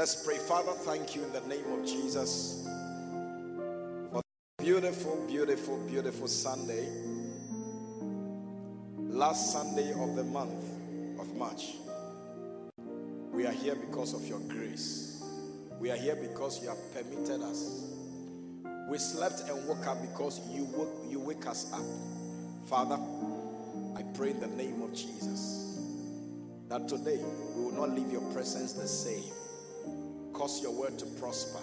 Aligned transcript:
Let's 0.00 0.24
pray. 0.24 0.38
Father, 0.38 0.72
thank 0.72 1.14
you 1.14 1.22
in 1.24 1.30
the 1.30 1.42
name 1.42 1.78
of 1.78 1.84
Jesus 1.84 2.66
for 4.10 4.22
this 4.22 4.66
beautiful, 4.66 5.26
beautiful, 5.28 5.76
beautiful 5.86 6.26
Sunday. 6.26 6.88
Last 8.96 9.52
Sunday 9.52 9.92
of 9.92 10.16
the 10.16 10.24
month 10.24 10.64
of 11.20 11.36
March. 11.36 11.74
We 13.30 13.44
are 13.44 13.52
here 13.52 13.74
because 13.74 14.14
of 14.14 14.26
your 14.26 14.40
grace. 14.40 15.22
We 15.78 15.90
are 15.90 15.98
here 15.98 16.16
because 16.16 16.62
you 16.62 16.70
have 16.70 16.94
permitted 16.94 17.42
us. 17.42 17.92
We 18.88 18.96
slept 18.96 19.50
and 19.50 19.68
woke 19.68 19.86
up 19.86 20.00
because 20.00 20.40
you 20.50 20.64
woke, 20.64 21.10
you 21.10 21.20
wake 21.20 21.46
us 21.46 21.70
up. 21.74 21.84
Father, 22.70 22.98
I 23.98 24.02
pray 24.14 24.30
in 24.30 24.40
the 24.40 24.46
name 24.46 24.80
of 24.80 24.94
Jesus 24.94 25.78
that 26.70 26.88
today 26.88 27.20
we 27.54 27.64
will 27.64 27.72
not 27.72 27.90
leave 27.90 28.10
your 28.10 28.22
presence 28.32 28.72
the 28.72 28.88
same. 28.88 29.30
Cause 30.40 30.62
your 30.62 30.72
word 30.72 30.98
to 30.98 31.04
prosper. 31.04 31.58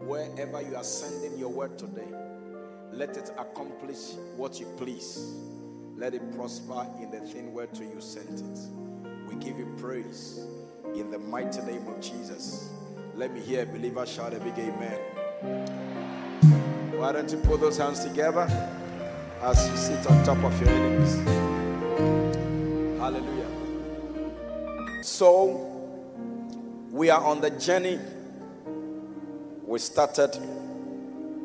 Wherever 0.00 0.60
you 0.60 0.74
are 0.74 0.82
sending 0.82 1.38
your 1.38 1.50
word 1.50 1.78
today, 1.78 2.08
let 2.90 3.16
it 3.16 3.30
accomplish 3.38 4.14
what 4.36 4.58
you 4.58 4.66
please. 4.76 5.36
Let 5.96 6.14
it 6.14 6.34
prosper 6.34 6.84
in 7.00 7.12
the 7.12 7.20
thing 7.20 7.54
whereto 7.54 7.82
you 7.82 8.00
sent 8.00 8.40
it. 8.40 8.58
We 9.28 9.36
give 9.36 9.56
you 9.56 9.72
praise 9.78 10.44
in 10.96 11.12
the 11.12 11.18
mighty 11.20 11.62
name 11.62 11.86
of 11.86 12.00
Jesus. 12.00 12.70
Let 13.14 13.32
me 13.32 13.40
hear 13.40 13.62
a 13.62 13.66
believer 13.66 14.04
shout 14.04 14.34
a 14.34 14.40
big 14.40 14.58
amen. 14.58 14.98
Why 16.98 17.12
don't 17.12 17.30
you 17.30 17.38
put 17.38 17.60
those 17.60 17.78
hands 17.78 18.04
together 18.04 18.48
as 19.42 19.68
you 19.68 19.76
sit 19.76 20.04
on 20.10 20.24
top 20.24 20.42
of 20.42 20.60
your 20.60 20.70
enemies? 20.70 21.14
Hallelujah. 22.98 23.46
So, 25.04 25.73
we 26.94 27.10
are 27.10 27.24
on 27.24 27.40
the 27.40 27.50
journey 27.50 27.98
we 29.64 29.80
started 29.80 30.30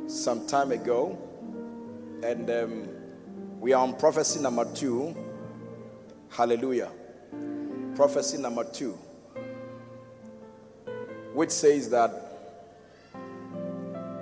some 0.05 0.45
time 0.45 0.71
ago, 0.71 1.17
and 2.21 2.47
um, 2.51 2.87
we 3.59 3.73
are 3.73 3.81
on 3.81 3.95
prophecy 3.97 4.39
number 4.39 4.63
two. 4.75 5.15
Hallelujah. 6.29 6.91
Prophecy 7.95 8.37
number 8.37 8.63
two, 8.63 8.91
which 11.33 11.49
says 11.49 11.89
that 11.89 12.11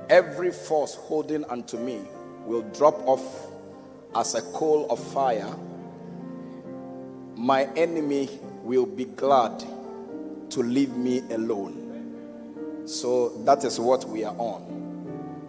every 0.09 0.51
force 0.51 0.95
holding 0.95 1.43
unto 1.43 1.77
me 1.77 1.99
will 2.45 2.61
drop 2.71 3.05
off 3.05 3.47
as 4.15 4.33
a 4.33 4.41
coal 4.53 4.87
of 4.89 4.97
fire. 5.11 5.53
My 7.35 7.65
enemy 7.75 8.29
will 8.63 8.85
be 8.85 9.03
glad 9.03 9.65
to 10.49 10.63
leave 10.63 10.95
me 10.95 11.21
alone. 11.31 12.83
So 12.85 13.29
that 13.43 13.63
is 13.63 13.79
what 13.79 14.05
we 14.05 14.23
are 14.23 14.35
on. 14.37 14.77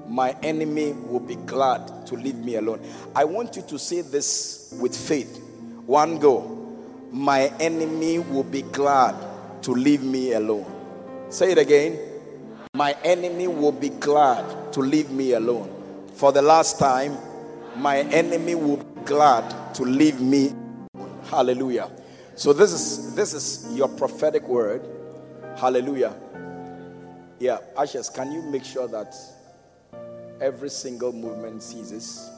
My 0.09 0.35
enemy 0.43 0.93
will 0.93 1.21
be 1.21 1.37
glad 1.37 2.07
to 2.07 2.17
leave 2.17 2.37
me 2.37 2.57
alone. 2.57 2.81
I 3.15 3.25
want 3.25 3.57
you 3.57 3.63
to 3.63 3.79
say 3.79 4.01
this 4.01 4.75
with 4.81 4.97
faith. 4.97 5.41
One 5.87 6.19
go. 6.19 6.55
My 7.13 7.53
enemy 7.61 8.19
will 8.19 8.45
be 8.45 8.63
glad 8.63 9.15
to 9.63 9.73
leave 9.73 10.03
me 10.03 10.33
alone. 10.33 10.67
Say 11.31 11.53
it 11.53 11.59
again. 11.59 11.99
My 12.75 12.97
enemy 13.05 13.49
will 13.49 13.73
be 13.73 13.91
glad 13.91 14.73
to 14.73 14.81
leave 14.81 15.11
me 15.11 15.33
alone. 15.33 15.71
For 16.15 16.33
the 16.33 16.43
last 16.43 16.79
time, 16.79 17.17
my 17.77 17.99
enemy 18.01 18.55
will 18.55 18.79
be 18.79 19.01
glad 19.05 19.75
to 19.75 19.85
leave 19.85 20.21
me. 20.21 20.53
Alone. 20.95 21.21
Hallelujah. 21.31 21.91
So 22.39 22.53
this 22.53 22.73
is 22.73 23.17
this 23.17 23.35
is 23.35 23.67
your 23.77 23.89
prophetic 23.89 24.47
word. 24.47 24.89
Hallelujah. 25.57 26.15
Yeah, 27.41 27.59
Ashes, 27.77 28.09
can 28.09 28.31
you 28.31 28.43
make 28.43 28.65
sure 28.65 28.87
that 28.87 29.13
every 30.41 30.71
single 30.71 31.13
movement 31.13 31.65
ceases? 31.65 32.31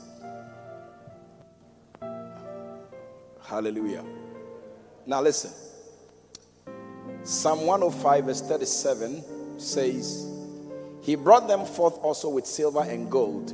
Hallelujah. 3.43 4.03
Now 5.05 5.21
listen. 5.21 5.51
Psalm 7.23 7.67
105, 7.67 8.25
verse 8.25 8.41
37 8.41 9.61
says, 9.61 10.27
He 11.03 11.15
brought 11.15 11.47
them 11.47 11.67
forth 11.67 11.99
also 11.99 12.31
with 12.31 12.47
silver 12.47 12.81
and 12.81 13.11
gold, 13.11 13.51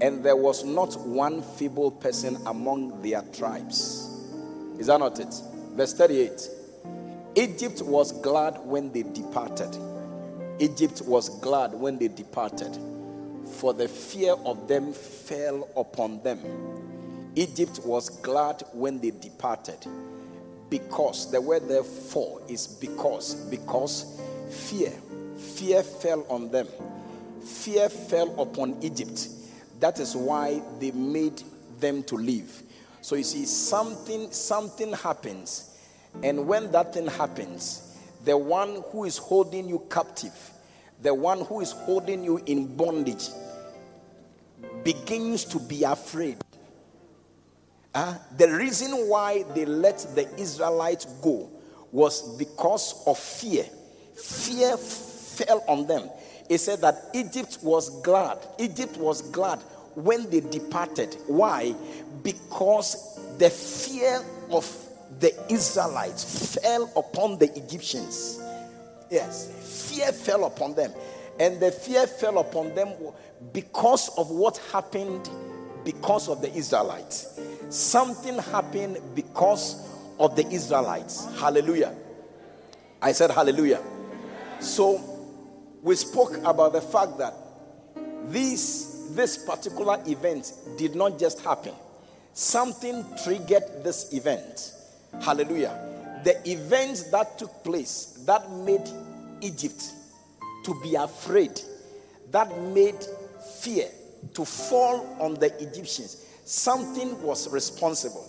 and 0.00 0.24
there 0.24 0.36
was 0.36 0.64
not 0.64 0.98
one 1.00 1.42
feeble 1.42 1.90
person 1.90 2.38
among 2.46 3.02
their 3.02 3.20
tribes. 3.34 4.10
Is 4.78 4.86
that 4.86 5.00
not 5.00 5.20
it? 5.20 5.34
Verse 5.76 5.92
38 5.92 6.48
Egypt 7.34 7.82
was 7.82 8.10
glad 8.22 8.58
when 8.64 8.90
they 8.92 9.02
departed. 9.02 9.76
Egypt 10.58 11.02
was 11.04 11.28
glad 11.40 11.74
when 11.74 11.98
they 11.98 12.08
departed, 12.08 12.78
for 13.58 13.74
the 13.74 13.86
fear 13.86 14.32
of 14.46 14.68
them 14.68 14.94
fell 14.94 15.68
upon 15.76 16.22
them. 16.22 16.40
Egypt 17.34 17.80
was 17.84 18.08
glad 18.08 18.62
when 18.72 18.98
they 19.00 19.10
departed, 19.10 19.86
because 20.70 21.30
the 21.30 21.38
word 21.38 21.68
therefore 21.68 22.40
is 22.48 22.66
because, 22.66 23.34
because 23.50 24.18
fear, 24.50 24.92
fear 25.36 25.82
fell 25.82 26.24
on 26.30 26.50
them. 26.50 26.66
Fear 27.44 27.90
fell 27.90 28.40
upon 28.40 28.78
Egypt. 28.82 29.28
That 29.80 30.00
is 30.00 30.16
why 30.16 30.62
they 30.80 30.92
made 30.92 31.42
them 31.80 32.02
to 32.04 32.16
leave. 32.16 32.62
So 33.06 33.14
you 33.14 33.22
see, 33.22 33.44
something 33.44 34.32
something 34.32 34.92
happens, 34.92 35.78
and 36.24 36.44
when 36.48 36.72
that 36.72 36.92
thing 36.92 37.06
happens, 37.06 37.96
the 38.24 38.36
one 38.36 38.82
who 38.90 39.04
is 39.04 39.16
holding 39.16 39.68
you 39.68 39.86
captive, 39.88 40.34
the 41.02 41.14
one 41.14 41.42
who 41.42 41.60
is 41.60 41.70
holding 41.70 42.24
you 42.24 42.42
in 42.46 42.76
bondage, 42.76 43.28
begins 44.82 45.44
to 45.44 45.60
be 45.60 45.84
afraid. 45.84 46.38
Uh, 47.94 48.16
the 48.38 48.50
reason 48.50 48.90
why 49.08 49.44
they 49.54 49.66
let 49.66 49.98
the 50.16 50.28
Israelites 50.36 51.04
go 51.22 51.48
was 51.92 52.36
because 52.36 53.04
of 53.06 53.16
fear. 53.16 53.66
Fear 54.16 54.76
fell 54.78 55.62
on 55.68 55.86
them. 55.86 56.10
It 56.48 56.58
said 56.58 56.80
that 56.80 57.10
Egypt 57.14 57.58
was 57.62 58.02
glad. 58.02 58.44
Egypt 58.58 58.96
was 58.96 59.22
glad 59.22 59.62
when 59.96 60.30
they 60.30 60.40
departed. 60.40 61.16
Why? 61.26 61.74
Because 62.22 63.18
the 63.38 63.50
fear 63.50 64.22
of 64.50 64.70
the 65.18 65.34
Israelites 65.50 66.54
fell 66.54 66.90
upon 66.96 67.38
the 67.38 67.50
Egyptians. 67.56 68.40
Yes, 69.10 69.50
fear 69.90 70.12
fell 70.12 70.44
upon 70.44 70.74
them. 70.74 70.92
And 71.40 71.60
the 71.60 71.70
fear 71.70 72.06
fell 72.06 72.38
upon 72.38 72.74
them 72.74 72.92
because 73.52 74.08
of 74.16 74.30
what 74.30 74.58
happened 74.72 75.28
because 75.84 76.28
of 76.28 76.42
the 76.42 76.52
Israelites. 76.54 77.38
Something 77.70 78.38
happened 78.38 78.98
because 79.14 79.88
of 80.18 80.36
the 80.36 80.46
Israelites. 80.48 81.26
Hallelujah. 81.38 81.94
I 83.00 83.12
said 83.12 83.30
hallelujah. 83.30 83.82
So 84.60 85.00
we 85.82 85.94
spoke 85.94 86.38
about 86.38 86.72
the 86.72 86.80
fact 86.80 87.18
that 87.18 87.34
this 89.14 89.36
particular 89.38 90.00
event 90.06 90.52
did 90.76 90.94
not 90.94 91.18
just 91.18 91.40
happen. 91.40 91.74
Something 92.34 93.04
triggered 93.24 93.62
this 93.82 94.12
event. 94.12 94.72
Hallelujah. 95.22 95.78
The 96.24 96.50
events 96.50 97.04
that 97.10 97.38
took 97.38 97.64
place 97.64 98.22
that 98.26 98.50
made 98.50 98.88
Egypt 99.40 99.92
to 100.64 100.80
be 100.82 100.94
afraid, 100.96 101.60
that 102.32 102.60
made 102.60 103.06
fear 103.60 103.88
to 104.34 104.44
fall 104.44 105.16
on 105.20 105.34
the 105.34 105.46
Egyptians. 105.62 106.26
Something 106.44 107.20
was 107.22 107.48
responsible. 107.48 108.26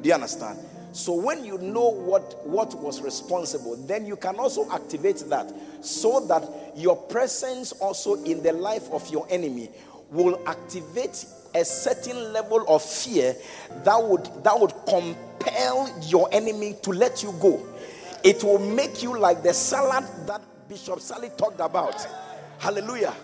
Do 0.00 0.08
you 0.08 0.14
understand? 0.14 0.58
So 0.92 1.12
when 1.12 1.44
you 1.44 1.58
know 1.58 1.88
what 1.90 2.46
what 2.46 2.72
was 2.74 3.02
responsible, 3.02 3.74
then 3.76 4.06
you 4.06 4.14
can 4.14 4.36
also 4.36 4.70
activate 4.70 5.24
that 5.28 5.52
so 5.84 6.20
that 6.26 6.48
your 6.76 6.96
presence 6.96 7.72
also 7.72 8.22
in 8.22 8.42
the 8.44 8.52
life 8.52 8.88
of 8.92 9.08
your 9.10 9.26
enemy 9.28 9.70
will 10.14 10.40
activate 10.46 11.26
a 11.54 11.64
certain 11.64 12.32
level 12.32 12.64
of 12.68 12.82
fear 12.82 13.36
that 13.84 14.02
would 14.02 14.24
that 14.42 14.58
would 14.58 14.72
compel 14.88 15.88
your 16.02 16.28
enemy 16.32 16.76
to 16.82 16.90
let 16.90 17.22
you 17.22 17.32
go. 17.40 17.64
It 18.22 18.42
will 18.42 18.58
make 18.58 19.02
you 19.02 19.18
like 19.18 19.42
the 19.42 19.52
salad 19.52 20.04
that 20.26 20.40
Bishop 20.68 21.00
Sally 21.00 21.30
talked 21.36 21.60
about. 21.60 22.06
Hallelujah. 22.58 23.14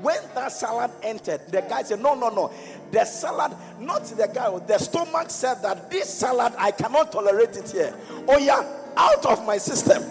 When 0.00 0.18
that 0.34 0.50
salad 0.50 0.90
entered, 1.02 1.40
the 1.48 1.60
guy 1.62 1.82
said, 1.82 2.00
No, 2.00 2.14
no, 2.14 2.28
no. 2.28 2.52
The 2.90 3.04
salad, 3.04 3.56
not 3.80 4.04
the 4.04 4.28
guy, 4.32 4.56
the 4.66 4.78
stomach 4.78 5.30
said 5.30 5.62
that 5.62 5.90
this 5.90 6.12
salad, 6.12 6.52
I 6.58 6.70
cannot 6.70 7.12
tolerate 7.12 7.56
it 7.56 7.70
here. 7.70 7.94
Oh, 8.28 8.38
yeah, 8.38 8.64
out 8.96 9.24
of 9.26 9.44
my 9.44 9.58
system. 9.58 10.02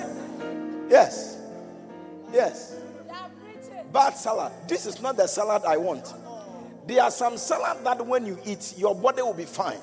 Yes. 0.90 1.38
Yes. 2.32 2.75
Bad 3.92 4.18
salad. 4.18 4.52
This 4.68 4.86
is 4.86 5.02
not 5.02 5.18
the 5.18 5.28
salad 5.28 5.63
I 5.66 5.78
want. 5.78 6.13
There 6.86 7.02
are 7.02 7.12
some 7.12 7.38
salad 7.38 7.84
that 7.86 8.06
when 8.06 8.25
you 8.25 8.38
eat, 8.46 8.74
your 8.78 8.94
body 8.94 9.22
will 9.22 9.34
be 9.34 9.46
fine. 9.46 9.80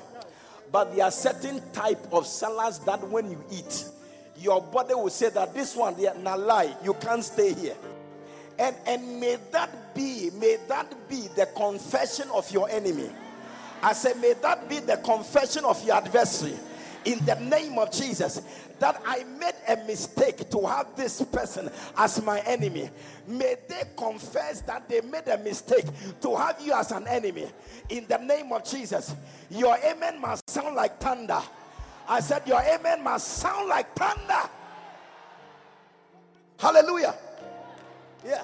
But 0.71 0.95
there 0.95 1.05
are 1.05 1.11
certain 1.11 1.61
type 1.73 1.99
of 2.11 2.25
salads 2.25 2.79
that 2.79 3.05
when 3.09 3.31
you 3.31 3.43
eat, 3.51 3.85
your 4.37 4.61
body 4.61 4.93
will 4.93 5.09
say 5.09 5.29
that 5.29 5.53
this 5.53 5.75
one, 5.75 5.95
they 5.95 6.07
are 6.07 6.17
not 6.17 6.39
lie, 6.39 6.75
you 6.83 6.93
can't 6.95 7.23
stay 7.23 7.53
here. 7.53 7.75
And, 8.57 8.75
and 8.85 9.19
may 9.19 9.37
that 9.51 9.95
be, 9.95 10.29
may 10.39 10.57
that 10.67 11.09
be 11.09 11.27
the 11.35 11.47
confession 11.55 12.29
of 12.33 12.49
your 12.51 12.69
enemy. 12.69 13.09
I 13.83 13.93
say, 13.93 14.13
may 14.13 14.33
that 14.41 14.69
be 14.69 14.79
the 14.79 14.97
confession 14.97 15.65
of 15.65 15.83
your 15.83 15.95
adversary 15.95 16.57
in 17.05 17.23
the 17.25 17.35
name 17.35 17.77
of 17.77 17.91
Jesus 17.91 18.41
that 18.79 19.01
I 19.05 19.23
made 19.39 19.53
a 19.67 19.77
mistake 19.85 20.49
to 20.49 20.65
have 20.65 20.95
this 20.95 21.21
person 21.21 21.69
as 21.97 22.21
my 22.23 22.39
enemy. 22.41 22.89
May 23.27 23.55
they 23.67 23.83
confess 23.95 24.61
that 24.61 24.89
they 24.89 25.01
made 25.01 25.27
a 25.27 25.37
mistake 25.37 25.85
to 26.21 26.35
have 26.35 26.59
you 26.61 26.73
as 26.73 26.91
an 26.91 27.07
enemy 27.07 27.47
in 27.89 28.07
the 28.07 28.17
name 28.17 28.51
of 28.51 28.63
Jesus. 28.63 29.15
Your 29.49 29.77
amen 29.77 30.19
must 30.19 30.49
sound 30.49 30.75
like 30.75 30.99
thunder. 30.99 31.41
I 32.07 32.19
said, 32.19 32.43
Your 32.47 32.61
amen 32.61 33.03
must 33.03 33.27
sound 33.37 33.69
like 33.69 33.93
thunder. 33.95 34.49
Hallelujah. 36.57 37.15
Yeah. 38.25 38.43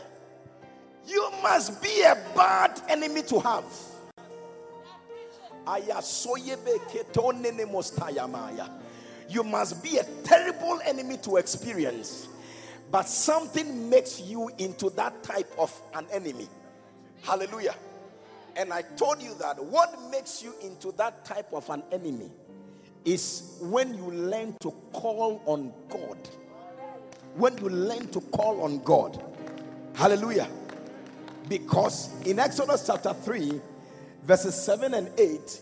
You 1.08 1.32
must 1.42 1.82
be 1.82 2.02
a 2.02 2.16
bad 2.36 2.82
enemy 2.90 3.22
to 3.24 3.40
have. 3.40 3.66
You 9.30 9.44
must 9.44 9.84
be 9.84 9.98
a 9.98 10.04
terrible 10.24 10.80
enemy 10.86 11.18
to 11.18 11.38
experience. 11.38 12.28
But 12.90 13.08
something 13.08 13.90
makes 13.90 14.22
you 14.22 14.50
into 14.58 14.90
that 14.92 15.22
type 15.24 15.52
of 15.58 15.74
an 15.94 16.08
enemy. 16.12 16.48
Hallelujah. 17.22 17.76
And 18.56 18.72
I 18.74 18.82
told 18.82 19.22
you 19.22 19.36
that 19.36 19.64
what 19.64 20.10
makes 20.10 20.42
you 20.42 20.54
into 20.62 20.92
that 20.94 21.26
type 21.26 21.52
of 21.52 21.70
an 21.70 21.84
enemy 21.92 22.32
is 23.04 23.58
when 23.62 23.96
you 23.96 24.10
learn 24.12 24.56
to 24.62 24.72
call 24.94 25.42
on 25.46 25.74
God. 25.90 26.18
When 27.36 27.58
you 27.58 27.70
learn 27.70 28.08
to 28.10 28.22
call 28.22 28.62
on 28.62 28.80
God. 28.80 29.22
Hallelujah. 29.94 30.48
Because 31.50 32.10
in 32.26 32.40
Exodus 32.40 32.88
chapter 32.88 33.14
3, 33.14 33.62
verses 34.24 34.56
7 34.56 34.94
and 34.94 35.10
8, 35.18 35.60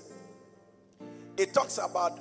it 1.37 1.53
talks 1.53 1.77
about 1.77 2.17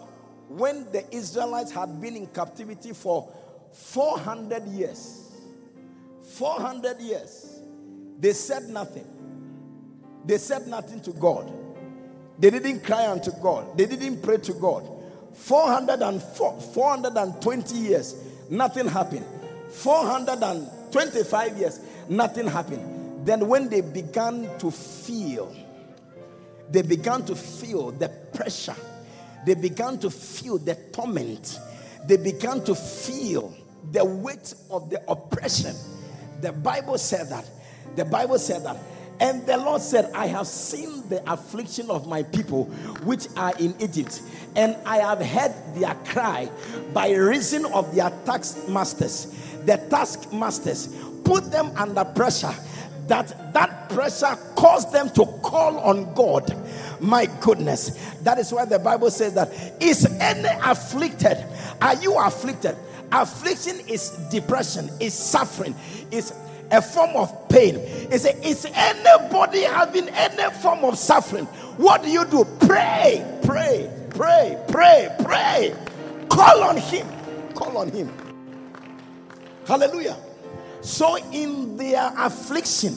when 0.49 0.91
the 0.93 1.05
Israelites 1.15 1.71
had 1.71 2.01
been 2.01 2.17
in 2.17 2.27
captivity 2.29 2.93
for 2.93 3.29
400 3.73 4.65
years. 4.69 5.33
400 6.23 7.01
years. 7.01 7.61
They 8.19 8.33
said 8.33 8.69
nothing. 8.69 9.07
They 10.25 10.39
said 10.39 10.67
nothing 10.67 11.01
to 11.03 11.13
God. 11.13 11.53
They 12.39 12.51
didn't 12.51 12.81
cry 12.81 13.09
unto 13.11 13.31
God. 13.33 13.77
They 13.77 13.87
didn't 13.87 14.23
pray 14.23 14.39
to 14.39 14.53
God. 14.55 14.89
404, 15.35 16.61
420 16.61 17.77
years, 17.77 18.15
nothing 18.49 18.87
happened. 18.87 19.27
425 19.71 21.59
years, 21.59 21.81
nothing 22.09 22.47
happened. 22.47 23.27
Then, 23.27 23.49
when 23.49 23.69
they 23.69 23.81
began 23.81 24.49
to 24.59 24.71
feel, 24.71 25.55
they 26.71 26.83
began 26.83 27.25
to 27.27 27.35
feel 27.35 27.91
the 27.91 28.09
pressure, 28.35 28.77
they 29.47 29.55
began 29.55 29.99
to 29.99 30.11
feel 30.11 30.59
the 30.59 30.75
torment, 30.93 31.59
they 32.07 32.17
began 32.17 32.63
to 32.65 32.75
feel 32.75 33.55
the 33.93 34.05
weight 34.05 34.55
of 34.71 34.91
the 34.91 35.03
oppression. 35.11 35.75
The 36.41 36.53
Bible 36.53 36.99
said 36.99 37.29
that. 37.31 37.49
The 37.97 38.05
Bible 38.05 38.39
said 38.39 38.65
that 38.65 38.77
and 39.21 39.47
the 39.47 39.57
Lord 39.57 39.81
said, 39.81 40.11
I 40.13 40.27
have 40.27 40.47
seen 40.47 41.09
the 41.09 41.23
affliction 41.31 41.91
of 41.91 42.07
my 42.07 42.23
people 42.25 42.65
which 43.05 43.29
are 43.37 43.53
in 43.59 43.75
Egypt, 43.81 44.21
and 44.57 44.77
I 44.85 44.99
have 44.99 45.25
heard 45.25 45.55
their 45.75 45.95
cry 46.07 46.51
by 46.93 47.13
reason 47.13 47.65
of 47.67 47.95
their 47.95 48.11
taskmasters. 48.25 49.27
The 49.65 49.77
taskmasters 49.89 50.89
put 51.25 51.51
them 51.51 51.71
under 51.77 52.05
pressure, 52.05 52.55
that 53.09 53.53
that 53.53 53.89
pressure 53.91 54.37
caused 54.57 54.93
them 54.93 55.11
to 55.11 55.27
call 55.43 55.79
on 55.79 56.13
God. 56.15 56.57
My 57.01 57.27
goodness, 57.41 58.15
that 58.23 58.39
is 58.39 58.53
why 58.53 58.65
the 58.65 58.79
Bible 58.79 59.11
says 59.11 59.35
that 59.35 59.53
is 59.81 60.07
any 60.21 60.49
afflicted? 60.65 61.45
Are 61.83 61.95
you 61.97 62.19
afflicted? 62.19 62.77
Affliction 63.13 63.81
is 63.89 64.11
depression, 64.31 64.91
is 65.01 65.15
suffering, 65.15 65.75
is 66.11 66.33
a 66.71 66.83
form 66.83 67.17
of 67.17 67.49
pain. 67.49 67.77
Is 67.77 68.25
is 68.27 68.67
anybody 68.75 69.63
having 69.63 70.09
any 70.11 70.51
form 70.57 70.85
of 70.85 70.99
suffering? 70.99 71.47
What 71.77 72.03
do 72.03 72.11
you 72.11 72.25
do? 72.27 72.45
Pray, 72.61 73.25
pray, 73.45 73.91
pray, 74.11 74.59
pray, 74.69 75.15
pray. 75.21 75.77
Call 76.29 76.65
on 76.65 76.77
him. 76.79 77.07
Call 77.55 77.79
on 77.79 77.91
him. 77.91 78.13
Hallelujah. 79.67 80.17
So 80.85 81.17
in 81.33 81.77
their 81.77 82.13
affliction, 82.17 82.97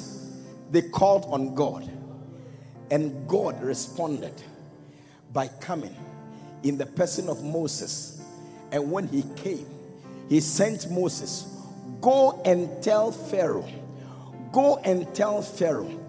they 0.72 0.84
called 0.84 1.25
on 1.25 1.56
God. 1.56 1.89
And 2.91 3.27
God 3.27 3.62
responded 3.62 4.41
by 5.34 5.48
coming 5.48 5.96
in 6.63 6.77
the 6.77 6.86
person 6.86 7.29
of 7.29 7.44
Moses. 7.44 8.22
And 8.72 8.91
when 8.91 9.08
he 9.08 9.24
came, 9.36 9.67
he 10.29 10.39
sent 10.39 10.91
Moses 10.91 11.58
Go 12.01 12.41
and 12.46 12.82
tell 12.84 13.12
Pharaoh, 13.12 13.67
go 14.51 14.77
and 14.77 15.13
tell 15.15 15.41
Pharaoh 15.41 16.00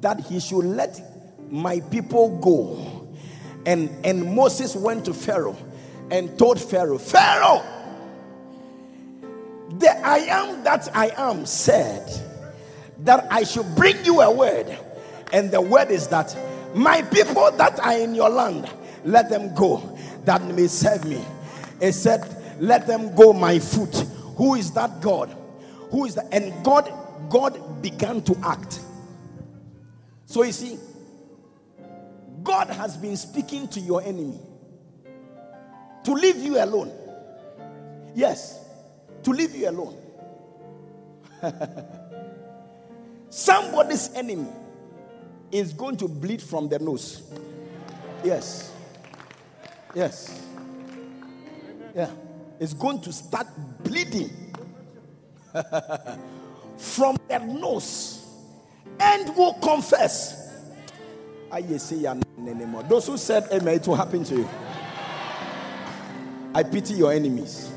that 0.00 0.20
he 0.20 0.40
should 0.40 0.64
let 0.64 1.00
my 1.50 1.80
people 1.80 2.38
go. 2.38 3.08
And, 3.66 3.90
and 4.04 4.34
Moses 4.34 4.74
went 4.74 5.04
to 5.04 5.14
Pharaoh 5.14 5.56
and 6.10 6.38
told 6.38 6.60
Pharaoh, 6.60 6.98
Pharaoh, 6.98 7.62
the 9.78 9.90
I 10.06 10.18
am 10.18 10.64
that 10.64 10.88
I 10.94 11.10
am 11.16 11.46
said 11.46 12.08
that 13.00 13.26
I 13.30 13.44
should 13.44 13.74
bring 13.76 14.04
you 14.04 14.20
a 14.20 14.34
word. 14.34 14.76
And 15.32 15.50
the 15.50 15.60
word 15.60 15.90
is 15.90 16.08
that 16.08 16.36
my 16.74 17.02
people 17.02 17.50
that 17.52 17.78
are 17.80 17.96
in 17.98 18.14
your 18.14 18.30
land, 18.30 18.68
let 19.04 19.30
them 19.30 19.54
go 19.54 19.98
that 20.24 20.42
may 20.42 20.66
serve 20.66 21.04
me. 21.04 21.24
He 21.80 21.92
said, 21.92 22.56
Let 22.60 22.86
them 22.86 23.14
go 23.14 23.32
my 23.32 23.58
foot 23.58 24.04
who 24.38 24.54
is 24.54 24.70
that 24.70 25.00
God? 25.00 25.36
Who 25.90 26.04
is 26.04 26.14
that? 26.14 26.28
And 26.30 26.64
God, 26.64 26.90
God 27.28 27.82
began 27.82 28.22
to 28.22 28.36
act. 28.44 28.80
So 30.26 30.44
you 30.44 30.52
see, 30.52 30.78
God 32.44 32.68
has 32.68 32.96
been 32.96 33.16
speaking 33.16 33.66
to 33.68 33.80
your 33.80 34.00
enemy 34.00 34.38
to 36.04 36.12
leave 36.12 36.36
you 36.36 36.62
alone. 36.62 36.92
Yes, 38.14 38.64
to 39.22 39.30
leave 39.30 39.54
you 39.54 39.68
alone. 39.68 39.96
Somebody's 43.30 44.12
enemy 44.14 44.48
is 45.52 45.72
going 45.72 45.96
to 45.98 46.08
bleed 46.08 46.42
from 46.42 46.68
the 46.68 46.78
nose. 46.78 47.22
Yes. 48.24 48.72
Yes. 49.94 50.42
Yeah 51.94 52.10
is 52.58 52.74
going 52.74 53.00
to 53.00 53.12
start 53.12 53.46
bleeding 53.84 54.30
from 56.76 57.16
their 57.28 57.40
nose 57.40 58.26
and 58.98 59.34
will 59.36 59.54
confess. 59.54 60.46
I 61.50 61.62
say 61.78 62.04
anymore. 62.06 62.82
Those 62.82 63.06
who 63.06 63.16
said 63.16 63.48
amen, 63.52 63.76
it 63.76 63.86
will 63.86 63.96
happen 63.96 64.24
to 64.24 64.36
you. 64.36 64.48
I 66.54 66.62
pity 66.62 66.94
your 66.94 67.12
enemies. 67.12 67.70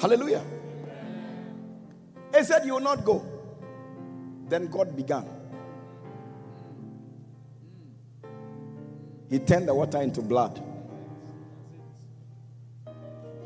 Hallelujah. 0.00 0.42
He 2.34 2.42
said, 2.44 2.64
You 2.64 2.74
will 2.74 2.80
not 2.80 3.04
go. 3.04 3.24
Then 4.48 4.66
God 4.68 4.96
began. 4.96 5.26
He 9.28 9.38
turned 9.38 9.68
the 9.68 9.74
water 9.74 10.00
into 10.00 10.22
blood. 10.22 10.60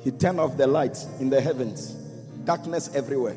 He 0.02 0.10
turned 0.10 0.38
off 0.38 0.56
the 0.56 0.66
lights 0.66 1.06
in 1.18 1.28
the 1.28 1.40
heavens, 1.40 1.90
darkness 2.44 2.90
everywhere. 2.94 3.36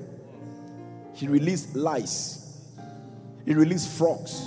He 1.14 1.28
released 1.28 1.76
lice, 1.76 2.62
he 3.46 3.54
released 3.54 3.90
frogs, 3.98 4.46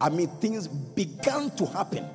I 0.00 0.10
mean, 0.10 0.28
things 0.38 0.68
began 0.68 1.50
to 1.52 1.66
happen. 1.66 2.06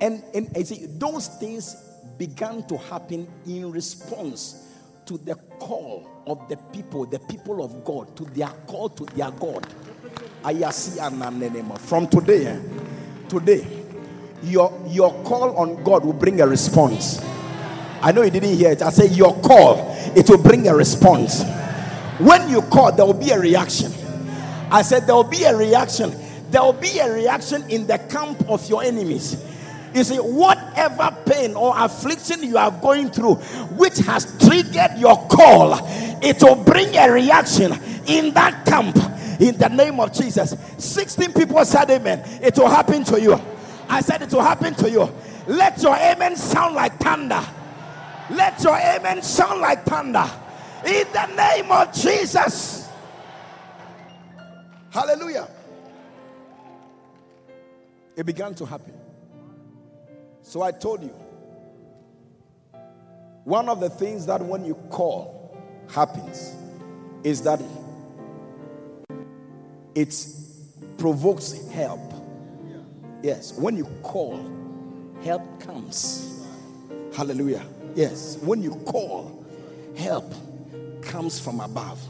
And, 0.00 0.22
and 0.34 0.50
I 0.56 0.62
see 0.62 0.86
those 0.86 1.28
things 1.28 1.76
began 2.18 2.66
to 2.68 2.76
happen 2.76 3.28
in 3.46 3.70
response 3.70 4.68
to 5.06 5.18
the 5.18 5.34
call 5.58 6.08
of 6.26 6.48
the 6.48 6.56
people, 6.72 7.04
the 7.06 7.18
people 7.18 7.64
of 7.64 7.84
God, 7.84 8.16
to 8.16 8.24
their 8.26 8.48
call 8.66 8.88
to 8.90 9.04
their 9.16 9.30
God. 9.30 9.66
From 11.80 12.08
today, 12.08 12.60
today, 13.28 13.66
your, 14.44 14.80
your 14.88 15.12
call 15.24 15.56
on 15.56 15.82
God 15.84 16.04
will 16.04 16.12
bring 16.12 16.40
a 16.40 16.46
response. 16.46 17.20
I 18.00 18.10
know 18.12 18.22
you 18.22 18.30
didn't 18.30 18.54
hear 18.56 18.72
it. 18.72 18.82
I 18.82 18.90
say 18.90 19.06
your 19.08 19.34
call, 19.40 19.94
it 20.16 20.28
will 20.28 20.42
bring 20.42 20.66
a 20.66 20.74
response. 20.74 21.44
When 22.18 22.48
you 22.48 22.62
call, 22.62 22.92
there 22.92 23.06
will 23.06 23.14
be 23.14 23.30
a 23.30 23.38
reaction. 23.38 23.92
I 24.70 24.82
said 24.82 25.06
there 25.06 25.14
will 25.14 25.24
be 25.24 25.44
a 25.44 25.56
reaction. 25.56 26.14
There 26.50 26.62
will 26.62 26.72
be 26.72 26.98
a 26.98 27.12
reaction 27.12 27.64
in 27.70 27.86
the 27.86 27.98
camp 27.98 28.48
of 28.48 28.68
your 28.68 28.82
enemies. 28.82 29.41
You 29.94 30.04
see, 30.04 30.16
whatever 30.16 31.14
pain 31.26 31.54
or 31.54 31.74
affliction 31.76 32.42
you 32.42 32.56
are 32.56 32.70
going 32.70 33.10
through, 33.10 33.36
which 33.76 33.98
has 33.98 34.38
triggered 34.38 34.98
your 34.98 35.16
call, 35.28 35.78
it 36.22 36.42
will 36.42 36.56
bring 36.56 36.96
a 36.96 37.10
reaction 37.10 37.72
in 38.06 38.32
that 38.34 38.64
camp 38.64 38.96
in 39.40 39.58
the 39.58 39.68
name 39.68 40.00
of 40.00 40.12
Jesus. 40.12 40.54
16 40.78 41.32
people 41.32 41.64
said 41.64 41.90
amen. 41.90 42.22
It 42.42 42.56
will 42.56 42.68
happen 42.68 43.04
to 43.04 43.20
you. 43.20 43.40
I 43.88 44.00
said 44.00 44.22
it 44.22 44.32
will 44.32 44.42
happen 44.42 44.74
to 44.76 44.90
you. 44.90 45.12
Let 45.46 45.82
your 45.82 45.96
amen 45.96 46.36
sound 46.36 46.74
like 46.74 46.98
thunder. 46.98 47.42
Let 48.30 48.62
your 48.62 48.76
amen 48.76 49.22
sound 49.22 49.60
like 49.60 49.84
thunder. 49.84 50.24
In 50.86 51.06
the 51.12 51.26
name 51.26 51.70
of 51.70 51.92
Jesus. 51.92 52.88
Hallelujah. 54.90 55.48
It 58.16 58.24
began 58.24 58.54
to 58.54 58.64
happen. 58.64 59.01
So 60.42 60.62
I 60.62 60.72
told 60.72 61.02
you. 61.02 61.14
One 63.44 63.68
of 63.68 63.80
the 63.80 63.90
things 63.90 64.26
that 64.26 64.40
when 64.40 64.64
you 64.64 64.74
call 64.90 65.56
happens 65.90 66.54
is 67.24 67.42
that 67.42 67.60
it 69.94 70.26
provokes 70.96 71.52
help. 71.70 72.00
Yes, 73.22 73.52
when 73.54 73.76
you 73.76 73.84
call, 74.02 74.40
help 75.24 75.60
comes. 75.60 76.44
Hallelujah. 77.16 77.64
Yes, 77.94 78.38
when 78.42 78.62
you 78.62 78.74
call, 78.86 79.44
help 79.96 80.32
comes 81.02 81.38
from 81.38 81.60
above. 81.60 82.00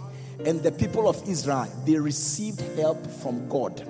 And 0.44 0.62
the 0.62 0.72
people 0.72 1.08
of 1.08 1.26
Israel, 1.28 1.68
they 1.86 1.96
received 1.96 2.60
help 2.78 3.06
from 3.06 3.48
God. 3.48 3.86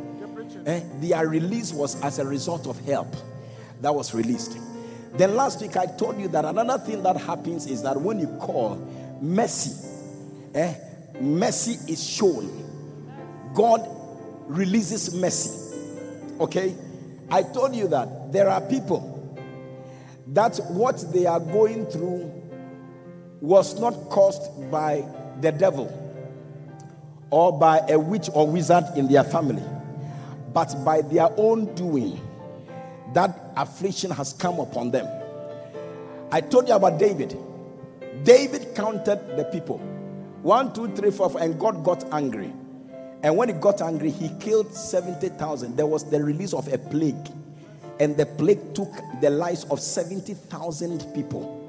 Eh? 0.66 0.80
Their 1.00 1.28
release 1.28 1.72
was 1.72 2.00
as 2.02 2.18
a 2.18 2.24
result 2.24 2.66
of 2.66 2.78
help 2.84 3.14
that 3.82 3.94
was 3.94 4.14
released. 4.14 4.58
Then 5.14 5.36
last 5.36 5.60
week 5.60 5.76
I 5.76 5.86
told 5.86 6.18
you 6.18 6.28
that 6.28 6.44
another 6.44 6.78
thing 6.82 7.02
that 7.02 7.16
happens 7.16 7.66
is 7.66 7.82
that 7.82 8.00
when 8.00 8.18
you 8.18 8.28
call 8.40 8.76
mercy, 9.20 9.88
eh, 10.54 10.74
mercy 11.20 11.92
is 11.92 12.02
shown. 12.02 12.50
God 13.54 13.86
releases 14.46 15.14
mercy. 15.14 15.76
Okay? 16.40 16.74
I 17.30 17.42
told 17.42 17.74
you 17.74 17.88
that 17.88 18.32
there 18.32 18.48
are 18.48 18.60
people 18.60 19.08
that 20.28 20.58
what 20.68 21.04
they 21.12 21.26
are 21.26 21.40
going 21.40 21.86
through 21.86 22.30
was 23.40 23.78
not 23.78 23.92
caused 24.08 24.70
by 24.70 25.04
the 25.40 25.52
devil 25.52 25.98
or 27.30 27.58
by 27.58 27.78
a 27.88 27.98
witch 27.98 28.30
or 28.34 28.46
wizard 28.46 28.84
in 28.96 29.08
their 29.08 29.24
family, 29.24 29.62
but 30.52 30.72
by 30.84 31.02
their 31.02 31.28
own 31.36 31.74
doing. 31.74 32.20
That 33.14 33.41
affliction 33.56 34.10
has 34.10 34.32
come 34.32 34.60
upon 34.60 34.90
them. 34.90 35.06
I 36.30 36.40
told 36.40 36.68
you 36.68 36.74
about 36.74 36.98
David. 36.98 37.36
David 38.24 38.74
counted 38.74 39.36
the 39.36 39.44
people 39.44 39.78
one, 40.42 40.72
two, 40.72 40.88
three, 40.88 41.10
four, 41.12 41.32
and 41.40 41.58
God 41.58 41.84
got 41.84 42.04
angry. 42.12 42.52
And 43.22 43.36
when 43.36 43.48
he 43.48 43.54
got 43.54 43.80
angry, 43.80 44.10
he 44.10 44.28
killed 44.40 44.74
70,000. 44.74 45.76
There 45.76 45.86
was 45.86 46.04
the 46.10 46.22
release 46.22 46.52
of 46.52 46.72
a 46.72 46.78
plague. 46.78 47.28
And 48.00 48.16
the 48.16 48.26
plague 48.26 48.74
took 48.74 48.92
the 49.20 49.30
lives 49.30 49.64
of 49.70 49.78
70,000 49.78 51.14
people. 51.14 51.60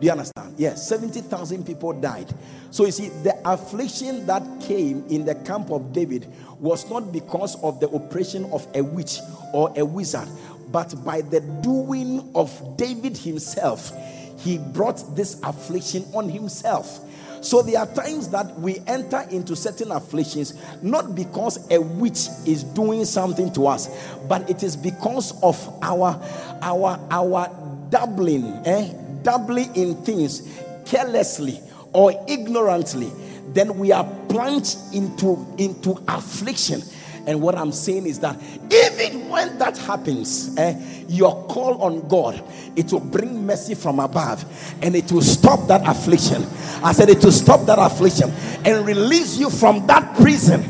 Do 0.00 0.06
you 0.06 0.12
understand? 0.12 0.54
Yes, 0.56 0.88
70,000 0.88 1.66
people 1.66 1.92
died. 1.92 2.32
So 2.70 2.86
you 2.86 2.92
see, 2.92 3.08
the 3.22 3.36
affliction 3.44 4.24
that 4.24 4.42
came 4.62 5.04
in 5.10 5.26
the 5.26 5.34
camp 5.34 5.70
of 5.70 5.92
David 5.92 6.26
was 6.58 6.88
not 6.88 7.12
because 7.12 7.62
of 7.62 7.80
the 7.80 7.90
oppression 7.90 8.46
of 8.46 8.66
a 8.74 8.82
witch 8.82 9.18
or 9.52 9.70
a 9.76 9.84
wizard, 9.84 10.28
but 10.72 10.94
by 11.04 11.20
the 11.20 11.40
doing 11.62 12.30
of 12.34 12.76
David 12.76 13.16
himself. 13.16 13.92
He 14.38 14.58
brought 14.58 15.16
this 15.16 15.40
affliction 15.42 16.04
on 16.14 16.28
himself. 16.28 17.00
So 17.42 17.62
there 17.62 17.78
are 17.80 17.86
times 17.86 18.28
that 18.30 18.58
we 18.60 18.78
enter 18.86 19.26
into 19.30 19.56
certain 19.56 19.92
afflictions 19.92 20.54
not 20.82 21.14
because 21.14 21.70
a 21.70 21.80
witch 21.80 22.28
is 22.46 22.64
doing 22.64 23.04
something 23.04 23.52
to 23.54 23.66
us, 23.66 23.88
but 24.28 24.48
it 24.50 24.62
is 24.62 24.76
because 24.76 25.32
of 25.42 25.56
our 25.82 26.20
our 26.60 27.00
our 27.10 27.48
dabbling, 27.88 28.44
eh? 28.66 28.92
Dabbling 29.22 29.74
in 29.74 29.94
things 30.04 30.58
carelessly 30.84 31.60
or 31.92 32.12
ignorantly, 32.28 33.10
then 33.48 33.78
we 33.78 33.90
are 33.90 34.04
plunged 34.28 34.78
into 34.92 35.46
into 35.58 35.98
affliction 36.08 36.82
and 37.26 37.40
what 37.40 37.54
I'm 37.54 37.72
saying 37.72 38.06
is 38.06 38.18
that 38.20 38.36
even 38.72 39.28
when 39.28 39.58
that 39.58 39.76
happens, 39.78 40.56
eh, 40.56 41.04
your 41.08 41.44
call 41.46 41.82
on 41.82 42.06
God, 42.08 42.42
it 42.76 42.92
will 42.92 43.00
bring 43.00 43.46
mercy 43.46 43.74
from 43.74 43.98
above 44.00 44.44
and 44.82 44.94
it 44.94 45.10
will 45.12 45.22
stop 45.22 45.66
that 45.68 45.86
affliction. 45.86 46.44
I 46.82 46.92
said 46.92 47.08
it 47.08 47.22
will 47.22 47.32
stop 47.32 47.66
that 47.66 47.78
affliction 47.78 48.30
and 48.64 48.86
release 48.86 49.38
you 49.38 49.50
from 49.50 49.86
that 49.86 50.16
prison. 50.16 50.62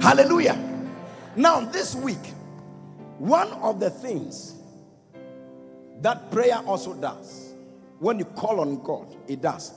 Hallelujah. 0.00 0.62
Now, 1.36 1.60
this 1.60 1.94
week, 1.94 2.32
one 3.18 3.52
of 3.52 3.80
the 3.80 3.90
things 3.90 4.54
that 6.00 6.30
prayer 6.30 6.56
also 6.66 6.94
does, 6.94 7.54
when 7.98 8.18
you 8.18 8.24
call 8.24 8.60
on 8.60 8.82
God, 8.82 9.14
it 9.28 9.40
does, 9.40 9.72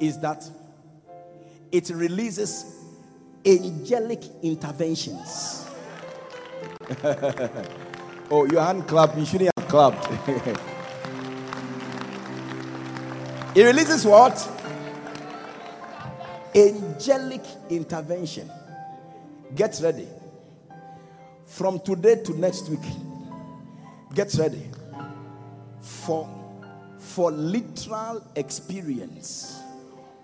is 0.00 0.18
that 0.20 0.48
it 1.72 1.90
releases 1.90 2.73
angelic 3.44 4.22
interventions. 4.42 5.66
oh, 8.30 8.46
your 8.50 8.62
hand 8.62 8.86
clap. 8.86 9.16
You 9.16 9.24
shouldn't 9.24 9.50
have 9.56 9.68
clapped. 9.68 10.10
it 13.56 13.64
releases 13.64 14.04
what? 14.04 14.50
Angelic 16.54 17.42
intervention. 17.68 18.50
Get 19.54 19.80
ready. 19.82 20.08
From 21.46 21.80
today 21.80 22.22
to 22.24 22.38
next 22.38 22.68
week, 22.68 22.80
get 24.14 24.34
ready 24.34 24.62
for, 25.80 26.28
for 26.98 27.30
literal 27.30 28.26
experience 28.34 29.60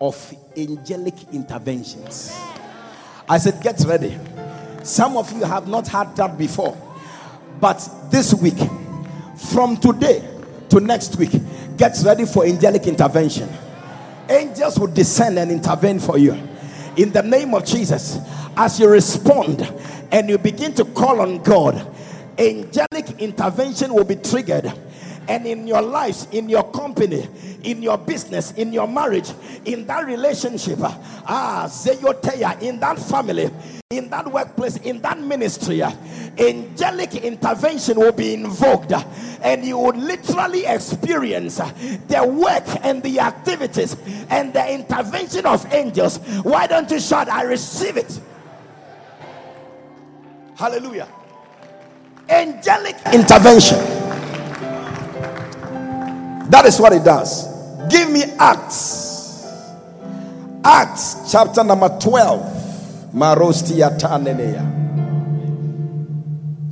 of 0.01 0.35
angelic 0.57 1.15
interventions. 1.33 2.33
I 3.31 3.39
said, 3.39 3.63
Get 3.63 3.79
ready. 3.87 4.19
Some 4.83 5.17
of 5.17 5.33
you 5.33 5.45
have 5.45 5.69
not 5.69 5.87
had 5.87 6.17
that 6.17 6.37
before. 6.37 6.77
But 7.61 7.89
this 8.11 8.35
week, 8.35 8.59
from 9.37 9.77
today 9.77 10.29
to 10.71 10.81
next 10.81 11.17
week, 11.17 11.31
get 11.77 11.97
ready 12.05 12.25
for 12.27 12.45
angelic 12.45 12.89
intervention. 12.89 13.49
Angels 14.29 14.81
will 14.81 14.89
descend 14.89 15.39
and 15.39 15.53
intervene 15.53 16.01
for 16.01 16.19
you. 16.19 16.33
In 16.97 17.13
the 17.13 17.23
name 17.23 17.55
of 17.55 17.65
Jesus, 17.65 18.19
as 18.57 18.81
you 18.81 18.89
respond 18.89 19.63
and 20.11 20.29
you 20.29 20.37
begin 20.37 20.75
to 20.75 20.85
call 20.85 21.21
on 21.21 21.41
God, 21.45 21.87
angelic 22.37 23.21
intervention 23.21 23.95
will 23.95 24.05
be 24.05 24.17
triggered 24.17 24.73
and 25.31 25.47
in 25.47 25.65
your 25.65 25.81
lives, 25.81 26.27
in 26.33 26.49
your 26.49 26.65
company, 26.73 27.29
in 27.63 27.81
your 27.81 27.97
business, 27.97 28.51
in 28.53 28.73
your 28.73 28.89
marriage, 28.89 29.31
in 29.65 29.87
that 29.87 30.05
relationship, 30.05 30.79
ah, 30.83 31.69
Zeyoteya, 31.71 32.61
in 32.61 32.81
that 32.81 32.99
family, 32.99 33.49
in 33.91 34.11
that 34.11 34.27
workplace, 34.27 34.79
in 34.79 35.01
that 35.03 35.21
ministry, 35.21 35.83
angelic 35.83 37.15
intervention 37.15 37.97
will 38.01 38.11
be 38.11 38.35
invoked, 38.35 38.93
and 39.43 39.65
you 39.65 39.79
will 39.79 39.95
literally 39.95 40.67
experience 40.67 41.59
the 42.09 42.25
work 42.27 42.65
and 42.85 43.01
the 43.05 43.21
activities 43.21 43.97
and 44.31 44.53
the 44.53 44.75
intervention 44.75 45.47
of 45.47 45.65
angels. 45.73 46.19
Why 46.43 46.67
don't 46.67 46.91
you 46.91 46.99
shout, 46.99 47.29
I 47.29 47.43
receive 47.43 47.97
it? 47.97 48.21
Hallelujah. 50.57 51.07
Angelic 52.29 52.97
intervention. 53.13 54.10
That 56.51 56.67
is 56.67 56.81
what 56.81 56.93
it 56.93 57.05
does. 57.05 57.47
Give 57.89 58.11
me 58.11 58.25
Acts. 58.39 59.47
Acts 60.65 61.31
chapter 61.31 61.63
number 61.63 61.89
12. 62.01 63.13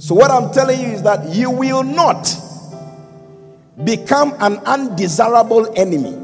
So, 0.00 0.14
what 0.14 0.30
I'm 0.30 0.52
telling 0.52 0.80
you 0.80 0.88
is 0.88 1.02
that 1.02 1.28
you 1.30 1.50
will 1.50 1.82
not 1.84 2.28
become 3.84 4.34
an 4.40 4.58
undesirable 4.58 5.72
enemy 5.76 6.16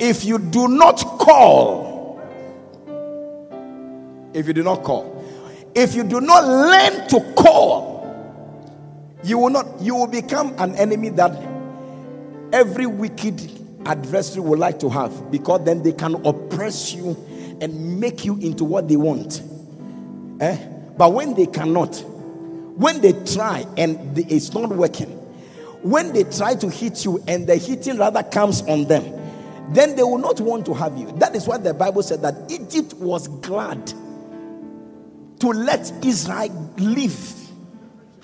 if 0.00 0.24
you 0.24 0.38
do 0.38 0.68
not 0.68 0.96
call. 0.96 2.20
If 4.32 4.46
you 4.46 4.52
do 4.54 4.62
not 4.62 4.82
call. 4.82 5.24
If 5.74 5.94
you 5.94 6.04
do 6.04 6.22
not 6.22 6.44
learn 6.44 7.06
to 7.08 7.20
call, 7.34 7.96
you 9.22 9.38
will 9.38 9.50
not, 9.50 9.66
you 9.80 9.94
will 9.94 10.06
become 10.06 10.54
an 10.58 10.74
enemy 10.76 11.10
that 11.10 11.55
every 12.52 12.86
wicked 12.86 13.52
adversary 13.86 14.42
would 14.42 14.58
like 14.58 14.78
to 14.80 14.88
have 14.88 15.30
because 15.30 15.64
then 15.64 15.82
they 15.82 15.92
can 15.92 16.14
oppress 16.26 16.92
you 16.92 17.16
and 17.60 18.00
make 18.00 18.24
you 18.24 18.36
into 18.38 18.64
what 18.64 18.88
they 18.88 18.96
want. 18.96 19.42
Eh? 20.40 20.56
But 20.96 21.12
when 21.12 21.34
they 21.34 21.46
cannot, 21.46 21.96
when 22.76 23.00
they 23.00 23.12
try 23.24 23.64
and 23.76 24.18
it's 24.18 24.52
not 24.52 24.70
working, 24.70 25.08
when 25.82 26.12
they 26.12 26.24
try 26.24 26.54
to 26.56 26.68
hit 26.68 27.04
you 27.04 27.22
and 27.28 27.46
the 27.46 27.56
hitting 27.56 27.98
rather 27.98 28.22
comes 28.22 28.62
on 28.62 28.84
them, 28.84 29.04
then 29.72 29.96
they 29.96 30.02
will 30.02 30.18
not 30.18 30.40
want 30.40 30.66
to 30.66 30.74
have 30.74 30.96
you. 30.96 31.10
That 31.12 31.34
is 31.34 31.46
why 31.46 31.58
the 31.58 31.74
Bible 31.74 32.02
said 32.02 32.22
that 32.22 32.50
Egypt 32.50 32.94
was 32.94 33.28
glad 33.28 33.86
to 35.40 35.48
let 35.48 35.92
Israel 36.04 36.72
live. 36.78 37.45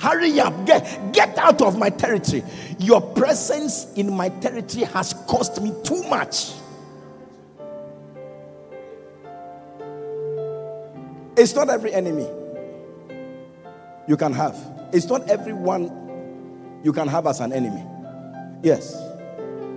Hurry 0.02 0.40
up, 0.40 0.66
get, 0.66 1.12
get 1.12 1.38
out 1.38 1.62
of 1.62 1.78
my 1.78 1.88
territory. 1.88 2.42
Your 2.80 3.00
presence 3.00 3.86
in 3.94 4.12
my 4.12 4.30
territory 4.30 4.84
has 4.86 5.14
cost 5.28 5.62
me 5.62 5.72
too 5.84 6.02
much. 6.10 6.54
It's 11.36 11.54
not 11.54 11.70
every 11.70 11.94
enemy 11.94 12.28
you 14.08 14.16
can 14.16 14.32
have, 14.32 14.58
it's 14.92 15.06
not 15.06 15.30
everyone 15.30 16.80
you 16.82 16.92
can 16.92 17.06
have 17.06 17.28
as 17.28 17.38
an 17.38 17.52
enemy. 17.52 17.84
Yes. 18.64 19.00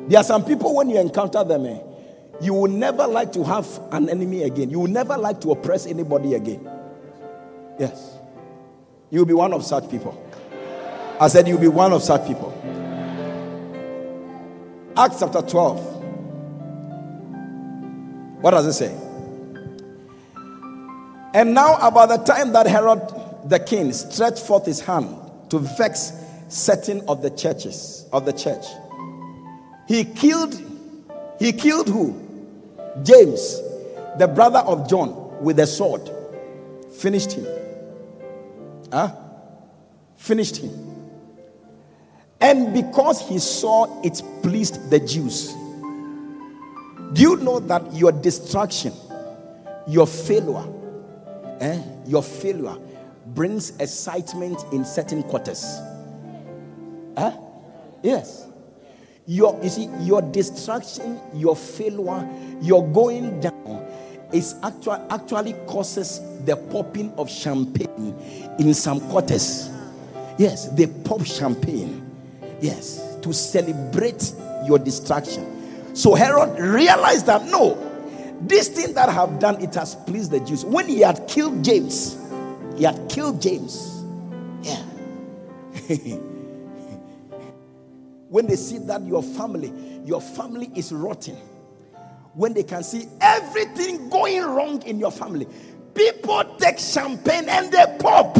There 0.08 0.20
are 0.20 0.24
some 0.24 0.44
people 0.44 0.76
when 0.76 0.90
you 0.90 1.00
encounter 1.00 1.44
them, 1.44 1.68
eh, 1.68 1.78
you 2.42 2.56
will 2.56 2.72
never 2.72 3.06
like 3.06 3.32
to 3.34 3.44
have 3.44 3.68
an 3.92 4.10
enemy 4.10 4.42
again. 4.42 4.72
You 4.72 4.80
will 4.80 4.88
never 4.88 5.18
like 5.18 5.40
to 5.42 5.52
oppress 5.52 5.86
anybody 5.86 6.34
again. 6.34 6.68
Yes. 7.80 8.15
You'll 9.10 9.26
be 9.26 9.34
one 9.34 9.54
of 9.54 9.64
such 9.64 9.90
people. 9.90 10.22
I 11.20 11.28
said, 11.28 11.48
You'll 11.48 11.60
be 11.60 11.68
one 11.68 11.94
of 11.94 12.02
such 12.04 12.28
people. 12.28 12.52
Acts 14.98 15.20
chapter 15.20 15.42
12. 15.42 15.96
What 18.42 18.52
does 18.52 18.66
it 18.68 18.74
say? 18.74 18.94
And 21.34 21.54
now, 21.54 21.76
about 21.86 22.10
the 22.10 22.18
time 22.18 22.54
that 22.54 22.66
Herod 22.66 23.02
the 23.46 23.60
king 23.60 23.92
stretched 23.92 24.40
forth 24.40 24.66
his 24.66 24.80
hand 24.80 25.16
to 25.50 25.60
vex 25.60 26.14
certain 26.48 27.02
of 27.08 27.22
the 27.22 27.30
churches 27.30 28.06
of 28.14 28.26
the 28.26 28.32
church, 28.32 28.66
he 29.88 30.06
killed, 30.06 30.56
he 31.40 31.52
killed 31.52 31.90
who? 31.90 32.14
James, 33.04 33.60
the 34.18 34.32
brother 34.34 34.60
of 34.60 34.90
John, 34.90 35.44
with 35.44 35.60
a 35.60 35.68
sword. 35.68 36.10
Finished 36.94 37.34
him. 37.34 37.46
Huh? 38.96 39.12
Finished 40.16 40.56
him. 40.56 40.72
And 42.40 42.74
because 42.74 43.28
he 43.28 43.40
saw 43.40 44.02
it 44.04 44.22
pleased 44.42 44.90
the 44.90 45.02
Jews. 45.02 45.54
Do 47.12 47.22
you 47.22 47.36
know 47.36 47.60
that 47.60 47.94
your 47.94 48.14
destruction, 48.14 48.94
your 49.86 50.08
failure, 50.08 50.64
eh, 51.60 51.82
your 52.08 52.24
failure 52.24 52.78
brings 53.28 53.76
excitement 53.82 54.64
in 54.72 54.86
certain 54.86 55.24
quarters? 55.24 55.78
Huh? 57.18 57.38
Yes. 58.02 58.48
Your, 59.28 59.60
you 59.62 59.70
see, 59.70 59.90
your 60.04 60.22
destruction, 60.22 61.20
your 61.34 61.58
failure, 61.58 62.30
your 62.62 62.88
going 62.88 63.42
down 63.42 63.55
is 64.36 64.56
actually 64.64 65.00
actually 65.10 65.54
causes 65.66 66.20
the 66.46 66.56
popping 66.56 67.12
of 67.18 67.30
champagne 67.30 68.14
in 68.60 68.74
some 68.74 69.00
quarters. 69.10 69.70
Yes, 70.38 70.68
they 70.70 70.88
pop 70.88 71.26
champagne. 71.26 72.02
Yes, 72.62 73.18
to 73.22 73.34
celebrate 73.34 74.34
your 74.66 74.78
distraction. 74.78 75.96
So 75.96 76.14
Herod 76.14 76.60
realized 76.60 77.26
that 77.28 77.46
no, 77.46 77.78
this 78.42 78.68
thing 78.68 78.94
that 78.96 79.08
I 79.10 79.14
have 79.14 79.40
done 79.40 79.62
it 79.62 79.74
has 79.76 79.96
pleased 79.96 80.32
the 80.32 80.42
Jews. 80.42 80.66
When 80.66 80.88
he 80.88 81.00
had 81.00 81.28
killed 81.28 81.64
James, 81.64 82.18
he 82.76 82.84
had 82.84 83.10
killed 83.10 83.42
James. 83.42 84.04
Yeah. 84.62 84.82
when 88.30 88.48
they 88.48 88.58
see 88.58 88.80
that 88.80 89.02
your 89.04 89.24
family, 89.24 89.72
your 90.04 90.20
family 90.20 90.70
is 90.76 90.92
rotten 90.92 91.38
when 92.36 92.54
they 92.54 92.64
can 92.64 92.84
see 92.84 93.08
everything 93.22 94.10
going 94.10 94.44
wrong 94.44 94.82
in 94.84 95.00
your 95.00 95.12
family. 95.12 95.48
People 95.94 96.44
take 96.60 96.78
champagne 96.78 97.48
and 97.48 97.72
they 97.72 97.86
pop. 98.00 98.36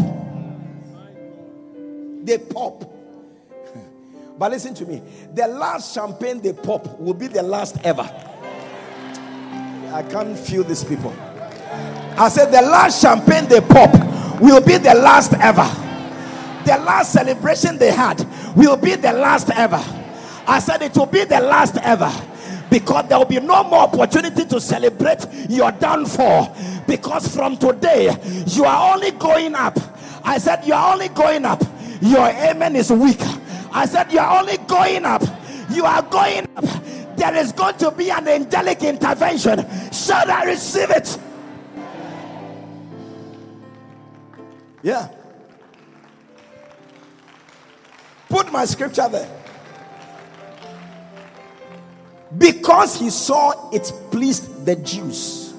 They 2.24 2.38
pop. 2.38 2.92
But 4.38 4.52
listen 4.52 4.74
to 4.76 4.86
me 4.86 5.02
the 5.34 5.48
last 5.48 5.94
champagne 5.96 6.42
they 6.42 6.52
pop 6.52 7.00
will 7.00 7.14
be 7.14 7.28
the 7.28 7.42
last 7.42 7.78
ever. 7.86 8.04
I 9.94 10.04
can't 10.10 10.38
feel 10.38 10.66
these 10.66 10.84
people. 10.84 11.16
I 12.18 12.28
said 12.28 12.52
the 12.52 12.62
last 12.62 13.02
champagne 13.02 13.48
they 13.48 13.62
pop 13.62 13.94
will 14.42 14.60
be 14.60 14.78
the 14.78 14.94
last 14.94 15.34
ever. 15.36 15.70
The 16.66 16.78
last 16.84 17.14
celebration 17.14 17.78
they 17.78 17.92
had 17.92 18.28
will 18.58 18.76
be 18.76 18.96
the 18.96 19.14
last 19.14 19.50
ever. 19.52 19.82
I 20.48 20.60
said 20.60 20.82
it 20.82 20.98
will 20.98 21.06
be 21.06 21.24
the 21.24 21.40
last 21.40 21.78
ever 21.78 22.12
because 22.80 23.08
there 23.08 23.18
will 23.18 23.24
be 23.24 23.40
no 23.40 23.64
more 23.64 23.84
opportunity 23.84 24.44
to 24.44 24.60
celebrate 24.60 25.26
your 25.48 25.72
downfall 25.72 26.54
because 26.86 27.34
from 27.34 27.56
today 27.56 28.14
you 28.48 28.66
are 28.66 28.94
only 28.94 29.12
going 29.12 29.56
up. 29.56 29.80
I 30.26 30.38
said 30.38 30.66
you 30.66 30.74
are 30.74 30.92
only 30.92 31.08
going 31.08 31.46
up. 31.46 31.64
Your 32.02 32.28
amen 32.28 32.76
is 32.76 32.92
weak. 32.92 33.22
I 33.72 33.86
said 33.86 34.12
you 34.12 34.20
are 34.20 34.42
only 34.42 34.58
going 34.68 35.06
up. 35.06 35.24
You 35.70 35.86
are 35.86 36.02
going 36.02 36.46
up. 36.58 36.66
There 37.16 37.36
is 37.36 37.54
going 37.54 37.78
to 37.78 37.92
be 37.92 38.12
an 38.12 38.28
angelic 38.28 38.84
intervention. 38.84 39.66
Shall 39.94 40.30
I 40.30 40.44
receive 40.44 40.90
it? 40.90 41.18
Yeah. 44.84 45.08
Put 48.28 48.52
my 48.52 48.66
scripture 48.66 49.08
there. 49.08 49.35
Because 52.38 53.00
he 53.00 53.10
saw 53.10 53.70
it 53.72 53.92
pleased 54.12 54.66
the 54.66 54.76
Jews. 54.76 55.54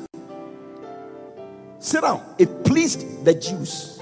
Sit 1.79 2.03
down. 2.03 2.23
It 2.39 2.65
pleased 2.65 3.25
the 3.25 3.35
Jews. 3.35 4.01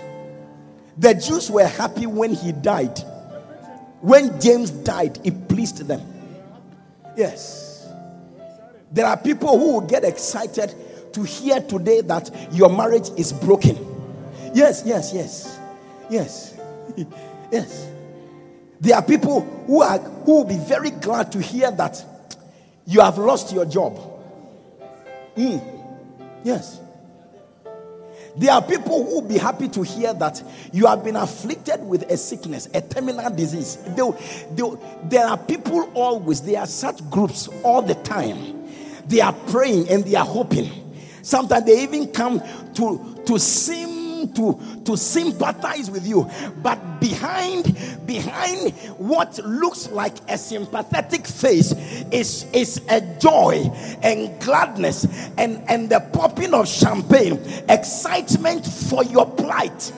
The 0.96 1.14
Jews 1.14 1.50
were 1.50 1.66
happy 1.66 2.06
when 2.06 2.34
he 2.34 2.52
died. 2.52 2.98
When 4.00 4.40
James 4.40 4.70
died, 4.70 5.18
it 5.24 5.48
pleased 5.48 5.78
them. 5.86 6.00
Yes. 7.16 7.86
There 8.92 9.06
are 9.06 9.16
people 9.16 9.58
who 9.58 9.74
will 9.74 9.80
get 9.80 10.04
excited 10.04 10.74
to 11.12 11.22
hear 11.22 11.60
today 11.60 12.00
that 12.02 12.30
your 12.52 12.68
marriage 12.68 13.10
is 13.16 13.32
broken. 13.32 13.76
Yes, 14.54 14.82
yes, 14.86 15.12
yes. 15.12 15.58
Yes. 16.08 16.56
yes. 17.52 17.88
There 18.80 18.96
are 18.96 19.02
people 19.02 19.40
who 19.66 19.82
are 19.82 19.98
who 19.98 20.36
will 20.36 20.44
be 20.44 20.58
very 20.58 20.90
glad 20.90 21.32
to 21.32 21.40
hear 21.40 21.70
that 21.72 22.04
you 22.86 23.00
have 23.00 23.18
lost 23.18 23.52
your 23.52 23.64
job. 23.64 23.98
Mm. 25.36 25.62
Yes. 26.44 26.80
There 28.36 28.52
are 28.52 28.62
people 28.62 29.04
who 29.04 29.14
will 29.14 29.28
be 29.28 29.38
happy 29.38 29.68
to 29.68 29.82
hear 29.82 30.12
that 30.14 30.42
you 30.72 30.86
have 30.86 31.04
been 31.04 31.14
afflicted 31.16 31.80
with 31.84 32.10
a 32.10 32.16
sickness, 32.16 32.68
a 32.74 32.80
terminal 32.80 33.30
disease. 33.30 33.76
They, 33.76 34.10
they, 34.54 34.70
there 35.04 35.26
are 35.26 35.38
people 35.38 35.90
always, 35.94 36.42
there 36.42 36.60
are 36.60 36.66
such 36.66 37.08
groups 37.10 37.48
all 37.62 37.82
the 37.82 37.94
time. 37.94 38.68
They 39.06 39.20
are 39.20 39.32
praying 39.32 39.88
and 39.88 40.04
they 40.04 40.16
are 40.16 40.24
hoping. 40.24 40.70
Sometimes 41.22 41.64
they 41.64 41.82
even 41.82 42.08
come 42.08 42.42
to, 42.74 43.22
to 43.26 43.38
seem 43.38 43.93
to, 44.28 44.58
to 44.84 44.96
sympathize 44.96 45.90
with 45.90 46.06
you. 46.06 46.30
But 46.62 47.00
behind, 47.00 47.64
behind 48.06 48.72
what 48.98 49.38
looks 49.44 49.88
like 49.90 50.14
a 50.28 50.38
sympathetic 50.38 51.26
face 51.26 51.72
is, 52.10 52.46
is 52.52 52.80
a 52.88 53.00
joy 53.18 53.70
and 54.02 54.40
gladness 54.40 55.06
and, 55.36 55.62
and 55.68 55.88
the 55.88 56.00
popping 56.12 56.54
of 56.54 56.68
champagne, 56.68 57.40
excitement 57.68 58.66
for 58.66 59.04
your 59.04 59.30
plight. 59.30 59.92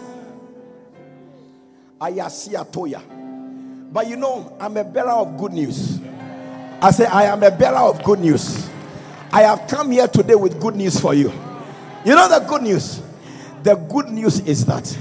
Ayasiatoya. 2.00 3.92
But 3.92 4.08
you 4.08 4.16
know, 4.16 4.56
I'm 4.60 4.76
a 4.76 4.84
bearer 4.84 5.10
of 5.10 5.38
good 5.38 5.52
news. 5.52 6.00
I 6.82 6.90
say, 6.90 7.06
I 7.06 7.24
am 7.24 7.42
a 7.42 7.50
bearer 7.50 7.78
of 7.78 8.02
good 8.04 8.20
news. 8.20 8.68
I 9.32 9.42
have 9.42 9.66
come 9.68 9.90
here 9.90 10.08
today 10.08 10.34
with 10.34 10.60
good 10.60 10.76
news 10.76 11.00
for 11.00 11.14
you. 11.14 11.32
You 12.04 12.14
know 12.14 12.28
the 12.28 12.44
good 12.46 12.62
news? 12.62 13.00
The 13.66 13.74
good 13.74 14.10
news 14.10 14.38
is 14.46 14.64
that 14.66 14.96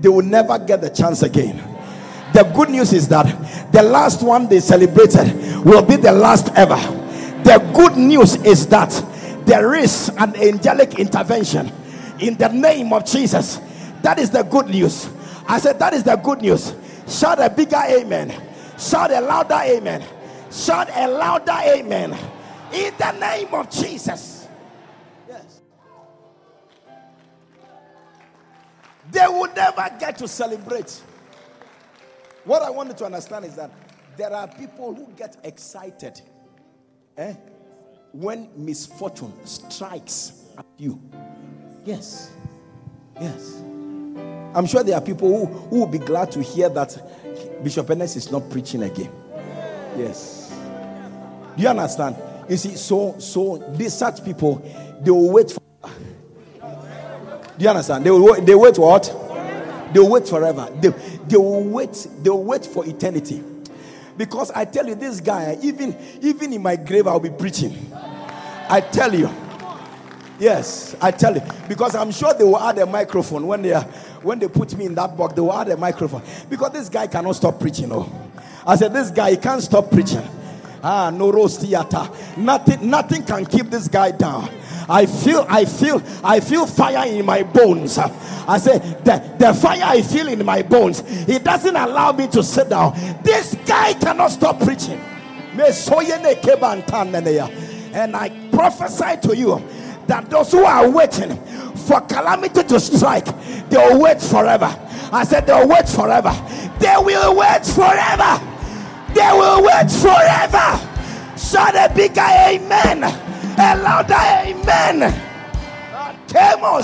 they 0.00 0.08
will 0.08 0.24
never 0.24 0.58
get 0.58 0.80
the 0.80 0.88
chance 0.88 1.22
again. 1.22 1.58
The 2.32 2.42
good 2.56 2.70
news 2.70 2.94
is 2.94 3.06
that 3.08 3.26
the 3.70 3.82
last 3.82 4.22
one 4.22 4.48
they 4.48 4.60
celebrated 4.60 5.30
will 5.62 5.82
be 5.82 5.96
the 5.96 6.12
last 6.12 6.48
ever. 6.56 6.76
The 7.44 7.58
good 7.74 7.98
news 7.98 8.36
is 8.36 8.66
that 8.68 8.88
there 9.44 9.74
is 9.74 10.08
an 10.16 10.34
angelic 10.36 10.98
intervention 10.98 11.70
in 12.18 12.38
the 12.38 12.48
name 12.48 12.94
of 12.94 13.04
Jesus. 13.04 13.60
That 14.00 14.18
is 14.18 14.30
the 14.30 14.42
good 14.42 14.68
news. 14.68 15.10
I 15.46 15.58
said, 15.58 15.78
That 15.78 15.92
is 15.92 16.02
the 16.02 16.16
good 16.16 16.40
news. 16.40 16.74
Shout 17.06 17.38
a 17.42 17.50
bigger 17.50 17.82
amen. 17.88 18.32
Shout 18.78 19.10
a 19.10 19.20
louder 19.20 19.60
amen. 19.62 20.02
Shout 20.50 20.88
a 20.94 21.06
louder 21.08 21.58
amen. 21.62 22.14
In 22.72 22.94
the 22.96 23.12
name 23.20 23.52
of 23.52 23.68
Jesus. 23.68 24.37
They 29.10 29.26
will 29.26 29.52
never 29.54 29.90
get 29.98 30.18
to 30.18 30.28
celebrate. 30.28 31.02
What 32.44 32.62
I 32.62 32.70
want 32.70 32.90
you 32.90 32.94
to 32.96 33.04
understand 33.06 33.44
is 33.44 33.54
that 33.56 33.70
there 34.16 34.32
are 34.32 34.48
people 34.48 34.94
who 34.94 35.06
get 35.16 35.36
excited 35.44 36.20
eh, 37.16 37.34
when 38.12 38.48
misfortune 38.56 39.32
strikes 39.46 40.32
at 40.56 40.66
you. 40.76 41.00
Yes. 41.84 42.30
Yes. 43.20 43.62
I'm 44.54 44.66
sure 44.66 44.82
there 44.82 44.96
are 44.96 45.00
people 45.00 45.46
who, 45.46 45.46
who 45.68 45.80
will 45.80 45.86
be 45.86 45.98
glad 45.98 46.32
to 46.32 46.42
hear 46.42 46.68
that 46.70 47.62
Bishop 47.62 47.88
Ernest 47.90 48.16
is 48.16 48.30
not 48.32 48.48
preaching 48.50 48.82
again. 48.82 49.12
Yes. 49.96 50.52
Do 51.56 51.62
you 51.62 51.68
understand? 51.68 52.16
You 52.48 52.56
see, 52.56 52.76
so 52.76 53.18
so 53.18 53.58
these 53.76 53.92
such 53.92 54.24
people 54.24 54.56
they 55.02 55.10
will 55.10 55.30
wait 55.30 55.50
for 55.50 55.60
do 57.58 57.64
you 57.64 57.70
understand? 57.70 58.06
They 58.06 58.10
will 58.10 58.40
they 58.40 58.54
wait 58.54 58.78
what? 58.78 59.04
They 59.92 60.00
will 60.00 60.10
wait 60.10 60.28
forever. 60.28 60.68
They, 60.80 60.90
they 61.26 61.36
will 61.36 61.64
wait, 61.64 62.06
they 62.22 62.30
will 62.30 62.44
wait 62.44 62.64
for 62.64 62.86
eternity. 62.86 63.42
Because 64.16 64.50
I 64.52 64.64
tell 64.64 64.86
you, 64.86 64.94
this 64.94 65.20
guy, 65.20 65.56
even 65.62 65.96
even 66.22 66.52
in 66.52 66.62
my 66.62 66.76
grave, 66.76 67.06
I'll 67.06 67.20
be 67.20 67.30
preaching. 67.30 67.92
I 68.70 68.80
tell 68.80 69.14
you. 69.14 69.30
Yes, 70.38 70.94
I 71.00 71.10
tell 71.10 71.34
you. 71.34 71.42
Because 71.68 71.96
I'm 71.96 72.12
sure 72.12 72.32
they 72.32 72.44
will 72.44 72.58
add 72.60 72.78
a 72.78 72.86
microphone 72.86 73.46
when 73.46 73.62
they 73.62 73.72
are 73.72 73.82
when 74.22 74.38
they 74.38 74.48
put 74.48 74.76
me 74.76 74.86
in 74.86 74.94
that 74.94 75.16
box, 75.16 75.34
they 75.34 75.40
will 75.40 75.52
add 75.52 75.68
a 75.68 75.76
microphone. 75.76 76.22
Because 76.48 76.72
this 76.72 76.88
guy 76.88 77.06
cannot 77.06 77.32
stop 77.36 77.58
preaching. 77.58 77.90
Oh. 77.92 78.10
I 78.66 78.76
said, 78.76 78.92
This 78.92 79.10
guy 79.10 79.32
he 79.32 79.36
can't 79.36 79.62
stop 79.62 79.90
preaching. 79.90 80.22
Ah, 80.82 81.10
no 81.10 81.32
rose 81.32 81.56
theater. 81.56 82.08
Nothing, 82.36 82.88
nothing 82.88 83.24
can 83.24 83.44
keep 83.46 83.66
this 83.66 83.88
guy 83.88 84.12
down. 84.12 84.48
I 84.88 85.04
feel, 85.06 85.44
I 85.48 85.64
feel, 85.66 86.02
I 86.24 86.40
feel 86.40 86.66
fire 86.66 87.06
in 87.06 87.24
my 87.24 87.42
bones. 87.42 87.98
I 87.98 88.56
say 88.58 88.78
the, 88.78 89.36
the 89.38 89.52
fire 89.52 89.82
I 89.84 90.00
feel 90.00 90.28
in 90.28 90.44
my 90.44 90.62
bones, 90.62 91.02
it 91.28 91.44
doesn't 91.44 91.76
allow 91.76 92.12
me 92.12 92.26
to 92.28 92.42
sit 92.42 92.70
down. 92.70 92.94
This 93.22 93.54
guy 93.66 93.92
cannot 93.94 94.28
stop 94.30 94.58
preaching. 94.60 94.98
And 97.92 98.16
I 98.16 98.48
prophesy 98.52 99.28
to 99.28 99.36
you 99.36 99.62
that 100.06 100.30
those 100.30 100.52
who 100.52 100.64
are 100.64 100.88
waiting 100.88 101.36
for 101.76 102.00
calamity 102.02 102.62
to 102.62 102.80
strike, 102.80 103.26
they 103.68 103.76
will 103.76 104.00
wait 104.00 104.22
forever. 104.22 104.74
I 105.12 105.24
said 105.24 105.46
they'll 105.46 105.68
wait 105.68 105.88
forever. 105.88 106.32
They 106.78 106.94
will 106.96 107.36
wait 107.36 107.66
forever. 107.66 108.40
They 109.14 109.30
will 109.32 109.62
wait 109.64 109.90
forever. 109.90 110.78
Shout 111.36 111.74
a 111.74 111.92
bigger 111.94 112.20
amen. 112.20 113.27
A 113.60 113.76
louder 113.76 114.14
amen. 114.14 115.24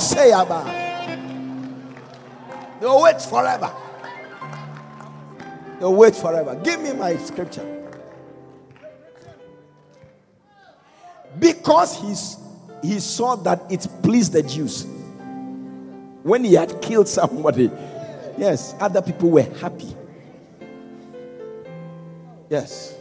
Say 0.00 0.32
about. 0.32 0.66
They'll 2.80 3.00
wait 3.00 3.22
forever. 3.22 3.72
They'll 5.78 5.94
wait 5.94 6.16
forever. 6.16 6.60
Give 6.64 6.80
me 6.80 6.92
my 6.92 7.16
scripture. 7.16 7.92
Because 11.38 12.00
he's 12.00 12.38
he 12.82 12.98
saw 13.00 13.36
that 13.36 13.70
it 13.70 13.86
pleased 14.02 14.32
the 14.32 14.42
Jews. 14.42 14.84
When 16.24 16.42
he 16.42 16.54
had 16.54 16.82
killed 16.82 17.08
somebody, 17.08 17.70
yes, 18.36 18.74
other 18.80 19.00
people 19.00 19.30
were 19.30 19.42
happy. 19.42 19.94
Yes. 22.50 22.94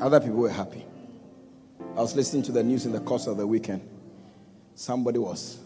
Other 0.00 0.20
people 0.20 0.36
were 0.36 0.50
happy. 0.50 0.84
I 1.96 2.00
was 2.00 2.14
listening 2.14 2.42
to 2.44 2.52
the 2.52 2.62
news 2.62 2.84
in 2.84 2.92
the 2.92 3.00
course 3.00 3.26
of 3.26 3.38
the 3.38 3.46
weekend. 3.46 3.80
Somebody 4.74 5.18
was 5.18 5.58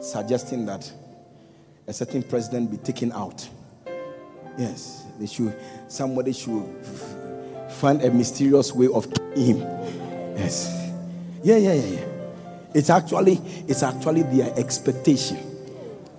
suggesting 0.00 0.66
that 0.66 0.90
a 1.86 1.92
certain 1.92 2.22
president 2.22 2.70
be 2.70 2.76
taken 2.76 3.10
out. 3.12 3.48
Yes, 4.56 5.04
they 5.18 5.26
should. 5.26 5.56
Somebody 5.88 6.32
should 6.32 6.64
find 7.70 8.02
a 8.02 8.10
mysterious 8.10 8.72
way 8.72 8.86
of 8.86 9.06
him. 9.34 9.58
Yes. 10.36 10.92
Yeah, 11.42 11.56
yeah, 11.56 11.74
yeah, 11.74 11.98
yeah. 11.98 12.06
It's 12.72 12.90
actually, 12.90 13.40
it's 13.66 13.82
actually 13.82 14.22
their 14.22 14.56
expectation. 14.56 15.38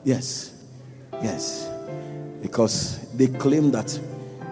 Yes. 0.03 0.53
Yes. 1.23 1.69
Because 2.41 2.99
they 3.13 3.27
claim 3.27 3.71
that 3.71 3.97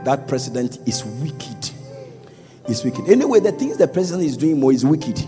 that 0.06 0.28
president 0.30 0.80
is 0.88 1.04
wicked. 1.04 1.72
Is 2.67 2.84
wicked. 2.86 3.10
Anyway, 3.10 3.41
the 3.41 3.52
things 3.52 3.78
the 3.78 3.88
president 3.88 4.26
is 4.26 4.38
doing 4.38 4.60
more 4.60 4.71
is 4.71 4.86
wicked. 4.86 5.21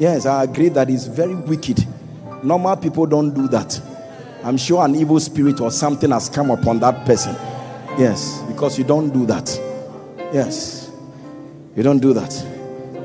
Yes, 0.00 0.26
I 0.26 0.42
agree 0.42 0.68
that 0.70 0.90
it's 0.90 1.06
very 1.06 1.34
wicked. 1.34 1.86
Normal 2.42 2.76
people 2.76 3.06
don't 3.06 3.32
do 3.32 3.46
that. 3.48 3.80
I'm 4.42 4.56
sure 4.56 4.84
an 4.84 4.94
evil 4.96 5.20
spirit 5.20 5.60
or 5.60 5.70
something 5.70 6.10
has 6.10 6.28
come 6.28 6.50
upon 6.50 6.80
that 6.80 7.06
person. 7.06 7.34
Yes, 7.98 8.42
because 8.48 8.78
you 8.78 8.84
don't 8.84 9.10
do 9.10 9.26
that. 9.26 9.48
Yes. 10.32 10.90
You 11.76 11.82
don't 11.82 12.00
do 12.00 12.12
that. 12.14 12.30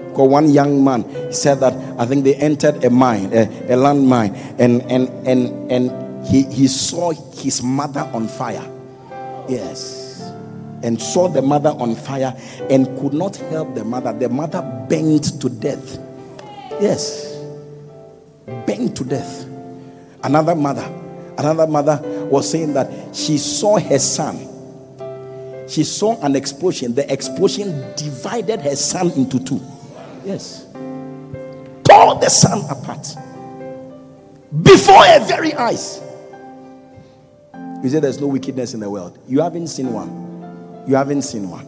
Because 0.09 0.29
one 0.29 0.49
young 0.49 0.83
man 0.83 1.31
said 1.31 1.59
that 1.59 1.73
I 1.99 2.05
think 2.05 2.23
they 2.23 2.35
entered 2.35 2.83
a 2.83 2.89
mine, 2.89 3.31
a, 3.31 3.73
a 3.73 3.75
land 3.75 4.07
mine, 4.07 4.33
and 4.57 4.81
and 4.83 5.07
and 5.27 5.71
and 5.71 6.27
he, 6.27 6.43
he 6.43 6.67
saw 6.67 7.11
his 7.11 7.61
mother 7.61 8.09
on 8.13 8.27
fire. 8.27 8.67
Yes. 9.47 10.00
And 10.83 11.01
saw 11.01 11.27
the 11.27 11.41
mother 11.41 11.69
on 11.69 11.95
fire 11.95 12.35
and 12.69 12.85
could 12.99 13.13
not 13.13 13.35
help 13.35 13.75
the 13.75 13.83
mother. 13.83 14.13
The 14.13 14.29
mother 14.29 14.61
burned 14.89 15.39
to 15.41 15.49
death. 15.49 15.99
Yes. 16.79 17.37
Burned 18.65 18.95
to 18.97 19.03
death. 19.03 19.45
Another 20.23 20.55
mother, 20.55 20.85
another 21.37 21.67
mother 21.67 21.99
was 22.29 22.49
saying 22.49 22.73
that 22.73 23.15
she 23.15 23.37
saw 23.37 23.79
her 23.79 23.99
son 23.99 24.51
she 25.71 25.85
saw 25.85 26.19
an 26.21 26.35
explosion. 26.35 26.93
The 26.93 27.11
explosion 27.11 27.93
divided 27.95 28.59
her 28.59 28.75
son 28.75 29.09
into 29.11 29.39
two. 29.39 29.61
Yes. 30.25 30.65
Tore 31.87 32.15
the 32.19 32.27
son 32.29 32.69
apart. 32.69 33.07
Before 34.63 35.01
her 35.01 35.25
very 35.25 35.53
eyes. 35.53 36.01
You 37.81 37.89
say 37.89 38.01
there's 38.01 38.19
no 38.19 38.27
wickedness 38.27 38.73
in 38.73 38.81
the 38.81 38.89
world. 38.89 39.17
You 39.27 39.39
haven't 39.39 39.67
seen 39.67 39.93
one. 39.93 40.20
You 40.87 40.95
haven't 40.95 41.21
seen 41.23 41.49
one. 41.49 41.67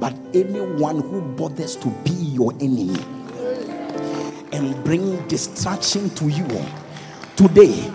But 0.00 0.14
anyone 0.34 1.00
who 1.00 1.22
bothers 1.36 1.76
to 1.76 1.88
be 2.04 2.12
your 2.12 2.52
enemy 2.54 2.96
and 4.52 4.84
bring 4.84 5.26
distraction 5.28 6.10
to 6.10 6.28
you 6.28 6.46
today 7.36 7.90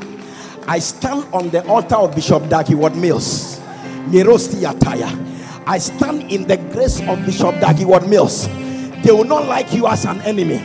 I 0.67 0.79
stand 0.79 1.31
on 1.31 1.49
the 1.51 1.63
altar 1.67 1.95
of 1.95 2.15
Bishop 2.15 2.49
Dag 2.49 2.65
Heward-Mills. 2.67 3.59
I 5.67 5.77
stand 5.77 6.31
in 6.31 6.47
the 6.47 6.57
grace 6.71 7.01
of 7.01 7.23
Bishop 7.23 7.59
Dag 7.59 7.75
Heward-Mills. 7.75 8.47
They 9.03 9.11
will 9.11 9.25
not 9.25 9.45
like 9.45 9.71
you 9.73 9.85
as 9.85 10.05
an 10.05 10.21
enemy. 10.21 10.59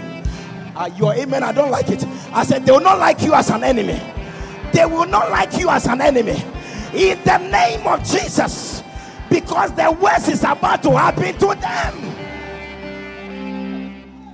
Uh, 0.74 0.88
your 0.96 1.14
amen, 1.14 1.42
I 1.42 1.52
don't 1.52 1.70
like 1.70 1.90
it. 1.90 2.02
I 2.32 2.44
said, 2.44 2.64
they 2.64 2.72
will 2.72 2.80
not 2.80 2.98
like 2.98 3.20
you 3.20 3.34
as 3.34 3.50
an 3.50 3.62
enemy. 3.62 4.00
They 4.72 4.86
will 4.86 5.04
not 5.04 5.30
like 5.30 5.58
you 5.58 5.68
as 5.68 5.86
an 5.86 6.00
enemy. 6.00 6.42
In 6.94 7.22
the 7.24 7.38
name 7.38 7.86
of 7.86 8.02
Jesus. 8.04 8.82
Because 9.28 9.72
the 9.74 9.92
worst 9.92 10.28
is 10.28 10.42
about 10.42 10.82
to 10.82 10.90
happen 10.90 11.32
to 11.38 11.54
them. 11.54 12.16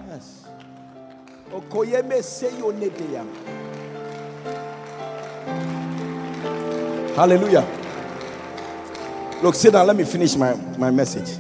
Yes. 0.09 0.47
Hallelujah. 7.15 7.67
Look, 9.43 9.55
sit 9.55 9.73
down. 9.73 9.87
Let 9.87 9.97
me 9.97 10.05
finish 10.05 10.35
my, 10.35 10.55
my 10.79 10.91
message. 10.91 11.39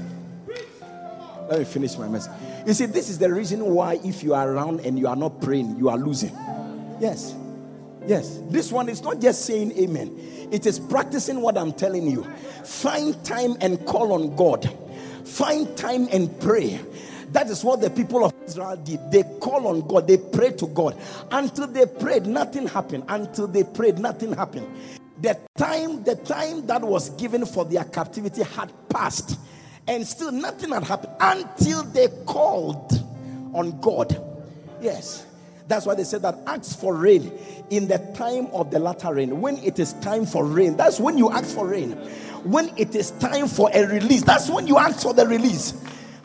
Let 1.48 1.60
me 1.60 1.64
finish 1.64 1.96
my 1.96 2.08
message. 2.08 2.32
You 2.66 2.74
see, 2.74 2.86
this 2.86 3.08
is 3.08 3.18
the 3.18 3.32
reason 3.32 3.64
why 3.64 4.00
if 4.04 4.22
you 4.22 4.34
are 4.34 4.50
around 4.50 4.80
and 4.80 4.98
you 4.98 5.08
are 5.08 5.16
not 5.16 5.40
praying, 5.40 5.78
you 5.78 5.88
are 5.88 5.96
losing. 5.96 6.32
Yes. 7.00 7.34
Yes. 8.06 8.40
This 8.48 8.70
one 8.72 8.88
is 8.88 9.02
not 9.02 9.20
just 9.20 9.44
saying 9.44 9.72
amen, 9.78 10.16
it 10.52 10.66
is 10.66 10.78
practicing 10.78 11.40
what 11.40 11.58
I'm 11.58 11.72
telling 11.72 12.08
you. 12.08 12.24
Find 12.64 13.22
time 13.24 13.56
and 13.60 13.84
call 13.86 14.12
on 14.12 14.36
God. 14.36 14.70
Find 15.24 15.76
time 15.76 16.08
and 16.12 16.40
pray. 16.40 16.80
That 17.32 17.48
is 17.48 17.64
what 17.64 17.80
the 17.80 17.90
people 17.90 18.24
of 18.24 18.32
Israel 18.46 18.76
did. 18.76 19.00
They 19.10 19.24
call 19.40 19.66
on 19.66 19.86
God, 19.86 20.06
they 20.06 20.16
prayed 20.16 20.58
to 20.58 20.68
God. 20.68 20.96
Until 21.32 21.66
they 21.66 21.86
prayed, 21.86 22.26
nothing 22.26 22.66
happened. 22.68 23.04
Until 23.08 23.48
they 23.48 23.64
prayed, 23.64 23.98
nothing 23.98 24.32
happened. 24.32 24.66
The 25.20 25.38
time, 25.56 26.04
the 26.04 26.14
time 26.14 26.66
that 26.66 26.82
was 26.82 27.10
given 27.10 27.44
for 27.44 27.64
their 27.64 27.84
captivity 27.84 28.42
had 28.44 28.72
passed, 28.88 29.38
and 29.88 30.06
still 30.06 30.30
nothing 30.30 30.70
had 30.70 30.84
happened 30.84 31.14
until 31.20 31.82
they 31.82 32.08
called 32.26 32.92
on 33.54 33.80
God. 33.80 34.22
Yes. 34.80 35.25
That's 35.68 35.84
why 35.86 35.94
they 35.94 36.04
said 36.04 36.22
that 36.22 36.38
ask 36.46 36.78
for 36.78 36.94
rain 36.94 37.32
in 37.70 37.88
the 37.88 37.98
time 38.16 38.46
of 38.52 38.70
the 38.70 38.78
latter 38.78 39.14
rain. 39.14 39.40
When 39.40 39.56
it 39.58 39.78
is 39.78 39.94
time 39.94 40.26
for 40.26 40.44
rain, 40.44 40.76
that's 40.76 41.00
when 41.00 41.18
you 41.18 41.30
ask 41.30 41.54
for 41.54 41.66
rain. 41.66 41.92
When 42.44 42.72
it 42.76 42.94
is 42.94 43.10
time 43.12 43.48
for 43.48 43.70
a 43.74 43.84
release, 43.86 44.22
that's 44.22 44.48
when 44.48 44.66
you 44.66 44.78
ask 44.78 45.02
for 45.02 45.12
the 45.12 45.26
release. 45.26 45.74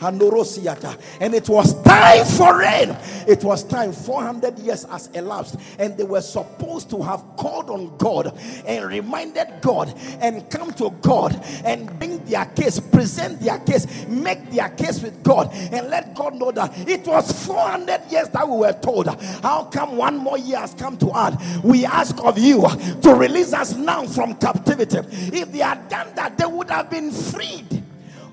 And 0.02 1.34
it 1.34 1.48
was 1.50 1.82
time 1.84 2.26
for 2.26 2.58
rain. 2.58 2.98
It 3.28 3.44
was 3.44 3.64
time. 3.64 3.94
400 3.94 4.58
years 4.60 4.84
has 4.86 5.08
elapsed. 5.08 5.58
And 5.78 5.96
they 5.98 6.04
were 6.04 6.22
supposed 6.22 6.90
to 6.90 7.02
have 7.02 7.24
called 7.38 7.70
on 7.70 7.96
God 7.98 8.38
and 8.66 8.86
reminded 8.86 9.48
God 9.62 9.94
and 10.20 10.50
come 10.50 10.74
to 10.74 10.90
God 11.02 11.40
and 11.64 11.88
bring 12.00 12.24
their 12.26 12.46
case, 12.46 12.80
present 12.80 13.40
their 13.42 13.60
case, 13.60 14.08
make 14.08 14.50
their 14.52 14.70
case 14.70 15.02
with 15.02 15.22
God, 15.24 15.52
and 15.54 15.90
let 15.90 16.16
God 16.16 16.36
know 16.36 16.52
that 16.52 16.78
it 16.90 17.06
was 17.06 17.46
400 17.46 18.02
years 18.10 18.30
that 18.30 18.48
we 18.48 18.58
were 18.58 18.74
told. 18.74 19.08
How 19.42 19.66
come 19.66 19.98
one 19.98 20.18
more 20.18 20.38
year 20.38 20.60
has 20.60 20.74
come 20.74 20.98
to 20.98 21.12
add? 21.16 21.40
We 21.64 21.86
ask 21.86 22.18
of 22.24 22.38
you 22.38 22.68
to 23.02 23.14
release 23.14 23.54
us 23.54 23.76
now 23.76 24.06
from 24.06 24.36
captivity. 24.36 24.98
If 25.36 25.52
they 25.52 25.60
had 25.60 25.88
done 25.90 26.14
that, 26.16 26.38
they 26.38 26.46
would 26.46 26.70
have 26.70 26.90
been 26.90 27.12
freed. 27.12 27.81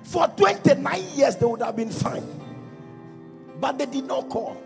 For 0.09 0.27
29 0.27 1.05
years, 1.17 1.37
they 1.37 1.45
would 1.45 1.61
have 1.61 1.77
been 1.77 1.91
fine. 1.91 2.27
But 3.61 3.77
they 3.77 3.85
did 3.85 4.07
not 4.07 4.31
call. 4.31 4.57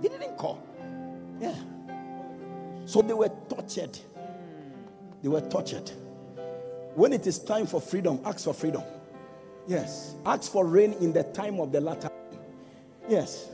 They 0.00 0.08
didn't 0.08 0.36
call. 0.36 0.64
Yeah. 1.40 1.56
So 2.84 3.02
they 3.02 3.14
were 3.14 3.32
tortured. 3.48 3.98
They 5.22 5.28
were 5.28 5.40
tortured. 5.40 5.90
When 6.94 7.12
it 7.12 7.26
is 7.26 7.40
time 7.40 7.66
for 7.66 7.80
freedom, 7.80 8.20
ask 8.24 8.44
for 8.44 8.54
freedom. 8.54 8.84
Yes. 9.66 10.14
Ask 10.24 10.52
for 10.52 10.66
rain 10.66 10.92
in 11.00 11.12
the 11.12 11.24
time 11.24 11.58
of 11.58 11.72
the 11.72 11.80
latter. 11.80 12.08
Yes. 13.08 13.48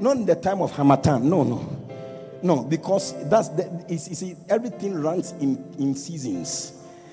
Not 0.00 0.16
in 0.16 0.24
the 0.24 0.36
time 0.36 0.62
of 0.62 0.72
Harmattan. 0.72 1.28
No, 1.28 1.42
no. 1.42 1.76
No, 2.42 2.62
because 2.62 3.12
that's 3.28 3.48
the 3.50 4.36
everything 4.48 4.94
runs 4.94 5.32
in, 5.32 5.62
in 5.78 5.94
seasons. 5.94 6.72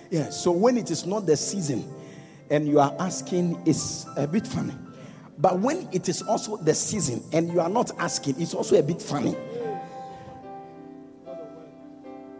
Yeah. 0.09 0.29
So 0.29 0.51
when 0.51 0.77
it 0.77 0.89
is 0.89 1.05
not 1.05 1.25
the 1.25 1.35
season, 1.35 1.83
and 2.49 2.67
you 2.67 2.79
are 2.79 2.95
asking 2.99 3.61
is 3.65 4.05
a 4.17 4.27
bit 4.27 4.45
funny. 4.45 4.73
But 5.37 5.59
when 5.59 5.89
it 5.91 6.07
is 6.07 6.21
also 6.21 6.57
the 6.57 6.73
season 6.73 7.23
and 7.33 7.51
you 7.51 7.59
are 7.59 7.69
not 7.69 7.91
asking, 7.99 8.39
it's 8.39 8.53
also 8.53 8.77
a 8.77 8.83
bit 8.83 9.01
funny. 9.01 9.35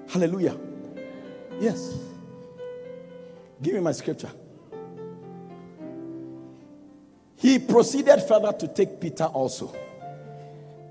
Hallelujah. 0.07 0.57
Yes. 1.59 1.97
Give 3.61 3.73
me 3.73 3.79
my 3.81 3.91
scripture. 3.91 4.31
He 7.37 7.59
proceeded 7.59 8.21
further 8.23 8.53
to 8.53 8.67
take 8.67 9.01
Peter 9.01 9.25
also. 9.25 9.75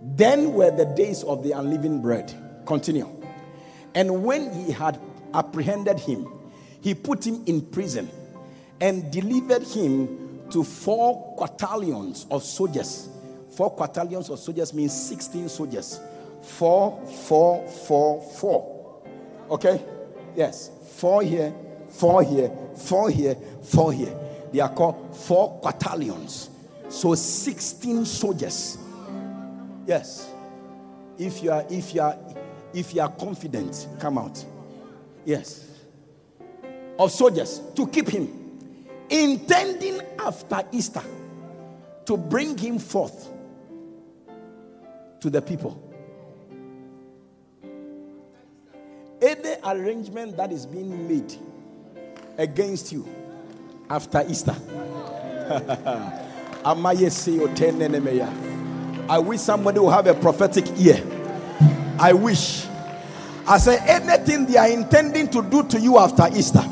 Then 0.02 0.52
were 0.52 0.70
the 0.70 0.84
days 0.84 1.22
of 1.22 1.42
the 1.42 1.52
unleavened 1.52 2.02
bread. 2.02 2.32
Continue. 2.66 3.08
And 3.94 4.24
when 4.24 4.52
he 4.52 4.72
had 4.72 5.00
apprehended 5.32 5.98
him, 5.98 6.28
he 6.82 6.94
put 6.94 7.26
him 7.26 7.42
in 7.46 7.62
prison 7.62 8.10
and 8.80 9.10
delivered 9.10 9.62
him 9.62 10.24
to 10.50 10.62
four 10.62 11.36
quaternions 11.36 12.26
of 12.30 12.42
soldiers. 12.42 13.08
Four 13.50 13.74
quaternions 13.74 14.30
of 14.30 14.38
soldiers 14.38 14.74
means 14.74 14.92
16 14.92 15.48
soldiers. 15.48 16.00
Four, 16.42 17.00
four, 17.06 17.66
four, 17.68 18.20
four. 18.20 19.02
Okay? 19.50 19.82
Yes. 20.36 20.70
Four 20.96 21.22
here, 21.22 21.54
four 21.88 22.22
here, 22.22 22.50
four 22.76 23.10
here, 23.10 23.36
four 23.62 23.92
here. 23.92 24.16
They 24.52 24.60
are 24.60 24.68
called 24.68 25.16
four 25.16 25.60
quaternions. 25.60 26.50
So 26.88 27.14
16 27.14 28.04
soldiers. 28.04 28.78
Yes. 29.86 30.30
If 31.18 31.42
you 31.42 31.52
are 31.52 31.64
if 31.70 31.94
you 31.94 32.00
are 32.00 32.16
if 32.72 32.94
you 32.94 33.00
are 33.00 33.10
confident, 33.10 33.88
come 34.00 34.18
out. 34.18 34.44
Yes. 35.24 35.64
Of 36.98 37.10
soldiers 37.10 37.60
to 37.74 37.86
keep 37.86 38.08
him 38.08 38.43
intending 39.10 40.00
after 40.18 40.62
Easter 40.72 41.02
to 42.06 42.16
bring 42.16 42.56
him 42.56 42.78
forth 42.78 43.28
to 45.20 45.30
the 45.30 45.40
people. 45.40 45.80
Any 49.22 49.54
arrangement 49.64 50.36
that 50.36 50.52
is 50.52 50.66
being 50.66 51.08
made 51.08 51.34
against 52.36 52.92
you 52.92 53.08
after 53.88 54.22
Easter. 54.28 54.54
I 59.08 59.18
wish 59.18 59.40
somebody 59.40 59.78
will 59.80 59.90
have 59.90 60.06
a 60.06 60.14
prophetic 60.14 60.66
ear. 60.78 61.02
I 61.98 62.12
wish. 62.12 62.66
I 63.46 63.58
say 63.58 63.78
anything 63.86 64.46
they 64.46 64.56
are 64.56 64.68
intending 64.68 65.28
to 65.28 65.42
do 65.42 65.62
to 65.68 65.78
you 65.78 65.98
after 65.98 66.26
Easter 66.34 66.64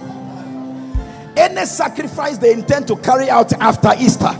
any 1.36 1.64
sacrifice 1.66 2.38
they 2.38 2.52
intend 2.52 2.86
to 2.88 2.96
carry 2.96 3.30
out 3.30 3.52
after 3.54 3.92
Easter, 3.98 4.30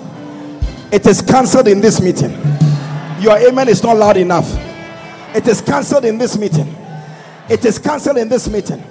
it 0.93 1.07
is 1.07 1.23
cancelled 1.23 1.69
in 1.69 1.81
this 1.81 2.01
meeting. 2.01 2.33
Your 3.21 3.39
amen 3.39 3.69
is 3.69 3.83
not 3.83 3.97
loud 3.97 4.17
enough. 4.17 4.51
It 5.35 5.47
is 5.49 5.61
cancelled 5.61 6.05
in 6.05 6.19
this 6.19 6.37
meeting. 6.37 6.77
It 7.49 7.65
is 7.65 7.79
cancelled 7.79 8.19
in 8.19 8.29
this 8.29 8.49
meeting. 8.49 8.85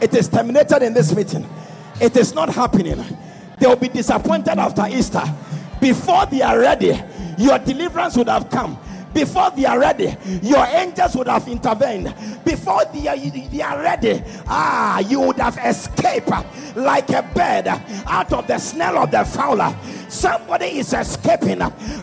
It 0.00 0.14
is 0.14 0.28
terminated 0.28 0.82
in 0.82 0.92
this 0.94 1.14
meeting. 1.14 1.48
It 2.00 2.16
is 2.16 2.34
not 2.34 2.48
happening. 2.50 3.02
They 3.58 3.66
will 3.66 3.76
be 3.76 3.88
disappointed 3.88 4.58
after 4.58 4.86
Easter. 4.88 5.22
Before 5.80 6.26
they 6.26 6.42
are 6.42 6.58
ready, 6.58 7.00
your 7.38 7.58
deliverance 7.58 8.16
would 8.16 8.28
have 8.28 8.50
come 8.50 8.78
before 9.18 9.50
they 9.50 9.64
are 9.64 9.80
ready, 9.80 10.16
your 10.42 10.64
angels 10.66 11.16
would 11.16 11.26
have 11.26 11.48
intervened. 11.48 12.14
Before 12.44 12.84
they 12.92 13.08
are, 13.08 13.16
they 13.16 13.60
are 13.60 13.82
ready, 13.82 14.22
ah, 14.46 15.00
you 15.00 15.20
would 15.20 15.38
have 15.38 15.58
escaped 15.58 16.30
like 16.76 17.10
a 17.10 17.22
bird 17.34 17.66
out 18.06 18.32
of 18.32 18.46
the 18.46 18.58
snare 18.60 18.96
of 18.96 19.10
the 19.10 19.24
fowler. 19.24 19.76
Somebody 20.08 20.78
is 20.78 20.92
escaping 20.92 21.58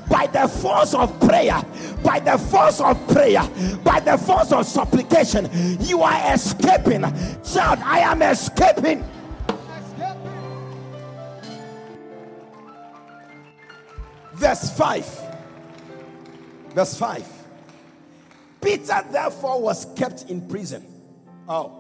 by 0.09 0.27
the 0.27 0.45
force 0.49 0.93
of 0.93 1.17
prayer, 1.21 1.63
by 2.03 2.19
the 2.19 2.37
force 2.37 2.81
of 2.81 3.07
prayer, 3.07 3.49
by 3.85 4.01
the 4.01 4.17
force 4.17 4.51
of 4.51 4.65
supplication. 4.65 5.49
You 5.79 6.01
are 6.01 6.33
escaping. 6.33 7.03
Child, 7.45 7.79
I 7.81 7.99
am 7.99 8.21
escaping. 8.23 9.05
Verse 14.33 14.69
5. 14.77 15.24
Verse 16.75 16.97
5. 16.97 17.25
Peter 18.59 19.01
therefore 19.09 19.61
was 19.61 19.87
kept 19.95 20.29
in 20.29 20.45
prison. 20.45 20.85
Oh, 21.47 21.71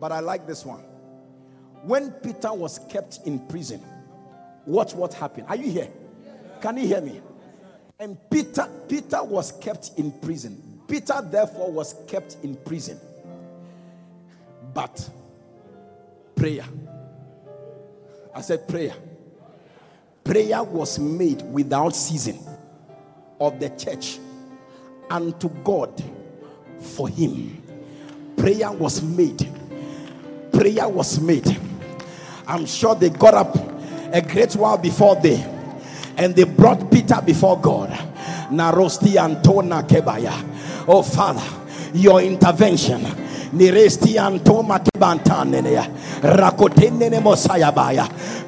but 0.00 0.10
I 0.10 0.18
like 0.18 0.48
this 0.48 0.66
one. 0.66 0.80
When 1.84 2.10
Peter 2.10 2.52
was 2.52 2.80
kept 2.90 3.20
in 3.24 3.38
prison, 3.46 3.80
watch 4.66 4.94
what 4.94 5.14
happened. 5.14 5.46
Are 5.48 5.54
you 5.54 5.70
here? 5.70 5.88
Can 6.60 6.76
you 6.78 6.88
hear 6.88 7.00
me? 7.00 7.22
And 8.00 8.18
Peter, 8.30 8.68
Peter 8.88 9.22
was 9.22 9.52
kept 9.52 9.92
in 9.96 10.10
prison. 10.10 10.80
Peter 10.88 11.22
therefore 11.22 11.70
was 11.70 11.94
kept 12.08 12.36
in 12.42 12.56
prison. 12.56 12.98
But 14.74 15.08
prayer. 16.34 16.64
I 18.34 18.40
said 18.40 18.66
prayer. 18.66 18.94
Prayer 20.24 20.64
was 20.64 20.98
made 20.98 21.42
without 21.42 21.94
ceasing 21.94 22.44
of 23.40 23.58
the 23.58 23.70
church 23.70 24.18
unto 25.08 25.48
God 25.64 26.02
for 26.80 27.08
him. 27.08 27.62
Prayer 28.36 28.70
was 28.70 29.02
made. 29.02 29.48
Prayer 30.52 30.88
was 30.88 31.18
made. 31.20 31.58
I'm 32.46 32.66
sure 32.66 32.94
they 32.94 33.10
got 33.10 33.34
up 33.34 33.56
a 34.12 34.20
great 34.20 34.54
while 34.54 34.76
before 34.76 35.16
they 35.16 35.36
and 36.16 36.34
they 36.36 36.44
brought 36.44 36.90
Peter 36.90 37.20
before 37.24 37.58
God. 37.60 37.88
Narosti 38.50 39.14
Antona 39.16 39.86
Kebaya. 39.86 40.84
Oh 40.86 41.02
Father, 41.02 41.42
your 41.94 42.20
intervention. 42.20 43.02
Niresti 43.50 44.16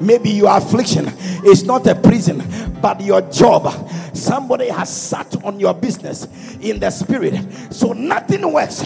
Maybe 0.01 0.29
your 0.29 0.57
affliction 0.57 1.07
is 1.45 1.63
not 1.65 1.87
a 1.87 1.95
prison, 1.95 2.41
but 2.81 3.01
your 3.01 3.21
job. 3.23 3.63
Somebody 4.13 4.69
has 4.69 4.89
sat 4.89 5.43
on 5.43 5.59
your 5.59 5.73
business 5.73 6.27
in 6.61 6.79
the 6.79 6.89
spirit. 6.89 7.41
So 7.71 7.93
nothing 7.93 8.51
works 8.51 8.83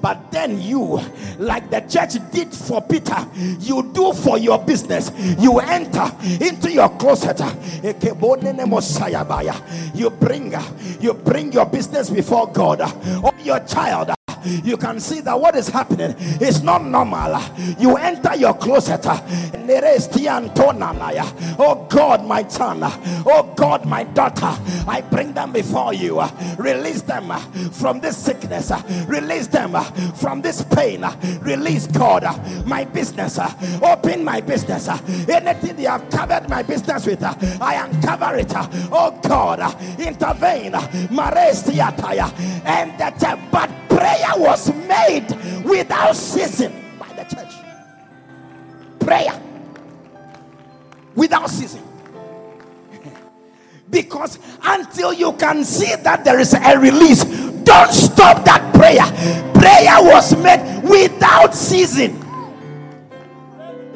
But 0.00 0.30
then 0.32 0.60
you, 0.60 1.00
like 1.38 1.70
the 1.70 1.80
church 1.80 2.14
did 2.32 2.52
for 2.54 2.80
Peter, 2.80 3.26
you 3.34 3.90
do 3.92 4.12
for 4.12 4.38
your 4.38 4.58
business. 4.58 5.12
You 5.38 5.58
enter 5.58 6.10
into 6.42 6.72
your 6.72 6.88
closet. 6.96 7.40
You 9.94 10.10
bring 10.10 10.54
you 11.00 11.14
bring 11.14 11.52
your 11.52 11.66
business 11.66 12.10
before 12.10 12.50
God 12.50 12.80
or 13.22 13.32
your 13.44 13.60
child 13.60 14.10
you 14.44 14.76
can 14.76 15.00
see 15.00 15.20
that 15.20 15.38
what 15.38 15.56
is 15.56 15.68
happening 15.68 16.14
is 16.40 16.62
not 16.62 16.84
normal. 16.84 17.40
You 17.78 17.96
enter 17.96 18.34
your 18.36 18.54
closet. 18.54 19.04
Oh 21.58 21.86
God, 21.88 22.26
my 22.26 22.46
son. 22.48 22.80
Oh 22.82 23.52
God, 23.56 23.84
my 23.84 24.04
daughter. 24.04 24.56
I 24.88 25.02
bring 25.10 25.32
them 25.32 25.52
before 25.52 25.94
you. 25.94 26.20
Release 26.58 27.02
them 27.02 27.30
from 27.70 28.00
this 28.00 28.16
sickness. 28.16 28.72
Release 29.06 29.46
them 29.46 29.72
from 30.14 30.42
this 30.42 30.64
pain. 30.64 31.04
Release 31.40 31.86
God, 31.86 32.24
my 32.66 32.84
business. 32.84 33.38
Open 33.82 34.24
my 34.24 34.40
business. 34.40 34.88
Anything 35.28 35.76
they 35.76 35.84
have 35.84 36.08
covered 36.10 36.48
my 36.48 36.62
business 36.62 37.06
with, 37.06 37.22
I 37.22 37.86
uncover 37.86 38.36
it. 38.36 38.52
Oh 38.92 39.18
God, 39.22 39.60
intervene. 39.98 40.74
And 40.74 41.10
that 42.98 43.48
but 43.50 43.70
prayer 43.90 44.32
was 44.36 44.72
made 44.86 45.28
without 45.64 46.14
ceasing 46.16 46.72
by 46.98 47.08
the 47.08 47.24
church. 47.24 47.52
Prayer 49.00 49.40
without 51.14 51.50
ceasing. 51.50 51.86
because 53.90 54.38
until 54.62 55.12
you 55.12 55.32
can 55.34 55.64
see 55.64 55.94
that 55.96 56.24
there 56.24 56.38
is 56.38 56.54
a 56.54 56.78
release, 56.78 57.24
don't 57.64 57.92
stop 57.92 58.44
that 58.44 58.74
prayer. 58.74 59.04
Prayer 59.54 60.02
was 60.02 60.36
made 60.38 60.82
without 60.82 61.54
ceasing. 61.54 62.18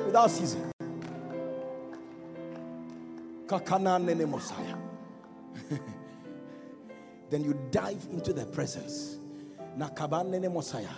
Without 0.05 0.31
ceasing. 0.31 0.61
then 7.31 7.45
you 7.45 7.59
dive 7.71 8.07
into 8.11 8.33
the 8.33 8.47
presence 8.47 9.19
na 9.77 9.89
kabanene 9.89 10.49
mosaya 10.49 10.91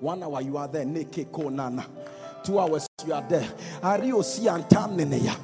one 0.00 0.22
hour 0.22 0.40
you 0.40 0.56
are 0.56 0.68
there 0.68 0.84
neke 0.84 1.30
ko 1.32 1.48
nana 1.48 1.84
two 2.42 2.58
hours 2.58 2.86
you 3.06 3.12
are 3.12 3.22
there. 3.28 3.48
Ario 3.82 4.22
si 4.24 4.42
antamneneya 4.46 5.34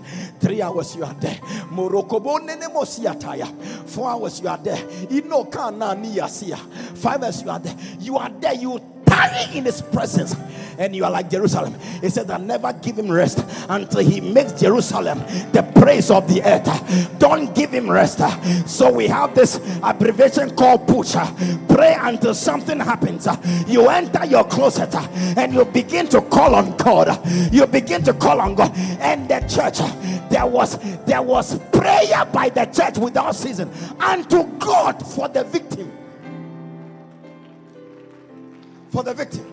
three 0.40 0.62
hours 0.62 0.96
you 0.96 1.04
are 1.04 1.14
there. 1.14 1.38
Morokobo 1.70 2.38
mosiataya 2.40 3.46
four 3.88 4.10
hours 4.10 4.40
you 4.40 4.48
are 4.48 4.58
there. 4.58 4.78
Ino 5.10 5.44
kana 5.44 5.94
niyasia 5.96 6.56
five 6.96 7.22
hours 7.22 7.42
you 7.42 7.50
are 7.50 7.58
there. 7.58 7.76
You 8.00 8.16
are 8.16 8.30
there 8.30 8.54
you 8.54 8.78
in 9.54 9.64
his 9.64 9.82
presence 9.82 10.34
and 10.78 10.94
you 10.94 11.04
are 11.04 11.10
like 11.10 11.30
Jerusalem. 11.30 11.74
He 12.00 12.10
said, 12.10 12.30
I 12.30 12.38
never 12.38 12.72
give 12.72 12.98
him 12.98 13.10
rest 13.10 13.44
until 13.68 14.00
he 14.00 14.20
makes 14.20 14.52
Jerusalem 14.52 15.18
the 15.52 15.62
praise 15.76 16.10
of 16.10 16.28
the 16.28 16.42
earth. 16.42 17.18
Don't 17.18 17.54
give 17.54 17.70
him 17.70 17.90
rest. 17.90 18.20
So 18.68 18.92
we 18.92 19.06
have 19.08 19.34
this 19.34 19.60
abbreviation 19.82 20.54
called 20.54 20.86
push. 20.86 21.14
Pray 21.68 21.96
until 21.98 22.34
something 22.34 22.78
happens. 22.78 23.26
You 23.66 23.88
enter 23.88 24.24
your 24.26 24.44
closet 24.44 24.94
and 24.94 25.52
you 25.52 25.64
begin 25.64 26.08
to 26.08 26.20
call 26.22 26.54
on 26.54 26.76
God. 26.76 27.20
You 27.52 27.66
begin 27.66 28.02
to 28.04 28.12
call 28.14 28.40
on 28.40 28.54
God. 28.54 28.72
And 28.76 29.28
the 29.28 29.40
church, 29.40 29.78
there 30.30 30.46
was 30.46 30.78
there 31.04 31.22
was 31.22 31.58
prayer 31.72 32.24
by 32.32 32.48
the 32.48 32.64
church 32.66 32.98
without 32.98 33.34
season 33.34 33.70
unto 34.00 34.44
God 34.58 35.04
for 35.14 35.28
the 35.28 35.44
victim 35.44 35.92
for 38.96 39.02
the 39.02 39.12
victim. 39.12 39.52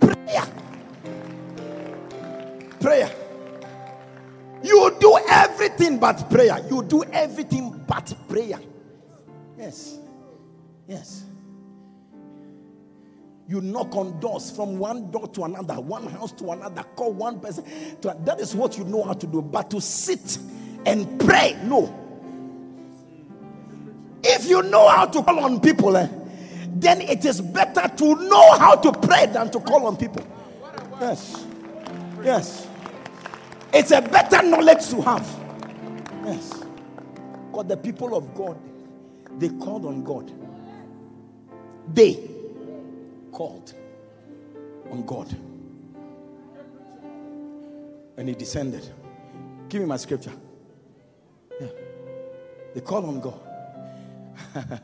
Prayer. 0.00 0.46
Prayer. 2.80 3.10
You 4.62 4.96
do 4.98 5.18
everything 5.28 5.98
but 5.98 6.30
prayer. 6.30 6.56
You 6.70 6.82
do 6.82 7.04
everything 7.12 7.84
but 7.86 8.14
prayer. 8.26 8.58
Yes. 9.58 9.98
Yes. 10.88 11.24
You 13.46 13.60
knock 13.60 13.94
on 13.96 14.18
doors 14.18 14.50
from 14.50 14.78
one 14.78 15.10
door 15.10 15.28
to 15.28 15.44
another, 15.44 15.74
one 15.74 16.06
house 16.06 16.32
to 16.32 16.52
another, 16.52 16.84
call 16.96 17.12
one 17.12 17.40
person. 17.40 17.64
To, 18.00 18.16
that 18.24 18.40
is 18.40 18.54
what 18.54 18.78
you 18.78 18.84
know 18.84 19.02
how 19.02 19.12
to 19.12 19.26
do. 19.26 19.42
But 19.42 19.68
to 19.72 19.80
sit 19.82 20.38
and 20.86 21.20
pray, 21.20 21.58
no. 21.64 21.94
If 24.22 24.48
you 24.48 24.62
know 24.62 24.88
how 24.88 25.04
to 25.04 25.22
call 25.22 25.40
on 25.40 25.60
people, 25.60 25.94
eh, 25.98 26.08
then 26.74 27.00
it 27.00 27.24
is 27.24 27.40
better 27.40 27.88
to 27.96 28.14
know 28.28 28.58
how 28.58 28.74
to 28.74 28.92
pray 28.92 29.26
than 29.26 29.50
to 29.50 29.60
call 29.60 29.86
on 29.86 29.96
people. 29.96 30.26
Yes. 31.00 31.46
Yes. 32.22 32.68
It's 33.72 33.92
a 33.92 34.00
better 34.00 34.42
knowledge 34.42 34.88
to 34.88 35.00
have. 35.02 35.26
Yes. 36.24 36.64
Because 37.50 37.66
the 37.66 37.76
people 37.76 38.16
of 38.16 38.34
God, 38.34 38.58
they 39.38 39.50
called 39.50 39.84
on 39.84 40.02
God. 40.02 40.32
They 41.92 42.28
called 43.30 43.72
on 44.90 45.04
God. 45.06 45.36
And 48.16 48.28
he 48.28 48.34
descended. 48.34 48.88
Give 49.68 49.80
me 49.80 49.86
my 49.86 49.96
scripture. 49.96 50.32
Yeah. 51.60 51.68
They 52.74 52.80
called 52.80 53.04
on 53.04 53.20
God. 53.20 53.40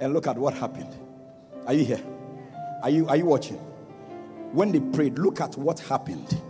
and 0.00 0.12
look 0.12 0.26
at 0.28 0.36
what 0.36 0.54
happened. 0.54 0.94
Are 1.66 1.74
you 1.74 1.84
here? 1.84 2.00
Are 2.82 2.90
you 2.90 3.08
are 3.08 3.16
you 3.16 3.26
watching? 3.26 3.56
When 4.52 4.70
they 4.70 4.80
prayed, 4.80 5.18
look 5.18 5.40
at 5.40 5.56
what 5.56 5.80
happened. 5.80 6.40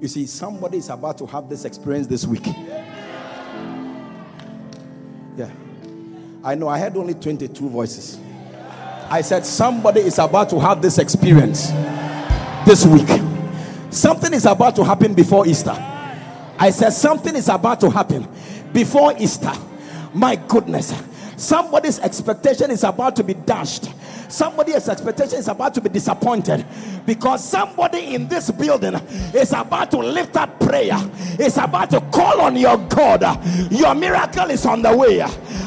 You 0.00 0.08
see, 0.08 0.26
somebody 0.26 0.78
is 0.78 0.88
about 0.88 1.18
to 1.18 1.26
have 1.26 1.48
this 1.48 1.64
experience 1.64 2.06
this 2.06 2.26
week. 2.26 2.46
Yeah. 5.36 5.50
I 6.42 6.54
know 6.54 6.68
I 6.68 6.78
had 6.78 6.96
only 6.96 7.14
22 7.14 7.68
voices. 7.68 8.18
I 9.10 9.20
said 9.20 9.44
somebody 9.44 10.00
is 10.00 10.18
about 10.18 10.48
to 10.50 10.60
have 10.60 10.80
this 10.80 10.98
experience 10.98 11.70
this 12.64 12.86
week. 12.86 13.08
Something 13.90 14.32
is 14.32 14.46
about 14.46 14.76
to 14.76 14.84
happen 14.84 15.12
before 15.12 15.46
Easter. 15.46 15.74
I 16.58 16.70
said 16.70 16.90
something 16.90 17.34
is 17.34 17.48
about 17.48 17.80
to 17.80 17.90
happen 17.90 18.28
before 18.72 19.14
Easter. 19.18 19.52
My 20.14 20.36
goodness. 20.36 20.94
Somebody's 21.36 21.98
expectation 21.98 22.70
is 22.70 22.84
about 22.84 23.16
to 23.16 23.24
be 23.24 23.34
dashed 23.34 23.90
Somebody's 24.30 24.88
expectation 24.88 25.38
is 25.38 25.48
about 25.48 25.74
to 25.74 25.80
be 25.80 25.88
disappointed 25.88 26.64
because 27.04 27.44
somebody 27.44 28.14
in 28.14 28.28
this 28.28 28.50
building 28.50 28.94
is 29.34 29.52
about 29.52 29.90
to 29.90 29.98
lift 29.98 30.36
up 30.36 30.58
prayer, 30.60 30.98
is 31.38 31.56
about 31.58 31.90
to 31.90 32.00
call 32.12 32.40
on 32.40 32.56
your 32.56 32.76
God. 32.78 33.22
Your 33.72 33.94
miracle 33.94 34.50
is 34.50 34.64
on 34.66 34.82
the 34.82 34.96
way. 34.96 35.20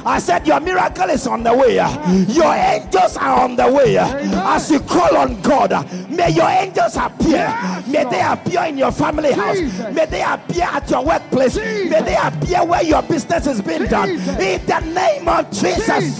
I 0.05 0.19
said, 0.19 0.47
Your 0.47 0.59
miracle 0.59 1.09
is 1.09 1.27
on 1.27 1.43
the 1.43 1.53
way. 1.53 1.75
Your 1.75 2.53
angels 2.53 3.17
are 3.17 3.41
on 3.41 3.55
the 3.55 3.71
way. 3.71 3.97
As 3.97 4.71
you 4.71 4.79
call 4.79 5.15
on 5.17 5.41
God, 5.41 5.71
may 6.09 6.29
your 6.29 6.49
angels 6.49 6.95
appear. 6.95 7.47
May 7.87 8.03
they 8.05 8.21
appear 8.21 8.63
in 8.65 8.77
your 8.77 8.91
family 8.91 9.31
house. 9.33 9.59
May 9.93 10.05
they 10.05 10.21
appear 10.23 10.63
at 10.63 10.89
your 10.89 11.03
workplace. 11.05 11.55
May 11.57 12.01
they 12.01 12.15
appear 12.15 12.63
where 12.65 12.83
your 12.83 13.01
business 13.03 13.47
is 13.47 13.61
being 13.61 13.85
done. 13.87 14.09
In 14.09 14.65
the 14.65 14.79
name 14.93 15.27
of 15.27 15.49
Jesus. 15.51 16.19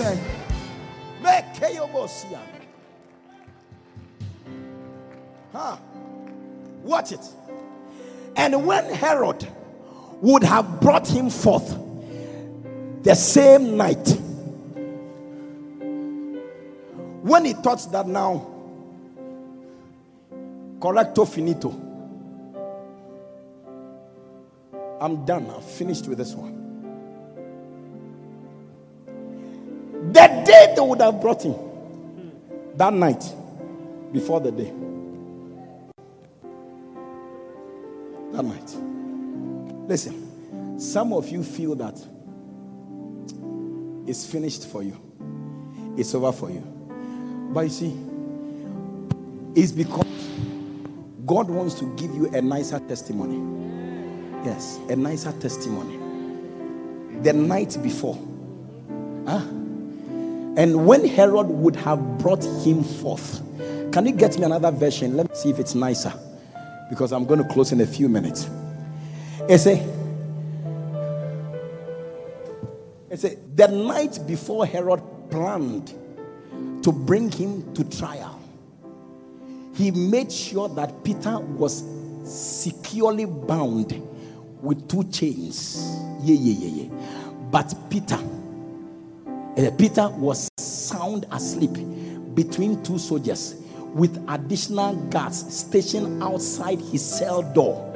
Huh. 5.51 5.77
Watch 6.83 7.11
it. 7.13 7.25
And 8.35 8.65
when 8.65 8.85
Herod 8.93 9.47
would 10.21 10.43
have 10.43 10.81
brought 10.81 11.07
him 11.07 11.29
forth 11.29 11.77
the 13.03 13.15
same 13.15 13.77
night, 13.77 14.07
when 17.21 17.45
he 17.45 17.53
thought 17.53 17.87
that 17.91 18.07
now, 18.07 18.47
correcto 20.79 21.25
finito, 21.27 21.69
I'm 24.99 25.25
done, 25.25 25.49
I've 25.49 25.63
finished 25.63 26.07
with 26.07 26.17
this 26.17 26.33
one. 26.33 26.62
The 30.13 30.43
day 30.45 30.73
they 30.75 30.81
would 30.81 31.01
have 31.01 31.19
brought 31.19 31.41
him, 31.41 31.55
that 32.75 32.93
night, 32.93 33.23
before 34.11 34.39
the 34.39 34.51
day. 34.51 34.71
That 38.31 38.45
night. 38.45 38.75
Listen, 39.89 40.79
some 40.79 41.13
of 41.13 41.29
you 41.29 41.43
feel 41.43 41.73
that 41.75 41.99
it's 44.07 44.23
finished 44.23 44.67
for 44.67 44.83
you, 44.83 44.99
it's 45.97 46.13
over 46.13 46.31
for 46.31 46.51
you. 46.51 46.61
But 47.51 47.61
you 47.61 47.69
see, 47.69 47.97
it's 49.59 49.71
because 49.71 50.05
God 51.25 51.49
wants 51.49 51.73
to 51.79 51.85
give 51.95 52.13
you 52.13 52.27
a 52.35 52.41
nicer 52.41 52.77
testimony. 52.79 53.39
Yes, 54.45 54.79
a 54.89 54.95
nicer 54.95 55.31
testimony. 55.39 55.97
The 57.23 57.33
night 57.33 57.77
before. 57.81 58.19
Huh? 59.25 59.41
And 60.55 60.85
when 60.85 61.07
Herod 61.07 61.47
would 61.47 61.75
have 61.77 62.19
brought 62.19 62.43
him 62.43 62.83
forth 62.83 63.41
Can 63.93 64.07
you 64.07 64.11
get 64.13 64.39
me 64.39 64.45
another 64.45 64.71
version? 64.71 65.15
Let 65.15 65.29
me 65.29 65.35
see 65.35 65.51
if 65.51 65.59
it's 65.59 65.75
nicer. 65.75 66.11
Because 66.89 67.13
I'm 67.13 67.25
going 67.25 67.43
to 67.43 67.47
close 67.47 67.71
in 67.71 67.79
a 67.79 67.85
few 67.85 68.09
minutes. 68.09 68.49
It 69.47 69.59
say, 69.59 69.87
it 73.11 73.19
say, 73.19 73.37
the 73.53 73.67
night 73.67 74.17
before 74.25 74.65
Herod 74.65 74.99
planned 75.29 75.93
to 76.83 76.91
bring 76.91 77.29
him 77.29 77.71
to 77.75 77.83
trial, 77.83 78.41
he 79.75 79.91
made 79.91 80.31
sure 80.31 80.69
that 80.69 81.03
Peter 81.03 81.39
was 81.39 81.83
securely 82.25 83.25
bound 83.25 84.01
with 84.63 84.89
two 84.89 85.03
chains. 85.11 85.83
Yeah, 86.23 86.33
yeah, 86.35 86.67
yeah, 86.67 86.83
yeah. 86.83 86.89
But 87.51 87.75
Peter, 87.91 88.17
Uh, 89.55 89.69
Peter 89.77 90.09
was 90.09 90.49
sound 90.57 91.27
asleep 91.31 91.73
between 92.33 92.81
two 92.83 92.97
soldiers 92.97 93.55
with 93.93 94.23
additional 94.29 94.95
guards 95.11 95.55
stationed 95.55 96.23
outside 96.23 96.81
his 96.81 97.05
cell 97.05 97.43
door. 97.53 97.93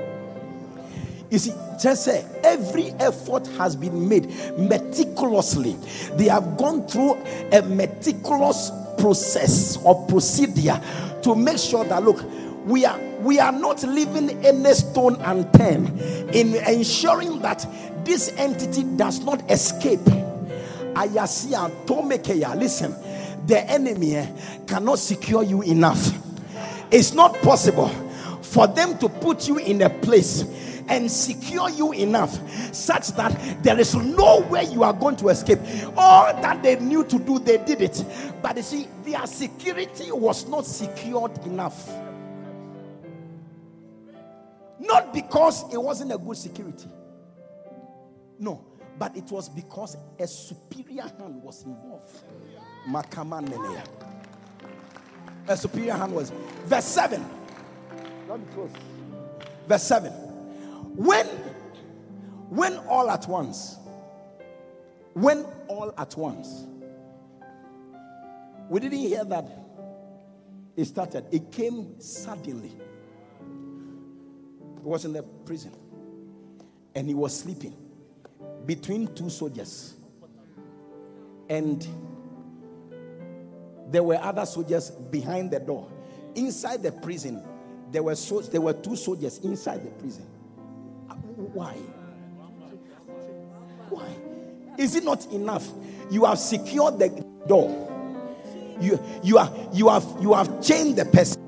You 1.31 1.39
see, 1.39 1.53
just 1.81 2.05
say 2.05 2.23
every 2.43 2.91
effort 2.99 3.47
has 3.57 3.75
been 3.75 4.07
made 4.07 4.29
meticulously. 4.57 5.73
They 6.13 6.25
have 6.25 6.57
gone 6.57 6.87
through 6.87 7.15
a 7.51 7.63
meticulous 7.63 8.71
process 8.99 9.77
or 9.77 10.05
procedure 10.05 10.79
to 11.23 11.35
make 11.35 11.57
sure 11.57 11.83
that 11.85 12.03
look, 12.03 12.23
we 12.65 12.85
are 12.85 12.99
we 13.21 13.39
are 13.39 13.51
not 13.51 13.81
leaving 13.81 14.29
any 14.45 14.73
stone 14.75 15.15
unturned 15.21 15.99
in 16.35 16.55
ensuring 16.67 17.39
that 17.39 17.65
this 18.05 18.31
entity 18.37 18.83
does 18.95 19.21
not 19.21 19.49
escape. 19.49 20.07
Ayasia 20.97 21.69
Tomekeya, 21.85 22.55
listen, 22.57 22.95
the 23.45 23.59
enemy 23.69 24.15
eh, 24.15 24.27
cannot 24.65 24.97
secure 24.97 25.43
you 25.43 25.61
enough. 25.61 26.11
It's 26.91 27.13
not 27.13 27.35
possible 27.43 27.89
for 28.41 28.65
them 28.65 28.97
to 28.97 29.07
put 29.07 29.47
you 29.47 29.57
in 29.57 29.83
a 29.83 29.89
place 29.89 30.43
and 30.89 31.11
secure 31.11 31.69
you 31.69 31.91
enough 31.91 32.31
such 32.73 33.09
that 33.09 33.61
there 33.61 33.79
is 33.79 33.93
no 33.93 34.39
way 34.49 34.63
you 34.65 34.83
are 34.83 34.93
going 34.93 35.17
to 35.17 35.29
escape. 35.29 35.59
All 35.95 36.33
that 36.41 36.63
they 36.63 36.77
knew 36.79 37.03
to 37.03 37.19
do, 37.19 37.37
they 37.39 37.57
did 37.57 37.81
it. 37.81 38.03
But 38.41 38.57
you 38.57 38.63
see, 38.63 38.87
their 39.03 39.27
security 39.27 40.11
was 40.11 40.47
not 40.47 40.65
secured 40.65 41.37
enough. 41.45 41.87
Not 44.79 45.13
because 45.13 45.71
it 45.71 45.77
wasn't 45.81 46.11
a 46.13 46.17
good 46.17 46.37
security. 46.37 46.89
No, 48.39 48.63
but 48.97 49.15
it 49.15 49.29
was 49.31 49.49
because 49.49 49.95
a 50.19 50.27
superior 50.27 51.03
hand 51.03 51.41
was 51.41 51.63
involved. 51.63 52.23
Makamanelea. 52.87 53.83
A 55.47 55.55
superior 55.55 55.93
hand 55.93 56.13
was. 56.13 56.31
Verse 56.65 56.85
7. 56.85 57.23
Let 58.27 58.39
me 58.39 58.45
close. 58.53 58.71
Verse 59.67 59.83
7. 59.83 60.11
When 60.95 61.27
when 62.49 62.77
all 62.87 63.09
at 63.09 63.27
once, 63.27 63.77
when 65.13 65.45
all 65.67 65.93
at 65.97 66.15
once, 66.15 66.65
we 68.69 68.79
didn't 68.79 68.99
hear 68.99 69.25
that 69.25 69.45
it 70.75 70.85
started, 70.85 71.25
it 71.31 71.51
came 71.51 71.99
suddenly. 71.99 72.71
He 74.79 74.83
was 74.83 75.03
in 75.03 75.13
the 75.13 75.23
prison 75.23 75.73
and 76.95 77.07
he 77.07 77.13
was 77.13 77.37
sleeping 77.37 77.75
between 78.67 79.07
two 79.15 79.29
soldiers. 79.29 79.95
And 81.49 81.87
there 83.89 84.03
were 84.03 84.17
other 84.21 84.45
soldiers 84.45 84.91
behind 84.91 85.49
the 85.49 85.59
door. 85.59 85.89
Inside 86.35 86.83
the 86.83 86.91
prison, 86.91 87.43
there 87.91 88.03
were 88.03 88.15
so, 88.15 88.41
there 88.41 88.61
were 88.61 88.73
two 88.73 88.95
soldiers 88.95 89.39
inside 89.39 89.83
the 89.83 89.89
prison. 89.89 90.25
Why? 91.53 91.73
Why? 93.89 94.07
Is 94.77 94.95
it 94.95 95.03
not 95.03 95.25
enough? 95.31 95.67
You 96.11 96.25
have 96.25 96.37
secured 96.37 96.99
the 96.99 97.25
door. 97.47 97.85
You 98.79 98.99
you 99.23 99.39
are 99.39 99.51
you 99.73 99.89
have 99.89 100.05
you 100.19 100.33
have 100.33 100.61
chained 100.61 100.97
the 100.97 101.05
person. 101.05 101.41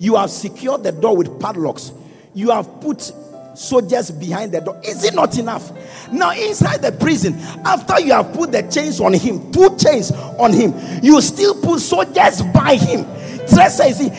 You 0.00 0.16
have 0.16 0.30
secured 0.30 0.82
the 0.82 0.92
door 0.92 1.16
with 1.16 1.38
padlocks 1.38 1.92
you 2.34 2.50
have 2.50 2.80
put 2.80 3.12
soldiers 3.54 4.10
behind 4.10 4.52
the 4.52 4.60
door. 4.60 4.80
Is 4.84 5.04
it 5.04 5.14
not 5.14 5.38
enough? 5.38 5.72
Now, 6.10 6.32
inside 6.32 6.82
the 6.82 6.92
prison, 6.92 7.38
after 7.64 8.00
you 8.00 8.12
have 8.12 8.32
put 8.32 8.52
the 8.52 8.62
chains 8.62 9.00
on 9.00 9.14
him, 9.14 9.50
two 9.52 9.76
chains 9.76 10.12
on 10.12 10.52
him, 10.52 10.74
you 11.02 11.20
still 11.20 11.60
put 11.60 11.80
soldiers 11.80 12.42
by 12.42 12.76
him. 12.76 13.04
Teresa, 13.46 13.92
see, 13.92 14.10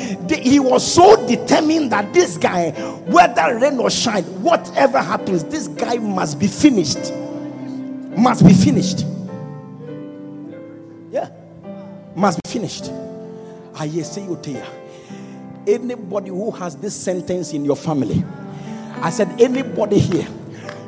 he 0.42 0.60
was 0.60 0.86
so 0.86 1.26
determined 1.28 1.92
that 1.92 2.14
this 2.14 2.38
guy, 2.38 2.72
whether 3.06 3.58
rain 3.60 3.80
or 3.80 3.90
shine, 3.90 4.24
whatever 4.42 5.00
happens, 5.00 5.44
this 5.46 5.68
guy 5.68 5.96
must 5.98 6.40
be 6.40 6.48
finished. 6.48 7.14
Must 8.18 8.46
be 8.46 8.54
finished. 8.54 9.06
Yeah, 11.12 11.30
must 12.16 12.42
be 12.44 12.50
finished. 12.50 12.92
I 13.74 13.88
say 13.88 14.24
you 14.24 14.38
anybody 15.68 16.30
who 16.30 16.52
has 16.52 16.76
this 16.76 16.96
sentence 16.96 17.54
in 17.54 17.64
your 17.64 17.76
family, 17.76 18.24
I 19.02 19.10
said, 19.10 19.42
anybody 19.42 20.00
here, 20.00 20.28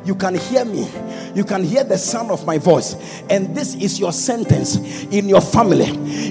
you 0.05 0.15
can 0.15 0.35
hear 0.35 0.65
me, 0.65 0.87
you 1.33 1.45
can 1.45 1.63
hear 1.63 1.83
the 1.83 1.97
sound 1.97 2.29
of 2.29 2.45
my 2.45 2.57
voice, 2.57 2.95
and 3.29 3.55
this 3.55 3.73
is 3.75 3.99
your 3.99 4.11
sentence 4.11 4.75
in 5.05 5.29
your 5.29 5.41
family. 5.41 5.87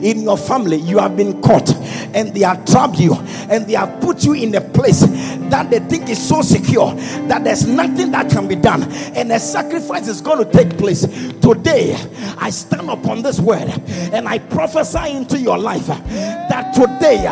In 0.06 0.20
your 0.22 0.36
family, 0.36 0.76
you 0.76 0.98
have 0.98 1.16
been 1.16 1.40
caught, 1.40 1.74
and 2.14 2.34
they 2.34 2.40
have 2.40 2.64
trapped 2.66 2.98
you, 2.98 3.14
and 3.14 3.66
they 3.66 3.72
have 3.72 4.00
put 4.00 4.24
you 4.24 4.34
in 4.34 4.54
a 4.54 4.60
place 4.60 5.00
that 5.00 5.70
they 5.70 5.78
think 5.80 6.08
is 6.08 6.22
so 6.22 6.42
secure 6.42 6.94
that 7.28 7.44
there's 7.44 7.66
nothing 7.66 8.10
that 8.12 8.30
can 8.30 8.46
be 8.46 8.56
done, 8.56 8.82
and 9.14 9.32
a 9.32 9.40
sacrifice 9.40 10.06
is 10.06 10.20
going 10.20 10.44
to 10.44 10.52
take 10.52 10.76
place. 10.76 11.00
Today, 11.40 11.96
I 12.38 12.50
stand 12.50 12.90
upon 12.90 13.22
this 13.22 13.40
word 13.40 13.68
and 14.12 14.28
I 14.28 14.38
prophesy 14.38 15.12
into 15.12 15.38
your 15.38 15.58
life 15.58 15.86
that 15.86 16.74
today 16.74 17.28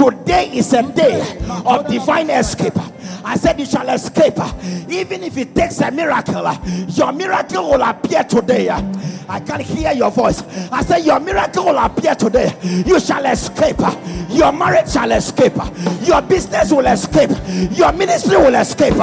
Today 0.00 0.50
is 0.54 0.72
a 0.72 0.82
day 0.94 1.20
of 1.66 1.86
divine 1.86 2.30
escape. 2.30 2.72
I 3.24 3.36
said 3.36 3.58
you 3.58 3.66
shall 3.66 3.88
escape. 3.88 4.38
Even 4.88 5.22
if 5.22 5.36
it 5.36 5.54
takes 5.54 5.80
a 5.80 5.90
miracle, 5.90 6.50
your 6.88 7.12
miracle 7.12 7.70
will 7.70 7.82
appear 7.82 8.24
today. 8.24 8.68
I 9.28 9.40
can 9.40 9.60
hear 9.60 9.92
your 9.92 10.10
voice. 10.10 10.42
I 10.72 10.82
said 10.82 11.04
your 11.04 11.20
miracle 11.20 11.66
will 11.66 11.78
appear 11.78 12.14
today. 12.14 12.56
You 12.62 12.98
shall 12.98 13.24
escape. 13.26 13.78
Your 14.28 14.52
marriage 14.52 14.90
shall 14.90 15.10
escape. 15.12 15.54
Your 16.02 16.22
business 16.22 16.72
will 16.72 16.86
escape. 16.86 17.30
Your 17.72 17.92
ministry 17.92 18.36
will 18.36 18.54
escape. 18.54 18.94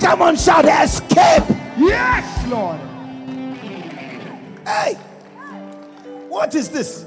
Come 0.00 0.22
on, 0.22 0.36
shout 0.36 0.64
escape. 0.66 1.44
Yes, 1.78 2.46
Lord. 2.48 2.78
Hey, 4.66 4.94
what 6.28 6.54
is 6.54 6.68
this? 6.68 7.06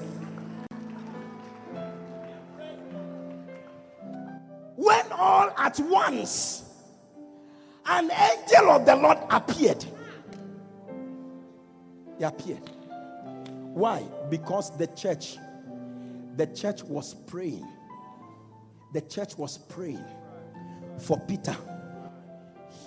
When 4.75 5.11
all 5.11 5.51
at 5.57 5.79
once 5.79 6.63
an 7.85 8.09
angel 8.11 8.71
of 8.71 8.85
the 8.85 8.95
Lord 8.95 9.17
appeared. 9.29 9.85
He 12.17 12.23
appeared. 12.23 12.69
Why? 13.73 14.03
Because 14.29 14.75
the 14.77 14.87
church, 14.87 15.37
the 16.37 16.47
church 16.47 16.83
was 16.83 17.13
praying. 17.13 17.67
The 18.93 19.01
church 19.01 19.37
was 19.37 19.57
praying 19.57 20.05
for 20.99 21.19
Peter 21.27 21.55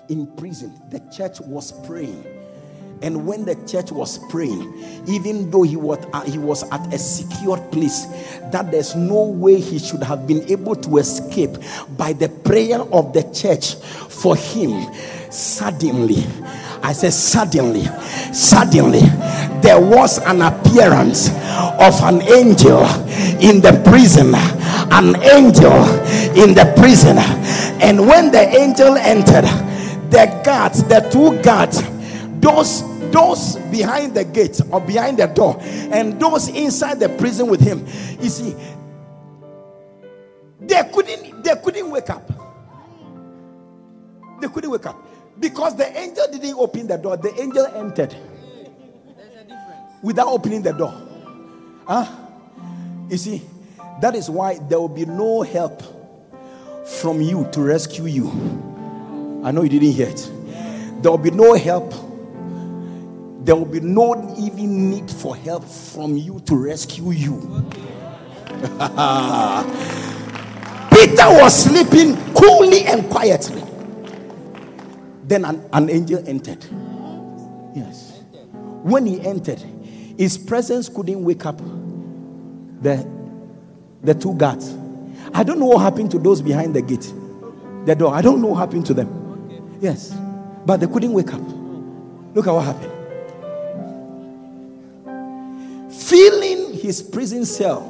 in 0.09 0.27
prison. 0.37 0.81
The 0.91 1.01
church 1.15 1.41
was 1.41 1.73
praying 1.87 2.25
and 3.03 3.27
when 3.27 3.45
the 3.45 3.55
church 3.67 3.93
was 3.93 4.19
praying, 4.31 4.73
even 5.07 5.51
though 5.51 5.63
he 5.63 5.77
was, 5.77 6.05
uh, 6.13 6.23
he 6.23 6.39
was 6.39 6.63
at 6.71 6.93
a 6.93 6.99
secured 6.99 7.71
place, 7.71 8.07
that 8.51 8.71
there's 8.71 8.97
no 8.97 9.25
way 9.25 9.61
he 9.61 9.79
should 9.79 10.03
have 10.03 10.27
been 10.27 10.43
able 10.51 10.75
to 10.77 10.97
escape 10.97 11.57
by 11.97 12.13
the 12.13 12.29
prayer 12.29 12.81
of 12.81 13.13
the 13.13 13.23
church 13.35 13.75
for 13.75 14.35
him, 14.35 14.93
suddenly, 15.31 16.25
I 16.83 16.93
said, 16.93 17.13
suddenly, 17.13 17.85
suddenly, 18.33 19.01
there 19.61 19.81
was 19.81 20.19
an 20.19 20.43
appearance 20.43 21.29
of 21.29 22.01
an 22.03 22.23
angel 22.23 22.85
in 23.41 23.61
the 23.61 23.83
prison. 23.85 24.35
An 24.93 25.17
angel 25.17 25.73
in 26.41 26.55
the 26.55 26.73
prison. 26.77 27.19
And 27.83 28.07
when 28.07 28.31
the 28.31 28.41
angel 28.41 28.97
entered, 28.97 29.45
the 30.11 30.41
guards, 30.45 30.85
the 30.85 31.01
two 31.11 31.43
guards, 31.43 31.83
those 32.47 33.11
those 33.11 33.57
behind 33.71 34.15
the 34.15 34.25
gate 34.25 34.61
or 34.71 34.81
behind 34.81 35.19
the 35.19 35.27
door 35.27 35.59
and 35.63 36.21
those 36.21 36.49
inside 36.49 37.01
the 37.01 37.09
prison 37.09 37.49
with 37.49 37.61
him 37.61 37.81
you 38.23 38.29
see 38.29 38.55
they 40.61 40.83
couldn't 40.93 41.43
they 41.43 41.55
couldn't 41.57 41.91
wake 41.91 42.11
up 42.11 42.31
they 44.41 44.49
couldn't 44.49 44.71
wake 44.71 44.87
up 44.87 44.97
because 45.41 45.77
the 45.77 45.87
angel 45.99 46.27
didn't 46.31 46.55
open 46.55 46.87
the 46.87 46.97
door 46.97 47.17
the 47.17 47.33
angel 47.41 47.67
entered 47.67 48.15
without 50.03 50.29
opening 50.29 50.63
the 50.63 50.73
door 50.73 50.95
huh 51.87 52.07
you 53.11 53.17
see 53.17 53.43
That 54.01 54.15
is 54.15 54.29
why 54.29 54.59
there 54.59 54.79
will 54.79 54.89
be 54.89 55.07
no 55.07 55.43
help 55.43 55.83
from 56.87 57.21
you 57.21 57.49
to 57.53 57.61
rescue 57.61 58.05
you. 58.07 58.29
I 59.43 59.51
know 59.51 59.63
you 59.63 59.69
didn't 59.71 59.93
hear 59.93 60.09
it. 60.09 60.31
There 61.03 61.11
will 61.11 61.19
be 61.19 61.31
no 61.31 61.55
help. 61.55 61.95
There 63.47 63.55
will 63.55 63.65
be 63.65 63.79
no 63.79 64.35
even 64.37 64.91
need 64.91 65.09
for 65.09 65.37
help 65.37 65.65
from 65.65 66.17
you 66.17 66.41
to 66.47 66.57
rescue 66.57 67.13
you. 67.13 67.39
Peter 70.91 71.29
was 71.31 71.63
sleeping 71.63 72.17
coolly 72.35 72.87
and 72.87 73.09
quietly. 73.09 73.63
Then 75.23 75.45
an, 75.45 75.65
an 75.73 75.89
angel 75.91 76.25
entered. 76.27 76.67
Yes. 77.73 78.21
When 78.83 79.07
he 79.07 79.21
entered, 79.21 79.61
his 80.19 80.37
presence 80.37 80.89
couldn't 80.89 81.23
wake 81.23 81.47
up 81.47 81.59
the, 82.83 83.09
the 84.03 84.15
two 84.15 84.35
guards. 84.35 84.77
I 85.33 85.45
don't 85.45 85.61
know 85.61 85.67
what 85.67 85.83
happened 85.83 86.11
to 86.11 86.19
those 86.19 86.43
behind 86.43 86.75
the 86.75 86.83
gate, 86.83 87.13
the 87.85 87.95
door. 87.95 88.13
I 88.13 88.23
don't 88.23 88.41
know 88.41 88.49
what 88.49 88.59
happened 88.59 88.87
to 88.87 88.95
them. 88.95 89.79
Yes. 89.81 90.13
But 90.67 90.81
they 90.81 90.89
couldn't 90.89 91.13
wake 91.13 91.33
up. 91.33 91.43
Look 92.35 92.49
at 92.49 92.53
what 92.53 92.65
happened. 92.65 92.96
Filling 96.07 96.73
his 96.75 97.03
prison 97.03 97.45
cell 97.45 97.81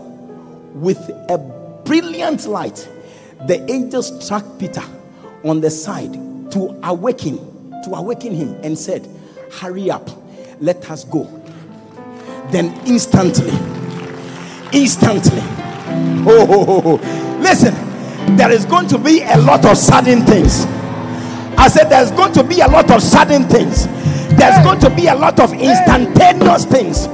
with 0.72 0.98
a 1.28 1.36
brilliant 1.84 2.46
light, 2.46 2.88
the 3.46 3.70
angel 3.70 4.02
struck 4.02 4.58
Peter 4.58 4.82
on 5.44 5.60
the 5.60 5.68
side 5.68 6.14
to 6.50 6.80
awaken, 6.82 7.36
to 7.84 7.90
awaken 7.94 8.34
him 8.34 8.58
and 8.62 8.78
said, 8.78 9.06
Hurry 9.52 9.90
up, 9.90 10.08
let 10.60 10.90
us 10.90 11.04
go. 11.04 11.24
Then 12.50 12.72
instantly, 12.86 13.50
instantly, 14.72 15.42
oh, 16.24 16.46
oh, 16.48 16.64
oh, 16.66 16.82
oh. 16.86 17.38
listen, 17.42 17.74
there 18.34 18.50
is 18.50 18.64
going 18.64 18.88
to 18.88 18.98
be 18.98 19.20
a 19.24 19.36
lot 19.40 19.66
of 19.66 19.76
sudden 19.76 20.22
things. 20.22 20.64
I 21.58 21.68
said, 21.68 21.90
There's 21.90 22.12
going 22.12 22.32
to 22.32 22.42
be 22.42 22.60
a 22.60 22.66
lot 22.66 22.90
of 22.90 23.02
sudden 23.02 23.42
things, 23.46 23.86
there's 24.38 24.64
going 24.64 24.80
to 24.80 24.88
be 24.88 25.08
a 25.08 25.14
lot 25.14 25.38
of 25.38 25.52
instantaneous 25.52 26.64
things. 26.64 27.08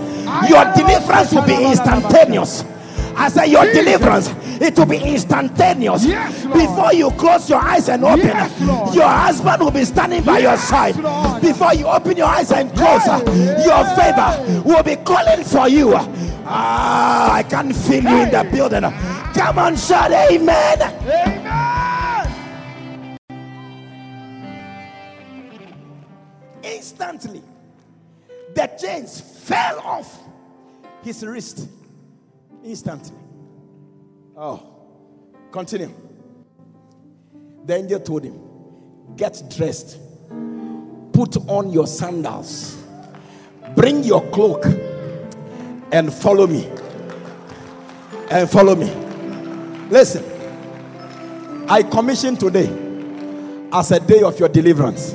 Your 0.49 0.65
deliverance 0.75 1.33
will 1.33 1.47
be 1.47 1.65
instantaneous. 1.65 2.65
I 3.15 3.29
say 3.29 3.47
Your 3.49 3.65
deliverance, 3.73 4.31
it 4.61 4.77
will 4.79 4.87
be 4.87 4.97
instantaneous. 4.99 6.05
Yes, 6.05 6.45
Before 6.47 6.93
you 6.95 7.11
close 7.13 7.49
your 7.51 7.61
eyes 7.61 7.89
and 7.89 8.05
open, 8.05 8.21
Yes, 8.27 8.95
your 8.95 9.09
husband 9.09 9.63
will 9.63 9.71
be 9.71 9.85
standing 9.85 10.23
by 10.25 10.39
your 10.39 10.57
side. 10.57 10.97
Lord. 10.97 11.43
Before 11.43 11.75
you 11.75 11.87
open 11.87 12.17
your 12.17 12.27
eyes 12.27 12.51
and 12.53 12.71
close, 12.75 13.05
your 13.07 13.85
favor 13.97 14.63
will 14.65 14.83
be 14.83 14.97
calling 14.97 15.45
for 15.45 15.69
you. 15.69 15.93
Ah, 16.45 17.35
I 17.35 17.43
can 17.43 17.73
feel 17.73 18.03
you 18.03 18.23
in 18.23 18.31
the 18.31 18.49
building. 18.51 18.83
Come 19.35 19.59
on, 19.59 19.77
shout 19.77 20.11
amen. 20.13 20.81
Amen. 20.81 22.33
Instantly, 26.63 27.43
the 28.55 28.67
chains 28.81 29.21
fell 29.21 29.79
off 29.81 30.21
his 31.03 31.25
wrist. 31.25 31.69
Instantly. 32.65 33.17
Oh, 34.37 34.63
continue. 35.51 35.93
The 37.65 37.77
angel 37.77 38.01
told 38.01 38.25
him, 38.25 38.41
Get 39.17 39.43
dressed, 39.55 39.99
put 41.13 41.37
on 41.49 41.71
your 41.71 41.87
sandals, 41.87 42.83
bring 43.75 44.05
your 44.05 44.29
cloak, 44.31 44.65
and 45.93 46.13
follow 46.13 46.47
me. 46.47 46.69
And 48.31 48.49
follow 48.49 48.75
me. 48.75 48.91
Listen, 49.91 50.25
I 51.69 51.83
commissioned 51.83 52.41
today 52.41 52.69
as 53.73 53.91
a 53.91 54.01
day 54.01 54.23
of 54.23 54.39
your 54.39 54.49
deliverance. 54.49 55.15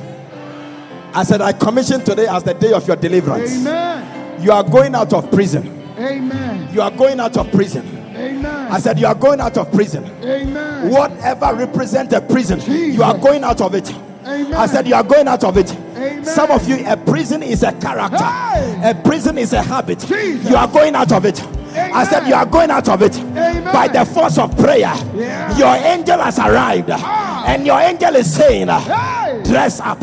I 1.14 1.24
said, 1.24 1.40
I 1.40 1.52
commissioned 1.52 2.06
today 2.06 2.26
as 2.28 2.44
the 2.44 2.54
day 2.54 2.72
of 2.72 2.86
your 2.86 2.96
deliverance. 2.96 3.50
Amen. 3.60 4.42
You 4.42 4.52
are 4.52 4.62
going 4.62 4.94
out 4.94 5.12
of 5.12 5.30
prison. 5.32 5.77
Amen. 5.98 6.68
You 6.72 6.80
are 6.82 6.90
going 6.90 7.20
out 7.20 7.36
of 7.36 7.50
prison. 7.50 7.86
Amen. 8.16 8.46
I 8.46 8.78
said, 8.78 8.98
You 8.98 9.06
are 9.06 9.14
going 9.14 9.40
out 9.40 9.56
of 9.58 9.70
prison. 9.72 10.04
Amen. 10.22 10.90
Whatever 10.90 11.54
represents 11.54 12.14
a 12.14 12.20
prison, 12.20 12.60
Jesus. 12.60 12.94
you 12.96 13.02
are 13.02 13.16
going 13.16 13.44
out 13.44 13.60
of 13.60 13.74
it. 13.74 13.90
Amen. 14.24 14.54
I 14.54 14.66
said, 14.66 14.86
You 14.86 14.94
are 14.94 15.02
going 15.04 15.28
out 15.28 15.44
of 15.44 15.56
it. 15.56 15.72
Amen. 15.96 16.24
Some 16.24 16.50
of 16.50 16.68
you, 16.68 16.84
a 16.86 16.96
prison 16.96 17.42
is 17.42 17.62
a 17.62 17.72
character, 17.72 18.16
Hey. 18.24 18.90
a 18.90 18.94
prison 18.94 19.38
is 19.38 19.52
a 19.52 19.62
habit. 19.62 20.00
Jesus. 20.00 20.48
You 20.50 20.56
are 20.56 20.68
going 20.68 20.94
out 20.94 21.12
of 21.12 21.24
it. 21.24 21.42
I 21.74 22.04
said, 22.04 22.26
You 22.26 22.34
are 22.34 22.46
going 22.46 22.70
out 22.70 22.88
of 22.88 23.02
it 23.02 23.16
Amen. 23.18 23.64
by 23.72 23.88
the 23.88 24.04
force 24.04 24.38
of 24.38 24.56
prayer. 24.58 24.92
Yeah. 25.14 25.56
Your 25.56 25.74
angel 25.76 26.18
has 26.20 26.38
arrived, 26.38 26.90
Ah. 26.92 27.44
and 27.46 27.66
your 27.66 27.78
angel 27.80 28.14
is 28.16 28.32
saying, 28.32 28.68
Hey. 28.68 29.42
Dress 29.44 29.80
up, 29.80 30.00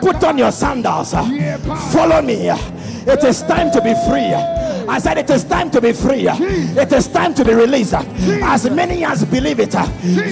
put 0.00 0.22
on 0.24 0.36
your 0.38 0.52
sandals, 0.52 1.12
Yeah, 1.14 1.56
follow 1.90 2.20
me. 2.22 2.48
It 2.50 3.24
is 3.24 3.42
time 3.42 3.70
to 3.72 3.80
be 3.80 3.94
free. 4.08 4.59
I 4.90 4.98
said 4.98 5.18
it 5.18 5.30
is 5.30 5.44
time 5.44 5.70
to 5.70 5.80
be 5.80 5.92
free. 5.92 6.22
Jesus. 6.22 6.76
It 6.76 6.92
is 6.92 7.06
time 7.08 7.32
to 7.34 7.44
be 7.44 7.54
released. 7.54 7.94
As 7.94 8.68
many 8.68 9.04
as 9.04 9.24
believe 9.24 9.60
it, 9.60 9.72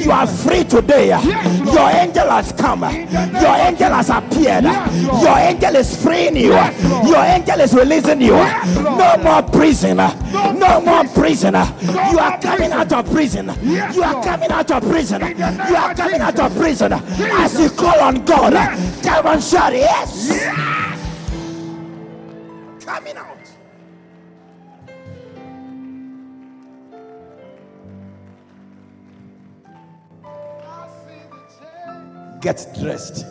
you 0.04 0.10
are 0.10 0.26
free 0.26 0.64
today. 0.64 1.08
Yes, 1.08 1.58
Your 1.72 1.88
angel 1.90 2.28
has 2.28 2.50
come. 2.52 2.82
Your 2.82 3.56
angel 3.56 3.90
has 3.90 4.10
appeared. 4.10 4.64
Yes, 4.64 5.22
Your 5.22 5.38
angel 5.38 5.76
is 5.76 6.02
freeing 6.02 6.36
you. 6.36 6.50
Yes, 6.50 7.08
Your 7.08 7.24
angel 7.24 7.60
is 7.60 7.72
releasing 7.72 8.20
you. 8.20 8.34
No 8.82 9.16
more 9.22 9.42
prison. 9.42 9.96
No 9.98 10.52
more 10.52 10.80
more 10.80 11.04
prison. 11.14 11.52
No 11.52 11.64
You 12.10 12.18
are 12.18 12.40
coming 12.40 12.72
out 12.72 12.92
of 12.92 13.10
prison. 13.12 13.46
You 13.62 14.02
are 14.02 14.22
coming 14.24 14.50
out 14.50 14.70
of 14.70 14.82
prison. 14.82 15.22
In 15.22 15.36
the 15.36 15.50
name 15.50 15.68
You 15.68 15.76
are 15.76 15.94
coming 15.94 16.20
out 16.20 16.38
of 16.40 16.56
prison. 16.56 16.92
As 16.92 17.60
you 17.60 17.70
call 17.70 18.00
on 18.00 18.24
God, 18.24 18.52
come 19.02 19.26
and 19.26 19.42
shout 19.42 19.72
yes. 19.72 20.28
Yes. 20.30 20.98
Coming 22.84 23.16
out. 23.16 23.37
Get 32.40 32.66
dressed. 32.80 33.26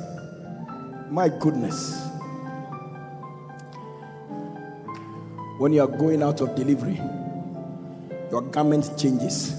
My 1.09 1.29
goodness. 1.29 2.03
When 5.59 5.71
you 5.71 5.81
are 5.81 5.87
going 5.87 6.21
out 6.21 6.41
of 6.41 6.55
delivery, 6.55 6.99
your 8.29 8.41
garment 8.41 8.91
changes. 8.97 9.55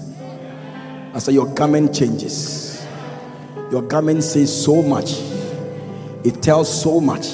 I 1.13 1.19
say 1.19 1.33
your 1.33 1.47
garment 1.55 1.95
changes. 1.95 2.85
Your 3.71 3.81
garment 3.81 4.23
says 4.23 4.63
so 4.63 4.83
much. 4.83 5.13
It 6.23 6.43
tells 6.43 6.81
so 6.81 7.01
much. 7.01 7.33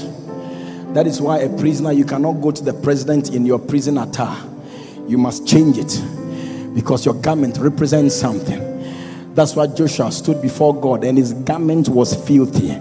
That 0.93 1.07
is 1.07 1.20
why 1.22 1.39
a 1.39 1.49
prisoner, 1.57 1.91
you 1.91 2.05
cannot 2.05 2.41
go 2.41 2.51
to 2.51 2.63
the 2.63 2.74
president 2.74 3.34
in 3.34 3.45
your 3.45 3.59
prison 3.59 3.97
attire. 3.97 4.41
You 5.07 5.18
must 5.18 5.45
change 5.45 5.78
it 5.78 6.01
because 6.74 7.05
your 7.05 7.16
garment 7.16 7.57
represents 7.57 8.16
something. 8.16 8.75
That's 9.36 9.54
why 9.54 9.68
Joshua 9.68 10.14
stood 10.14 10.42
before 10.42 10.80
God 10.80 11.04
and 11.04 11.18
his 11.18 11.34
garment 11.34 11.90
was 11.90 12.16
filthy. 12.26 12.72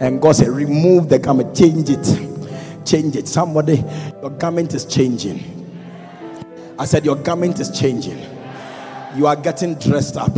And 0.00 0.22
God 0.22 0.36
said, 0.36 0.48
Remove 0.48 1.10
the 1.10 1.18
garment, 1.18 1.54
change 1.54 1.90
it. 1.90 2.86
Change 2.86 3.16
it. 3.16 3.28
Somebody, 3.28 3.84
your 4.22 4.30
garment 4.30 4.72
is 4.72 4.86
changing. 4.86 5.44
I 6.78 6.86
said, 6.86 7.04
Your 7.04 7.16
garment 7.16 7.60
is 7.60 7.78
changing. 7.78 8.18
You 9.16 9.26
are 9.26 9.36
getting 9.36 9.74
dressed 9.74 10.16
up. 10.16 10.34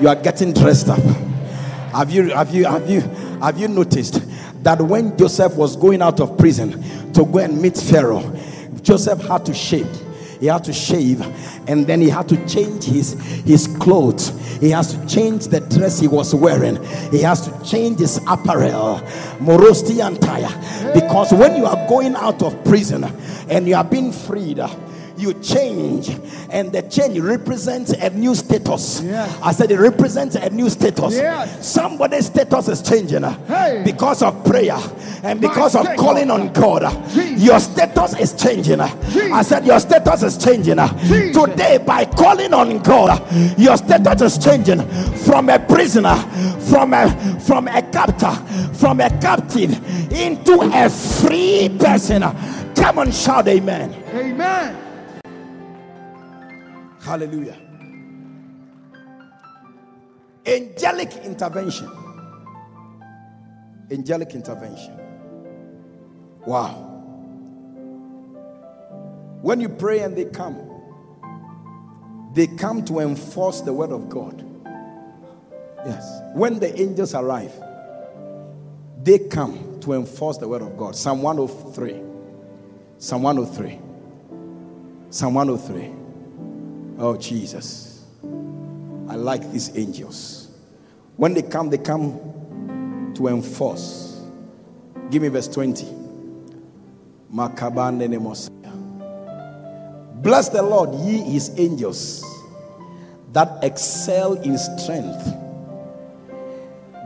You 0.00 0.08
are 0.08 0.16
getting 0.16 0.54
dressed 0.54 0.88
up. 0.88 1.02
Have 1.92 2.10
you 2.10 2.30
have 2.30 2.54
you 2.54 2.64
have 2.64 2.88
you 2.88 3.00
have 3.42 3.58
you 3.58 3.68
noticed 3.68 4.22
that 4.62 4.80
when 4.80 5.16
Joseph 5.18 5.56
was 5.56 5.76
going 5.76 6.00
out 6.00 6.20
of 6.20 6.38
prison 6.38 7.12
to 7.12 7.24
go 7.26 7.38
and 7.38 7.60
meet 7.60 7.76
Pharaoh, 7.76 8.22
Joseph 8.80 9.20
had 9.22 9.44
to 9.44 9.52
shave. 9.52 9.88
He 10.40 10.46
had 10.46 10.64
to 10.64 10.72
shave 10.72 11.20
and 11.68 11.86
then 11.86 12.00
he 12.00 12.08
had 12.08 12.28
to 12.30 12.46
change 12.46 12.84
his 12.84 13.12
his 13.44 13.66
clothes. 13.78 14.30
He 14.58 14.70
has 14.70 14.94
to 14.94 15.06
change 15.06 15.48
the 15.48 15.60
dress 15.60 16.00
he 16.00 16.08
was 16.08 16.34
wearing. 16.34 16.82
He 17.10 17.22
has 17.22 17.46
to 17.46 17.64
change 17.64 18.00
his 18.00 18.18
apparel. 18.26 19.00
Morosti 19.38 20.04
and 20.04 20.20
tire. 20.20 20.50
Because 20.94 21.32
when 21.32 21.56
you 21.56 21.66
are 21.66 21.88
going 21.88 22.14
out 22.16 22.42
of 22.42 22.64
prison 22.64 23.04
and 23.48 23.68
you 23.68 23.74
are 23.74 23.84
being 23.84 24.12
freed, 24.12 24.58
you 25.20 25.34
change 25.34 26.08
and 26.50 26.72
the 26.72 26.82
change 26.82 27.18
represents 27.18 27.92
a 27.92 28.10
new 28.10 28.34
status 28.34 29.02
Yes. 29.02 29.38
i 29.42 29.52
said 29.52 29.70
it 29.70 29.78
represents 29.78 30.34
a 30.36 30.48
new 30.50 30.68
status 30.70 31.14
Yes. 31.14 31.66
somebody's 31.66 32.26
status 32.26 32.68
is 32.68 32.82
changing 32.82 33.24
uh, 33.24 33.32
Hey. 33.46 33.82
because 33.84 34.22
of 34.22 34.44
prayer 34.44 34.78
and 35.22 35.40
because 35.40 35.74
of 35.74 35.82
status. 35.84 36.00
calling 36.00 36.30
on 36.30 36.52
god 36.52 36.84
uh, 36.84 37.08
Jesus. 37.10 37.42
your 37.42 37.60
status 37.60 38.18
is 38.18 38.32
changing 38.34 38.80
uh. 38.80 38.88
i 39.32 39.42
said 39.42 39.64
your 39.66 39.78
status 39.80 40.22
is 40.22 40.36
changing. 40.38 40.76
Jesus. 41.06 41.36
today 41.36 41.78
by 41.78 42.04
calling 42.04 42.54
on 42.54 42.78
god 42.78 43.20
your 43.58 43.76
status 43.76 44.22
is 44.22 44.44
changing 44.44 44.80
from 45.26 45.48
a 45.48 45.58
prisoner 45.58 46.16
from 46.70 46.94
a 46.94 47.10
from 47.40 47.68
a 47.68 47.82
captor 47.90 48.32
from 48.74 49.00
a 49.00 49.10
captive 49.20 49.72
into 50.12 50.60
a 50.72 50.88
free 50.88 51.68
person 51.78 52.22
come 52.74 52.98
on 52.98 53.10
shout 53.12 53.46
amen 53.48 53.94
Amen. 54.14 54.76
Hallelujah. 57.00 57.58
Angelic 60.46 61.16
intervention. 61.24 61.90
Angelic 63.90 64.34
intervention. 64.34 64.98
Wow. 66.46 66.86
When 69.42 69.60
you 69.60 69.68
pray 69.68 70.00
and 70.00 70.16
they 70.16 70.26
come, 70.26 70.58
they 72.34 72.46
come 72.46 72.84
to 72.84 73.00
enforce 73.00 73.62
the 73.62 73.72
word 73.72 73.90
of 73.90 74.08
God. 74.08 74.44
Yes. 75.86 76.20
When 76.34 76.58
the 76.58 76.78
angels 76.80 77.14
arrive, 77.14 77.52
they 79.02 79.18
come 79.18 79.78
to 79.80 79.94
enforce 79.94 80.36
the 80.36 80.46
word 80.46 80.62
of 80.62 80.76
God. 80.76 80.94
Psalm 80.94 81.22
103. 81.22 82.02
Psalm 82.98 83.22
103. 83.22 83.80
Psalm 85.10 85.34
103. 85.34 85.99
Oh, 87.02 87.16
Jesus. 87.16 88.04
I 89.08 89.14
like 89.14 89.50
these 89.52 89.74
angels. 89.74 90.48
When 91.16 91.32
they 91.32 91.40
come, 91.40 91.70
they 91.70 91.78
come 91.78 93.12
to 93.16 93.28
enforce. 93.28 94.20
Give 95.10 95.22
me 95.22 95.28
verse 95.28 95.48
20. 95.48 95.86
Bless 100.22 100.48
the 100.50 100.62
Lord, 100.62 100.94
ye 101.06 101.18
his 101.22 101.50
angels 101.58 102.22
that 103.32 103.64
excel 103.64 104.34
in 104.34 104.58
strength, 104.58 105.24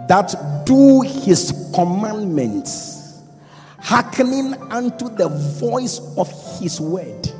that 0.08 0.64
do 0.66 1.02
his 1.02 1.70
commandments, 1.72 3.20
hearkening 3.78 4.54
unto 4.72 5.08
the 5.08 5.28
voice 5.60 6.00
of 6.16 6.28
his 6.58 6.80
word. 6.80 7.30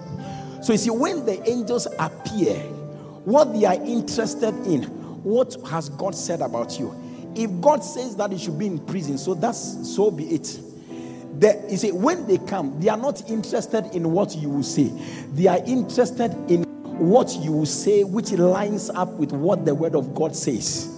So 0.64 0.72
you 0.72 0.78
see, 0.78 0.88
when 0.88 1.26
the 1.26 1.46
angels 1.46 1.86
appear, 1.98 2.54
what 3.26 3.52
they 3.52 3.66
are 3.66 3.74
interested 3.74 4.54
in, 4.66 4.84
what 5.22 5.54
has 5.68 5.90
God 5.90 6.14
said 6.14 6.40
about 6.40 6.78
you? 6.78 6.98
If 7.34 7.60
God 7.60 7.84
says 7.84 8.16
that 8.16 8.32
you 8.32 8.38
should 8.38 8.58
be 8.58 8.68
in 8.68 8.78
prison, 8.78 9.18
so 9.18 9.34
that's 9.34 9.94
so 9.94 10.10
be 10.10 10.24
it. 10.24 10.58
The, 11.38 11.66
you 11.68 11.76
see, 11.76 11.92
when 11.92 12.26
they 12.26 12.38
come, 12.38 12.80
they 12.80 12.88
are 12.88 12.96
not 12.96 13.28
interested 13.28 13.94
in 13.94 14.10
what 14.12 14.34
you 14.36 14.48
will 14.48 14.62
say. 14.62 14.90
They 15.34 15.48
are 15.48 15.60
interested 15.66 16.32
in 16.50 16.62
what 16.62 17.36
you 17.42 17.52
will 17.52 17.66
say, 17.66 18.02
which 18.02 18.32
lines 18.32 18.88
up 18.88 19.10
with 19.10 19.32
what 19.32 19.66
the 19.66 19.74
word 19.74 19.94
of 19.94 20.14
God 20.14 20.34
says 20.34 20.93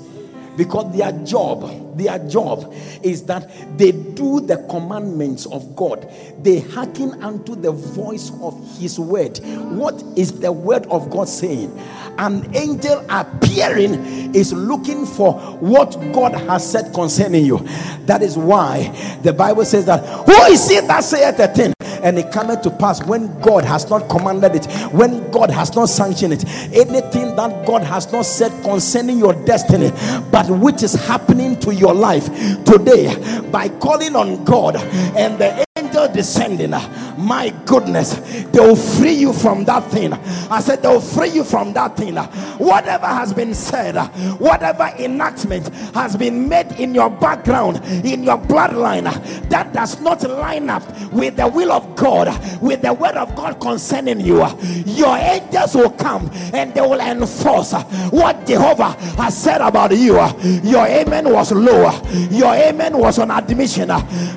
because 0.56 0.96
their 0.96 1.12
job 1.24 1.86
their 1.96 2.18
job 2.28 2.72
is 3.02 3.22
that 3.24 3.50
they 3.78 3.92
do 3.92 4.40
the 4.40 4.58
commandments 4.68 5.46
of 5.46 5.74
god. 5.74 6.08
They 6.42 6.60
hearken 6.60 7.22
unto 7.24 7.54
the 7.54 7.72
voice 7.72 8.30
of 8.42 8.78
his 8.78 8.98
word. 8.98 9.38
What 9.38 10.02
is 10.14 10.40
the 10.40 10.52
word 10.52 10.86
of 10.86 11.10
god 11.10 11.28
saying? 11.28 11.76
An 12.18 12.54
angel 12.54 13.04
appearing 13.08 14.34
is 14.34 14.52
looking 14.52 15.06
for 15.06 15.34
what 15.60 15.92
god 16.12 16.34
has 16.34 16.70
said 16.70 16.92
concerning 16.92 17.46
you. 17.46 17.58
That 18.06 18.22
is 18.22 18.36
why 18.36 18.88
the 19.22 19.32
bible 19.32 19.64
says 19.64 19.86
that 19.86 20.04
who 20.26 20.52
is 20.52 20.70
it 20.70 20.86
that 20.86 21.00
saith 21.02 21.38
a 21.38 21.48
thing 21.48 21.75
and 22.06 22.20
it 22.20 22.30
cometh 22.30 22.62
to 22.62 22.70
pass 22.70 23.04
when 23.04 23.36
God 23.40 23.64
has 23.64 23.90
not 23.90 24.08
commanded 24.08 24.54
it, 24.54 24.66
when 24.92 25.28
God 25.32 25.50
has 25.50 25.74
not 25.74 25.88
sanctioned 25.88 26.34
it, 26.34 26.44
anything 26.72 27.34
that 27.34 27.66
God 27.66 27.82
has 27.82 28.12
not 28.12 28.22
said 28.26 28.52
concerning 28.62 29.18
your 29.18 29.32
destiny, 29.44 29.90
but 30.30 30.48
which 30.48 30.84
is 30.84 30.94
happening 30.94 31.58
to 31.58 31.74
your 31.74 31.92
life 31.92 32.26
today 32.64 33.12
by 33.50 33.68
calling 33.80 34.14
on 34.14 34.44
God 34.44 34.76
and 34.76 35.36
the 35.40 35.65
angel 36.06 36.14
descending. 36.14 36.70
My 37.16 37.52
goodness, 37.64 38.14
they 38.50 38.60
will 38.60 38.76
free 38.76 39.12
you 39.12 39.32
from 39.32 39.64
that 39.64 39.90
thing. 39.90 40.12
I 40.12 40.60
said, 40.60 40.82
they 40.82 40.88
will 40.88 41.00
free 41.00 41.28
you 41.30 41.44
from 41.44 41.72
that 41.74 41.96
thing. 41.96 42.16
Whatever 42.16 43.06
has 43.06 43.32
been 43.32 43.54
said, 43.54 43.96
whatever 44.38 44.84
enactment 44.98 45.68
has 45.94 46.16
been 46.16 46.48
made 46.48 46.72
in 46.72 46.94
your 46.94 47.10
background, 47.10 47.84
in 48.04 48.22
your 48.22 48.38
bloodline, 48.38 49.04
that 49.48 49.72
does 49.72 50.00
not 50.00 50.22
line 50.22 50.70
up 50.70 50.82
with 51.12 51.36
the 51.36 51.48
will 51.48 51.72
of 51.72 51.96
God, 51.96 52.28
with 52.60 52.82
the 52.82 52.92
word 52.92 53.16
of 53.16 53.34
God 53.34 53.60
concerning 53.60 54.20
you, 54.20 54.46
your 54.84 55.16
angels 55.16 55.74
will 55.74 55.90
come 55.90 56.30
and 56.52 56.74
they 56.74 56.80
will 56.80 57.00
enforce 57.00 57.72
what 58.10 58.46
Jehovah 58.46 58.90
has 59.16 59.36
said 59.36 59.60
about 59.60 59.96
you. 59.96 60.16
Your 60.62 60.86
amen 60.86 61.32
was 61.32 61.52
lower, 61.52 61.92
your 62.30 62.54
amen 62.54 62.96
was 62.98 63.18
on 63.18 63.30
admission. 63.30 63.88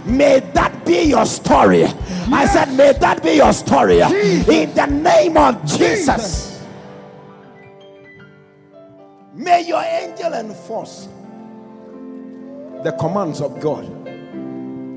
May 0.06 0.40
that 0.54 0.86
be 0.86 1.04
your 1.04 1.26
story. 1.26 1.59
I 1.62 2.48
said, 2.52 2.74
May 2.78 2.94
that 2.94 3.22
be 3.22 3.34
your 3.34 3.52
story 3.52 4.00
in 4.00 4.74
the 4.74 4.86
name 4.86 5.36
of 5.36 5.66
Jesus. 5.66 6.64
May 9.34 9.68
your 9.68 9.84
angel 9.84 10.34
enforce 10.34 11.10
the 12.84 12.96
commands 12.98 13.42
of 13.42 13.60
God 13.60 13.86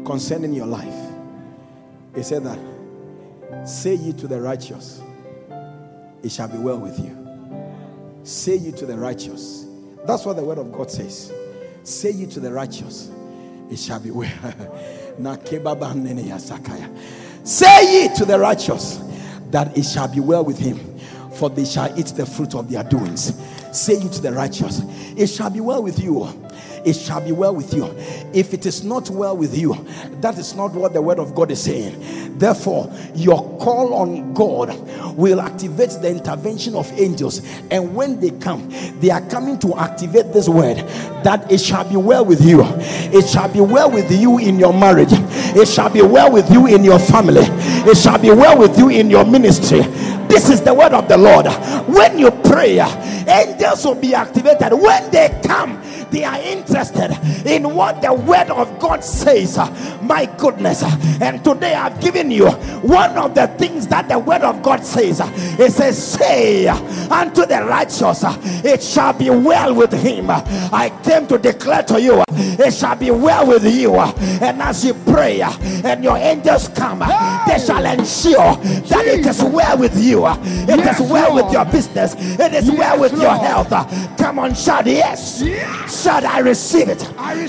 concerning 0.06 0.52
your 0.52 0.66
life. 0.66 1.10
He 2.14 2.22
said 2.22 2.44
that, 2.44 2.58
Say 3.68 3.94
ye 3.94 4.12
to 4.12 4.28
the 4.28 4.40
righteous, 4.40 5.02
it 6.22 6.30
shall 6.30 6.48
be 6.48 6.58
well 6.58 6.78
with 6.78 6.96
you. 7.00 7.18
Say 8.22 8.56
ye 8.56 8.70
to 8.70 8.86
the 8.86 8.96
righteous. 8.96 9.66
That's 10.06 10.24
what 10.24 10.36
the 10.36 10.44
word 10.44 10.58
of 10.58 10.70
God 10.70 10.92
says. 10.92 11.32
Say 11.82 12.12
ye 12.12 12.26
to 12.26 12.38
the 12.38 12.52
righteous, 12.52 13.10
it 13.68 13.80
shall 13.80 13.98
be 13.98 14.12
well. 14.12 14.30
Say 17.44 18.08
ye 18.08 18.14
to 18.16 18.24
the 18.24 18.38
righteous 18.38 19.00
that 19.50 19.76
it 19.76 19.84
shall 19.84 20.08
be 20.08 20.20
well 20.20 20.44
with 20.44 20.58
him, 20.58 20.78
for 21.34 21.50
they 21.50 21.64
shall 21.64 21.98
eat 21.98 22.06
the 22.06 22.24
fruit 22.26 22.54
of 22.54 22.70
their 22.70 22.84
doings. 22.84 23.34
Say 23.72 23.94
ye 23.94 24.08
to 24.08 24.20
the 24.20 24.32
righteous, 24.32 24.82
it 25.16 25.26
shall 25.28 25.50
be 25.50 25.60
well 25.60 25.82
with 25.82 25.98
you 25.98 26.24
it 26.84 26.94
shall 26.94 27.20
be 27.20 27.32
well 27.32 27.54
with 27.54 27.72
you. 27.74 27.84
If 28.32 28.54
it 28.54 28.66
is 28.66 28.84
not 28.84 29.10
well 29.10 29.36
with 29.36 29.56
you, 29.56 29.74
that 30.20 30.38
is 30.38 30.54
not 30.54 30.72
what 30.72 30.92
the 30.92 31.02
word 31.02 31.18
of 31.18 31.34
God 31.34 31.50
is 31.50 31.62
saying. 31.62 32.38
Therefore, 32.38 32.92
your 33.14 33.58
call 33.58 33.94
on 33.94 34.34
God 34.34 34.76
will 35.16 35.40
activate 35.40 35.90
the 36.00 36.10
intervention 36.10 36.74
of 36.74 36.90
angels. 36.98 37.40
And 37.70 37.94
when 37.94 38.18
they 38.20 38.30
come, 38.30 38.68
they 39.00 39.10
are 39.10 39.20
coming 39.28 39.58
to 39.60 39.76
activate 39.76 40.32
this 40.32 40.48
word 40.48 40.78
that 41.22 41.50
it 41.50 41.60
shall 41.60 41.88
be 41.88 41.96
well 41.96 42.24
with 42.24 42.44
you. 42.44 42.62
It 42.62 43.28
shall 43.28 43.48
be 43.48 43.60
well 43.60 43.90
with 43.90 44.10
you 44.10 44.38
in 44.38 44.58
your 44.58 44.72
marriage. 44.72 45.12
It 45.12 45.68
shall 45.68 45.90
be 45.90 46.02
well 46.02 46.32
with 46.32 46.50
you 46.50 46.66
in 46.66 46.82
your 46.82 46.98
family. 46.98 47.42
It 47.44 47.96
shall 47.96 48.18
be 48.18 48.30
well 48.30 48.58
with 48.58 48.78
you 48.78 48.88
in 48.88 49.10
your 49.10 49.24
ministry. 49.24 49.80
This 50.28 50.48
is 50.48 50.62
the 50.62 50.72
word 50.72 50.92
of 50.92 51.08
the 51.08 51.16
Lord. 51.18 51.46
When 51.86 52.18
you 52.18 52.30
pray, 52.30 52.80
angels 52.80 53.84
will 53.84 53.94
be 53.94 54.14
activated. 54.14 54.72
When 54.72 55.10
they 55.10 55.40
come, 55.44 55.80
they 56.12 56.24
are 56.24 56.38
interested 56.38 57.10
in 57.46 57.74
what 57.74 58.02
the 58.02 58.12
word 58.12 58.50
of 58.50 58.78
God 58.78 59.02
says. 59.02 59.56
My 60.02 60.26
goodness. 60.38 60.82
And 61.20 61.42
today 61.42 61.74
I've 61.74 62.00
given 62.00 62.30
you 62.30 62.50
one 62.50 63.16
of 63.16 63.34
the 63.34 63.46
things 63.58 63.86
that 63.88 64.08
the 64.08 64.18
word 64.18 64.42
of 64.42 64.62
God 64.62 64.84
says. 64.84 65.20
It 65.58 65.72
says, 65.72 66.12
Say 66.12 66.68
unto 66.68 67.46
the 67.46 67.64
righteous, 67.64 68.24
it 68.64 68.82
shall 68.82 69.12
be 69.12 69.30
well 69.30 69.74
with 69.74 69.92
him. 69.92 70.30
I 70.30 70.92
came 71.02 71.26
to 71.28 71.38
declare 71.38 71.82
to 71.84 72.00
you, 72.00 72.22
it 72.28 72.74
shall 72.74 72.96
be 72.96 73.10
well 73.10 73.46
with 73.46 73.64
you. 73.64 73.94
And 73.94 74.60
as 74.62 74.84
you 74.84 74.94
pray 74.94 75.40
and 75.40 76.04
your 76.04 76.18
angels 76.18 76.68
come, 76.68 77.00
they 77.52 77.66
shall 77.66 77.84
ensure 77.84 78.56
that 78.88 79.04
it 79.06 79.26
is 79.26 79.42
well 79.42 79.78
with 79.78 79.96
you. 80.02 80.26
It 80.26 80.80
is 80.80 81.00
well 81.00 81.34
with 81.34 81.52
your 81.52 81.64
business. 81.66 82.14
It 82.18 82.54
is 82.54 82.70
well 82.70 82.98
with 82.98 83.12
your 83.12 83.34
health. 83.34 83.70
Come 84.18 84.38
on, 84.38 84.54
shout 84.54 84.86
yes. 84.86 85.42
Shout 86.02 86.24
I 86.24 86.38
receive 86.38 86.88
it. 86.88 87.00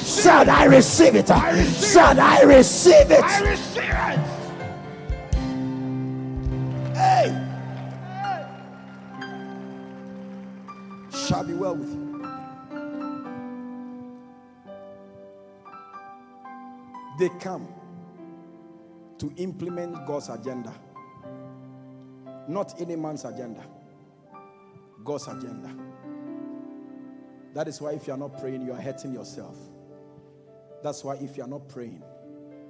Shout 0.02 0.50
I 0.50 0.66
receive 0.66 1.16
it. 1.16 1.28
Shout 1.28 2.20
I 2.20 2.44
receive 2.44 3.12
it. 3.12 3.24
Hey. 6.96 7.40
Shall 11.12 11.44
be 11.46 11.54
well 11.54 11.76
with 11.76 11.90
you. 11.90 12.04
They 17.20 17.30
come 17.40 17.68
to 19.24 19.32
implement 19.38 20.06
God's 20.06 20.28
agenda, 20.28 20.74
not 22.50 22.74
any 22.82 22.98
man's 22.98 23.24
agenda. 23.24 23.64
God's 25.02 25.30
agenda. 25.30 25.74
That 27.54 27.70
is 27.70 27.80
why 27.80 27.94
if 27.94 28.06
you 28.06 28.12
are 28.14 28.18
not 28.18 28.38
praying, 28.38 28.64
you 28.64 28.74
are 28.74 28.82
hurting 28.82 29.14
yourself. 29.14 29.56
That's 30.84 31.06
why 31.06 31.16
if 31.22 31.38
you 31.38 31.44
are 31.44 31.48
not 31.48 31.70
praying, 31.70 32.04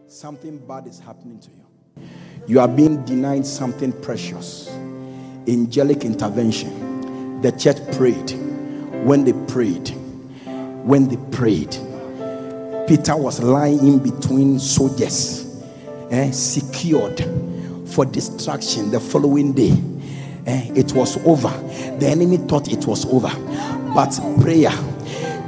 something 0.06 0.60
bad 0.60 0.86
is 0.86 1.00
happening 1.00 1.40
to 1.40 1.50
you. 1.50 2.08
You 2.46 2.60
are 2.60 2.68
being 2.68 3.04
denied 3.04 3.48
something 3.48 3.92
precious. 4.04 4.70
Angelic 5.48 6.06
intervention. 6.06 7.42
The 7.42 7.52
church 7.52 7.78
prayed. 7.98 8.30
When 9.04 9.24
they 9.24 9.34
prayed, 9.52 9.90
when 10.86 11.08
they 11.08 11.18
prayed, 11.36 11.72
Peter 12.88 13.16
was 13.18 13.42
lying 13.42 13.80
in 13.80 13.98
between 13.98 14.60
soldiers, 14.60 15.43
eh, 16.14 16.32
secured 16.32 17.20
for 17.90 18.06
destruction 18.06 18.92
the 18.92 19.00
following 19.00 19.52
day. 19.52 19.72
Eh, 20.46 20.72
it 20.76 20.94
was 20.94 21.18
over. 21.26 21.50
The 21.98 22.08
enemy 22.08 22.38
thought 22.38 22.72
it 22.72 22.86
was 22.86 23.06
over, 23.06 23.32
but 23.94 24.12
prayer 24.42 24.72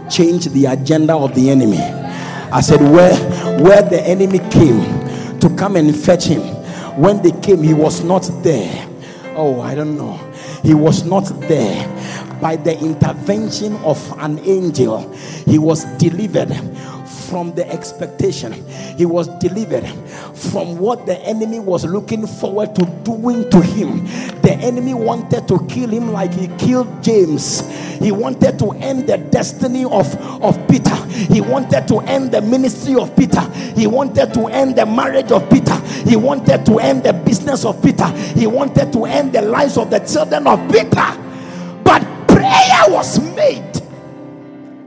changed 0.10 0.52
the 0.52 0.66
agenda 0.66 1.16
of 1.16 1.36
the 1.36 1.50
enemy. 1.50 1.80
I 1.80 2.62
said, 2.62 2.82
where 2.82 3.16
where 3.62 3.82
the 3.82 4.02
enemy 4.02 4.40
came 4.50 5.40
to 5.40 5.54
come 5.58 5.76
and 5.76 5.96
fetch 5.96 6.26
him, 6.26 6.42
when 7.00 7.22
they 7.22 7.32
came, 7.42 7.62
he 7.62 7.74
was 7.74 8.04
not 8.04 8.30
there. 8.42 8.88
Oh, 9.36 9.62
I 9.62 9.76
don't 9.76 9.98
know. 9.98 10.14
He 10.64 10.74
was 10.74 11.04
not 11.04 11.26
there. 11.42 11.92
By 12.42 12.56
the 12.56 12.78
intervention 12.80 13.76
of 13.78 14.00
an 14.20 14.40
angel, 14.40 15.12
he 15.46 15.58
was 15.58 15.86
delivered 15.98 16.50
from 17.30 17.54
the 17.56 17.70
expectation. 17.72 18.54
He 18.98 19.06
was 19.06 19.28
delivered 19.40 19.86
from 20.36 20.78
what 20.78 21.06
the 21.06 21.18
enemy 21.20 21.60
was 21.60 21.86
looking 21.86 22.28
forward 22.28 22.76
to 22.76 22.86
doing 23.04 23.50
to 23.50 23.62
him. 23.62 24.06
The 24.42 24.54
enemy 24.62 24.94
wanted 24.94 25.48
to 25.48 25.66
kill 25.68 25.90
him 25.90 26.12
like 26.12 26.34
he 26.34 26.48
killed 26.58 27.04
James. 27.04 27.62
He 28.00 28.12
wanted 28.12 28.60
to 28.60 28.72
end 28.72 29.08
the 29.08 29.18
destiny 29.18 29.86
of, 29.86 30.16
of 30.42 30.68
Peter. 30.68 30.96
He 31.08 31.42
wanted 31.42 31.88
to 31.88 32.00
end 32.02 32.32
the 32.32 32.42
ministry 32.42 32.96
of 32.96 33.16
Peter. 33.16 33.42
He 33.76 33.88
wanted 33.88 34.34
to 34.34 34.48
end 34.48 34.76
the 34.76 34.86
marriage 34.86 35.32
of 35.32 35.50
Peter. 35.50 35.76
He 36.08 36.16
wanted 36.16 36.66
to 36.66 36.80
end 36.80 37.04
the 37.04 37.14
business 37.14 37.66
of 37.66 37.82
Peter. 37.82 38.08
He 38.38 38.48
wanted 38.48 38.92
to 38.94 39.06
end 39.06 39.34
the 39.34 39.42
lives 39.42 39.78
of 39.78 39.90
the 39.90 40.00
children 40.00 40.48
of 40.48 40.60
Peter. 40.72 41.22
But 41.84 42.02
prayer 42.28 42.84
was 42.90 43.20
made. 43.36 43.82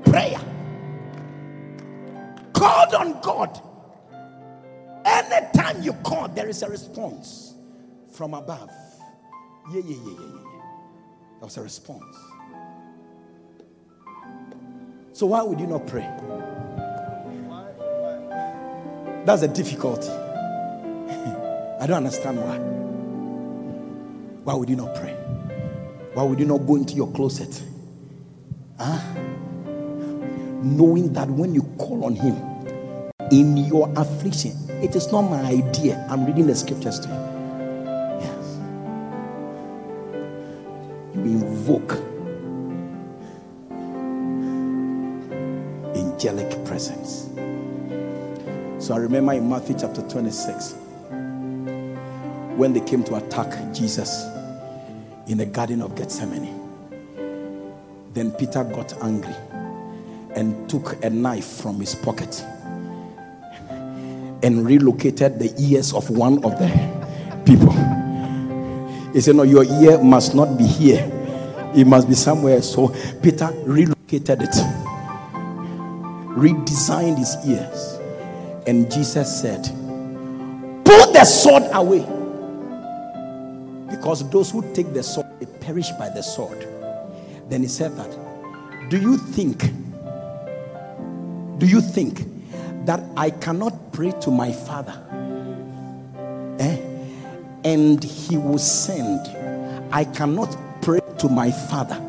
Prayer 0.05 0.48
called 2.59 2.95
on 2.95 3.21
God. 3.21 3.61
Anytime 5.05 5.83
you 5.83 5.93
call, 6.05 6.29
there 6.29 6.49
is 6.49 6.63
a 6.63 6.69
response 6.69 7.55
from 8.13 8.35
above. 8.35 8.71
Yeah, 9.73 9.83
yeah, 9.85 9.97
yeah, 9.97 10.13
yeah, 10.13 10.27
yeah. 10.27 10.63
There 11.39 11.45
was 11.45 11.57
a 11.57 11.63
response. 11.63 12.17
So 15.13 15.27
why 15.27 15.43
would 15.43 15.61
you 15.61 15.67
not 15.67 15.87
pray? 15.87 16.09
That's 19.25 19.43
a 19.43 19.49
difficulty. 19.49 20.09
I 21.81 21.87
don't 21.87 21.99
understand 21.99 22.39
why. 22.39 22.59
Why 24.45 24.55
would 24.55 24.69
you 24.69 24.77
not 24.77 24.95
pray? 24.95 25.13
Why 26.15 26.23
would 26.23 26.41
you 26.41 26.47
not 26.47 26.67
go 26.67 26.77
into 26.77 26.95
your 26.95 27.11
closet? 27.13 27.63
Huh? 28.79 29.28
Knowing 30.63 31.13
that 31.13 31.29
when 31.31 31.55
you 31.55 31.63
call 31.79 32.05
on 32.05 32.15
Him, 32.15 32.37
in 33.31 33.57
your 33.57 33.93
affliction. 33.97 34.53
It 34.83 34.97
is 34.97 35.11
not 35.13 35.23
my 35.23 35.41
idea. 35.41 36.07
I'm 36.09 36.25
reading 36.25 36.47
the 36.47 36.55
scriptures 36.55 37.01
to 37.01 37.09
you. 37.09 37.15
Yes. 38.21 38.59
You 41.15 41.23
invoke 41.23 41.93
angelic 45.95 46.65
presence. 46.65 47.29
So 48.85 48.95
I 48.95 48.99
remember 48.99 49.33
in 49.33 49.49
Matthew 49.49 49.77
chapter 49.79 50.03
26 50.03 50.75
when 52.57 52.73
they 52.73 52.81
came 52.81 53.05
to 53.05 53.17
attack 53.17 53.75
Jesus 53.75 54.25
in 55.27 55.39
the 55.39 55.47
Garden 55.47 55.83
of 55.83 55.95
Gethsemane. 55.95 56.55
Then 58.15 58.33
Peter 58.33 58.65
got 58.65 58.95
angry 59.03 59.35
and 60.39 60.71
took 60.71 61.05
a 61.05 61.11
knife 61.11 61.45
from 61.45 61.81
his 61.81 61.97
pocket 61.97 62.45
and 64.45 64.65
relocated 64.65 65.37
the 65.41 65.53
ears 65.59 65.93
of 65.93 66.09
one 66.11 66.37
of 66.45 66.53
the 66.59 66.69
people. 67.45 67.73
He 69.13 69.21
said, 69.21 69.35
No, 69.35 69.43
your 69.43 69.65
ear 69.65 69.99
must 70.01 70.37
not 70.37 70.57
be 70.57 70.65
here, 70.65 71.03
it 71.75 71.89
must 71.89 72.09
be 72.09 72.15
somewhere. 72.15 72.63
So 72.63 72.95
Peter 73.21 73.51
relocated 73.67 74.43
it, 74.43 74.55
redesigned 76.37 77.19
his 77.19 77.37
ears. 77.45 77.99
And 78.69 78.89
Jesus 78.93 79.41
said, 79.41 79.65
Put 80.85 81.13
the 81.15 81.25
sword 81.25 81.65
away. 81.73 82.07
Because 83.91 84.29
those 84.31 84.53
who 84.53 84.63
take 84.73 84.95
the 84.95 85.03
sword, 85.03 85.27
they 85.41 85.47
perish 85.47 85.91
by 85.93 86.11
the 86.11 86.23
sword. 86.23 86.69
Then 87.49 87.63
he 87.63 87.69
said 87.69 87.97
that, 87.97 88.89
Do 88.89 89.01
you 89.01 89.17
think, 89.17 89.73
do 91.59 91.67
you 91.67 91.81
think 91.81 92.25
that 92.87 93.03
I 93.17 93.31
cannot 93.31 93.93
pray 93.93 94.13
to 94.23 94.31
my 94.31 94.53
father 94.53 95.05
eh? 96.61 96.79
and 97.65 98.03
he 98.03 98.37
will 98.37 98.59
send. 98.59 99.21
I 99.93 100.05
cannot 100.05 100.57
pray 100.83 101.01
to 101.19 101.29
my 101.29 101.51
father. 101.51 102.03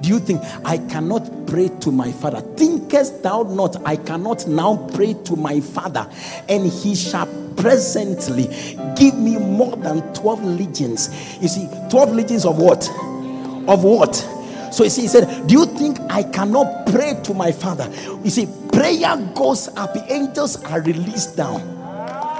Do 0.00 0.08
you 0.08 0.18
think 0.18 0.42
I 0.64 0.78
cannot 0.78 1.46
pray 1.46 1.70
to 1.80 1.90
my 1.90 2.12
father? 2.12 2.40
Thinkest 2.40 3.22
thou 3.22 3.44
not 3.44 3.76
I 3.86 3.96
cannot 3.96 4.46
now 4.46 4.88
pray 4.92 5.14
to 5.24 5.36
my 5.36 5.60
father 5.60 6.10
and 6.48 6.66
he 6.66 6.94
shall 6.94 7.26
presently 7.56 8.44
give 8.96 9.16
me 9.16 9.38
more 9.38 9.76
than 9.76 10.02
12 10.14 10.44
legions? 10.44 11.08
You 11.40 11.48
see, 11.48 11.68
12 11.90 12.12
legions 12.12 12.44
of 12.44 12.58
what? 12.58 12.88
Of 13.68 13.84
what? 13.84 14.14
So 14.74 14.82
you 14.82 14.90
see, 14.90 15.02
he 15.02 15.08
said, 15.08 15.46
Do 15.46 15.54
you 15.54 15.66
think 15.66 16.00
I 16.10 16.24
cannot 16.24 16.86
pray 16.86 17.18
to 17.24 17.32
my 17.32 17.52
father? 17.52 17.88
You 18.24 18.30
see, 18.30 18.48
prayer 18.74 19.16
goes 19.34 19.68
up, 19.76 19.94
the 19.94 20.12
angels 20.12 20.62
are 20.64 20.80
released 20.80 21.36
down. 21.36 21.60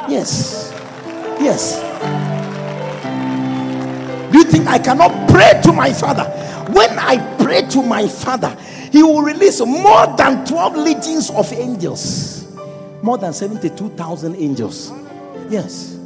Yes. 0.08 0.70
Yes. 1.40 1.80
Do 4.32 4.38
you 4.38 4.44
think 4.44 4.66
I 4.66 4.78
cannot 4.78 5.28
pray 5.30 5.60
to 5.62 5.72
my 5.72 5.92
father? 5.92 6.24
When 6.72 6.98
I 6.98 7.36
pray 7.38 7.62
to 7.68 7.82
my 7.82 8.08
father, 8.08 8.56
he 8.90 9.02
will 9.02 9.22
release 9.22 9.60
more 9.60 10.06
than 10.16 10.44
12 10.44 10.76
legions 10.76 11.30
of 11.30 11.52
angels, 11.52 12.46
more 13.02 13.18
than 13.18 13.32
72,000 13.32 14.36
angels. 14.36 14.92
Yes. 15.48 15.98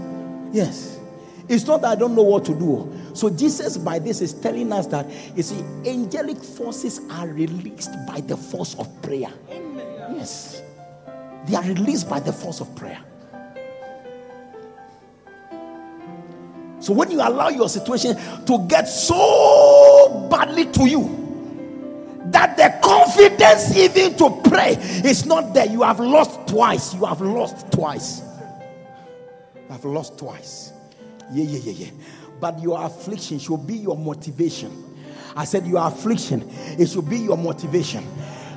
Yes. 0.52 0.98
It's 1.48 1.64
not 1.66 1.80
that 1.80 1.88
I 1.88 1.94
don't 1.94 2.14
know 2.14 2.22
what 2.22 2.44
to 2.46 2.54
do. 2.54 2.92
So 3.14 3.30
Jesus 3.30 3.78
by 3.78 3.98
this 3.98 4.20
is 4.20 4.34
telling 4.34 4.72
us 4.72 4.86
that 4.88 5.06
you 5.34 5.42
see 5.42 5.60
angelic 5.86 6.36
forces 6.42 7.00
are 7.10 7.26
released 7.28 7.90
by 8.06 8.20
the 8.20 8.36
force 8.36 8.74
of 8.74 8.86
prayer. 9.02 9.32
Yes. 10.14 10.62
They 11.46 11.54
are 11.54 11.62
released 11.62 12.08
by 12.08 12.20
the 12.20 12.32
force 12.32 12.60
of 12.60 12.74
prayer. 12.74 13.00
So 16.80 16.92
when 16.92 17.10
you 17.10 17.18
allow 17.18 17.48
your 17.48 17.68
situation 17.68 18.16
to 18.46 18.66
get 18.68 18.84
so 18.84 20.28
badly 20.30 20.66
to 20.66 20.88
you 20.88 21.14
that 22.26 22.56
the 22.56 22.78
confidence 22.82 23.76
even 23.76 24.16
to 24.16 24.48
pray 24.48 24.76
is 25.04 25.26
not 25.26 25.54
there, 25.54 25.66
you 25.66 25.82
have 25.82 26.00
lost 26.00 26.46
twice. 26.46 26.94
You 26.94 27.04
have 27.04 27.20
lost 27.20 27.70
twice. 27.72 28.22
You 29.54 29.72
have 29.72 29.84
lost 29.84 30.18
twice. 30.18 30.72
Yeah, 31.32 31.44
yeah, 31.44 31.60
yeah, 31.64 31.86
yeah 31.86 31.90
but 32.40 32.60
your 32.60 32.82
affliction 32.82 33.38
should 33.38 33.66
be 33.66 33.74
your 33.74 33.96
motivation. 33.96 34.84
I 35.36 35.44
said, 35.44 35.66
Your 35.66 35.86
affliction, 35.86 36.48
it 36.78 36.88
should 36.88 37.08
be 37.08 37.18
your 37.18 37.36
motivation. 37.36 38.06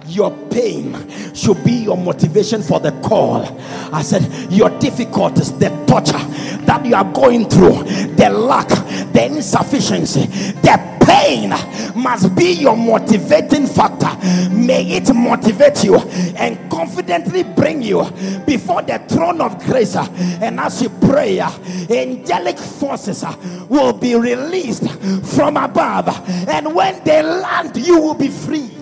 Your 0.07 0.31
pain 0.49 1.09
should 1.33 1.63
be 1.63 1.73
your 1.73 1.97
motivation 1.97 2.61
for 2.61 2.79
the 2.79 2.91
call. 3.01 3.45
I 3.93 4.01
said, 4.01 4.51
Your 4.51 4.69
difficulties, 4.79 5.57
the 5.57 5.69
torture 5.87 6.17
that 6.65 6.85
you 6.85 6.95
are 6.95 7.11
going 7.11 7.49
through, 7.49 7.83
the 8.15 8.29
lack, 8.29 8.67
the 9.13 9.25
insufficiency, 9.25 10.25
the 10.61 10.91
pain 11.05 11.49
must 11.95 12.35
be 12.35 12.51
your 12.53 12.75
motivating 12.75 13.67
factor. 13.67 14.09
May 14.49 14.83
it 14.91 15.13
motivate 15.13 15.83
you 15.83 15.97
and 16.35 16.71
confidently 16.71 17.43
bring 17.43 17.81
you 17.81 18.03
before 18.45 18.81
the 18.81 18.99
throne 19.07 19.41
of 19.41 19.57
grace. 19.65 19.95
And 19.95 20.59
as 20.59 20.81
you 20.81 20.89
pray, 20.89 21.39
angelic 21.39 22.57
forces 22.57 23.23
will 23.69 23.93
be 23.93 24.15
released 24.15 24.89
from 25.35 25.57
above. 25.57 26.07
And 26.47 26.73
when 26.73 27.03
they 27.03 27.21
land, 27.21 27.77
you 27.77 27.99
will 27.99 28.15
be 28.15 28.29
free. 28.29 28.80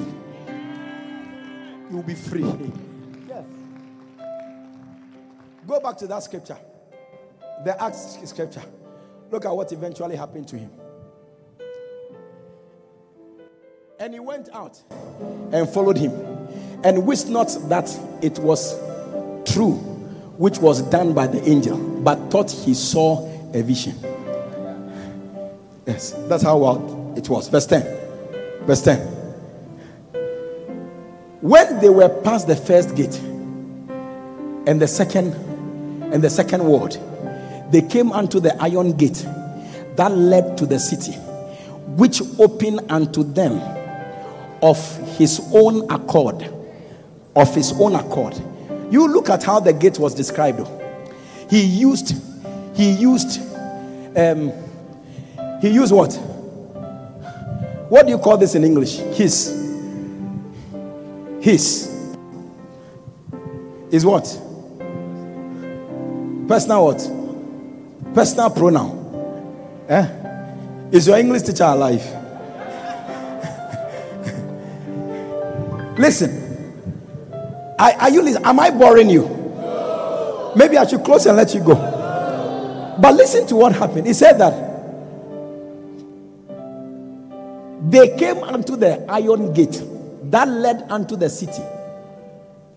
Will 1.99 2.05
be 2.05 2.13
free. 2.13 2.45
Yes. 3.27 3.43
Go 5.67 5.81
back 5.81 5.97
to 5.97 6.07
that 6.07 6.23
scripture, 6.23 6.57
the 7.65 7.83
Acts 7.83 8.17
scripture. 8.23 8.63
Look 9.29 9.43
at 9.43 9.53
what 9.53 9.73
eventually 9.73 10.15
happened 10.15 10.47
to 10.47 10.57
him. 10.57 10.71
And 13.99 14.13
he 14.13 14.21
went 14.21 14.47
out 14.53 14.81
and 15.51 15.67
followed 15.67 15.97
him, 15.97 16.13
and 16.85 17.05
wist 17.05 17.27
not 17.27 17.49
that 17.67 17.93
it 18.21 18.39
was 18.39 18.79
true, 19.43 19.73
which 20.37 20.59
was 20.59 20.81
done 20.83 21.13
by 21.13 21.27
the 21.27 21.45
angel, 21.49 21.77
but 21.77 22.31
thought 22.31 22.49
he 22.49 22.73
saw 22.73 23.27
a 23.53 23.61
vision. 23.61 23.95
Yes, 25.85 26.11
that's 26.29 26.43
how 26.43 26.63
it 27.17 27.27
was. 27.27 27.49
Verse 27.49 27.65
10. 27.65 27.83
Verse 28.65 28.83
10. 28.83 29.18
When 31.41 31.79
they 31.79 31.89
were 31.89 32.09
past 32.09 32.47
the 32.47 32.55
first 32.55 32.95
gate 32.97 33.17
and 34.67 34.81
the 34.81 34.87
second 34.87 35.33
and 36.13 36.21
the 36.21 36.29
second 36.29 36.65
ward, 36.65 36.97
they 37.71 37.81
came 37.81 38.11
unto 38.11 38.41
the 38.41 38.61
iron 38.61 38.91
gate 38.93 39.25
that 39.95 40.11
led 40.11 40.57
to 40.57 40.65
the 40.65 40.79
city, 40.79 41.13
which 41.95 42.21
opened 42.39 42.81
unto 42.91 43.23
them 43.23 43.61
of 44.61 44.77
his 45.17 45.39
own 45.53 45.89
accord. 45.89 46.53
Of 47.35 47.55
his 47.55 47.71
own 47.79 47.95
accord. 47.95 48.35
You 48.91 49.07
look 49.07 49.29
at 49.29 49.43
how 49.43 49.61
the 49.61 49.71
gate 49.71 49.97
was 49.97 50.13
described. 50.13 50.67
He 51.49 51.61
used, 51.61 52.15
he 52.75 52.91
used, 52.91 53.39
um, 54.17 54.51
he 55.61 55.69
used 55.69 55.93
what? 55.93 56.13
What 57.87 58.05
do 58.05 58.11
you 58.11 58.17
call 58.17 58.37
this 58.37 58.55
in 58.55 58.63
English? 58.65 58.97
His. 58.97 59.58
His. 61.41 61.87
Is 63.91 64.05
what? 64.05 64.23
Personal 66.47 66.85
what? 66.85 68.13
Personal 68.13 68.49
pronoun. 68.49 69.85
Eh? 69.87 70.07
Is 70.91 71.07
your 71.07 71.17
English 71.17 71.43
teacher 71.43 71.63
alive? 71.63 72.01
Listen. 75.97 76.45
Are, 77.79 77.93
are 77.93 78.09
you 78.09 78.21
listening? 78.21 78.45
Am 78.45 78.59
I 78.59 78.69
boring 78.71 79.09
you? 79.09 79.23
Maybe 80.55 80.77
I 80.77 80.85
should 80.85 81.03
close 81.03 81.25
and 81.25 81.37
let 81.37 81.53
you 81.53 81.61
go. 81.61 81.75
But 82.99 83.15
listen 83.15 83.47
to 83.47 83.55
what 83.55 83.73
happened. 83.73 84.07
He 84.07 84.13
said 84.13 84.33
that 84.39 84.67
they 87.89 88.17
came 88.17 88.43
unto 88.43 88.75
the 88.75 89.05
iron 89.09 89.53
gate 89.53 89.81
that 90.23 90.47
led 90.47 90.85
unto 90.89 91.15
the 91.15 91.29
city. 91.29 91.63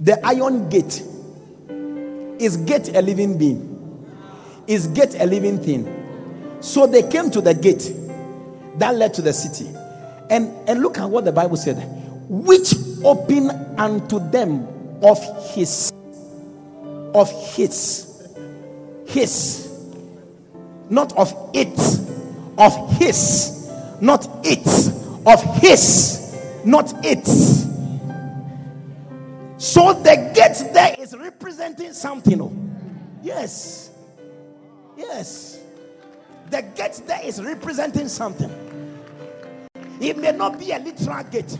The 0.00 0.18
iron 0.26 0.68
gate 0.68 1.02
is 2.38 2.56
gate 2.56 2.94
a 2.96 3.02
living 3.02 3.38
being, 3.38 4.06
is 4.66 4.86
gate 4.88 5.14
a 5.18 5.26
living 5.26 5.58
thing. 5.62 6.58
So 6.60 6.86
they 6.86 7.02
came 7.08 7.30
to 7.30 7.40
the 7.40 7.54
gate 7.54 7.92
that 8.78 8.94
led 8.94 9.14
to 9.14 9.22
the 9.22 9.32
city. 9.32 9.70
And, 10.30 10.52
and 10.68 10.80
look 10.80 10.98
at 10.98 11.08
what 11.10 11.24
the 11.24 11.32
Bible 11.32 11.56
said 11.56 11.76
which 12.32 12.72
opened 13.04 13.50
unto 13.78 14.18
them 14.30 14.66
of 15.02 15.18
his 15.54 15.92
of 17.14 17.30
his 17.54 18.26
his 19.06 19.68
not 20.88 21.12
of 21.18 21.34
it 21.52 21.78
of 22.56 22.96
his 22.96 23.70
not 24.00 24.26
it 24.44 24.66
of 25.26 25.42
his 25.60 26.21
not 26.64 26.92
it. 27.04 27.26
So 29.58 29.92
the 29.92 30.32
gate 30.34 30.72
there 30.72 30.96
is 30.98 31.16
representing 31.16 31.92
something 31.92 32.40
oh. 32.40 32.52
yes. 33.22 33.90
Yes. 34.96 35.60
The 36.50 36.62
gate 36.62 37.00
there 37.06 37.20
is 37.24 37.42
representing 37.42 38.08
something. 38.08 38.50
It 40.00 40.18
may 40.18 40.32
not 40.32 40.58
be 40.58 40.72
a 40.72 40.78
literal 40.78 41.22
gate. 41.24 41.56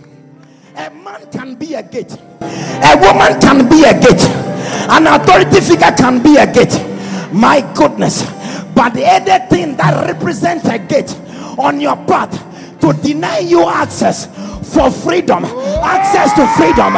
A 0.74 0.90
man 0.90 1.30
can 1.30 1.54
be 1.54 1.74
a 1.74 1.82
gate, 1.82 2.12
a 2.12 2.96
woman 2.98 3.38
can 3.40 3.68
be 3.68 3.84
a 3.84 3.92
gate, 3.92 4.24
an 4.88 5.06
authority 5.06 5.60
figure 5.60 5.92
can 5.96 6.22
be 6.22 6.36
a 6.36 6.50
gate. 6.50 6.72
My 7.30 7.60
goodness, 7.74 8.22
but 8.74 8.96
anything 8.96 9.76
that 9.76 10.06
represents 10.06 10.64
a 10.66 10.78
gate 10.78 11.14
on 11.58 11.78
your 11.78 11.96
path 12.06 12.51
to 12.82 12.92
deny 13.00 13.38
you 13.38 13.68
access 13.68 14.26
for 14.74 14.90
freedom, 14.90 15.44
access 15.44 16.32
to 16.34 16.44
freedom. 16.56 16.92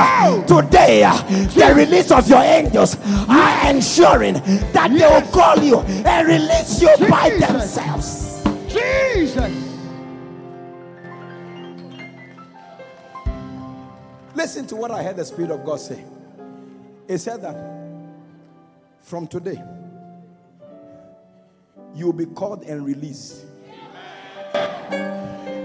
Today, 0.47 1.05
uh, 1.05 1.15
the 1.49 1.75
release 1.77 2.11
of 2.11 2.27
your 2.29 2.43
angels 2.43 2.97
are 3.29 3.71
ensuring 3.71 4.35
that 4.73 4.89
they 4.91 5.07
will 5.07 5.31
call 5.31 5.59
you 5.63 5.81
and 5.81 6.27
release 6.27 6.81
you 6.81 6.89
by 7.09 7.31
themselves. 7.39 8.43
Jesus. 8.69 9.53
Listen 14.35 14.67
to 14.67 14.77
what 14.77 14.91
I 14.91 15.03
heard 15.03 15.17
the 15.17 15.25
Spirit 15.25 15.51
of 15.51 15.65
God 15.65 15.81
say. 15.81 16.03
He 17.09 17.19
said 17.19 17.43
that 17.43 17.57
from 19.03 19.27
today, 19.27 19.63
you 21.95 22.07
will 22.07 22.15
be 22.15 22.27
called 22.27 22.63
and 22.63 22.87
released. 22.87 23.45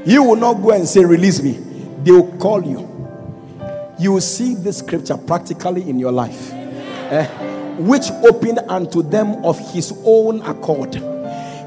You 0.09 0.23
will 0.23 0.37
not 0.37 0.55
go 0.55 0.71
and 0.71 0.87
say, 0.87 1.05
Release 1.05 1.39
me. 1.43 1.51
They 2.01 2.09
will 2.11 2.35
call 2.37 2.65
you. 2.65 2.79
You 3.99 4.13
will 4.13 4.21
see 4.21 4.55
this 4.55 4.79
scripture 4.79 5.15
practically 5.17 5.87
in 5.87 5.99
your 5.99 6.11
life, 6.11 6.51
eh, 6.51 7.27
which 7.77 8.09
opened 8.27 8.57
unto 8.67 9.03
them 9.03 9.45
of 9.45 9.59
his 9.71 9.93
own 10.03 10.41
accord 10.41 10.95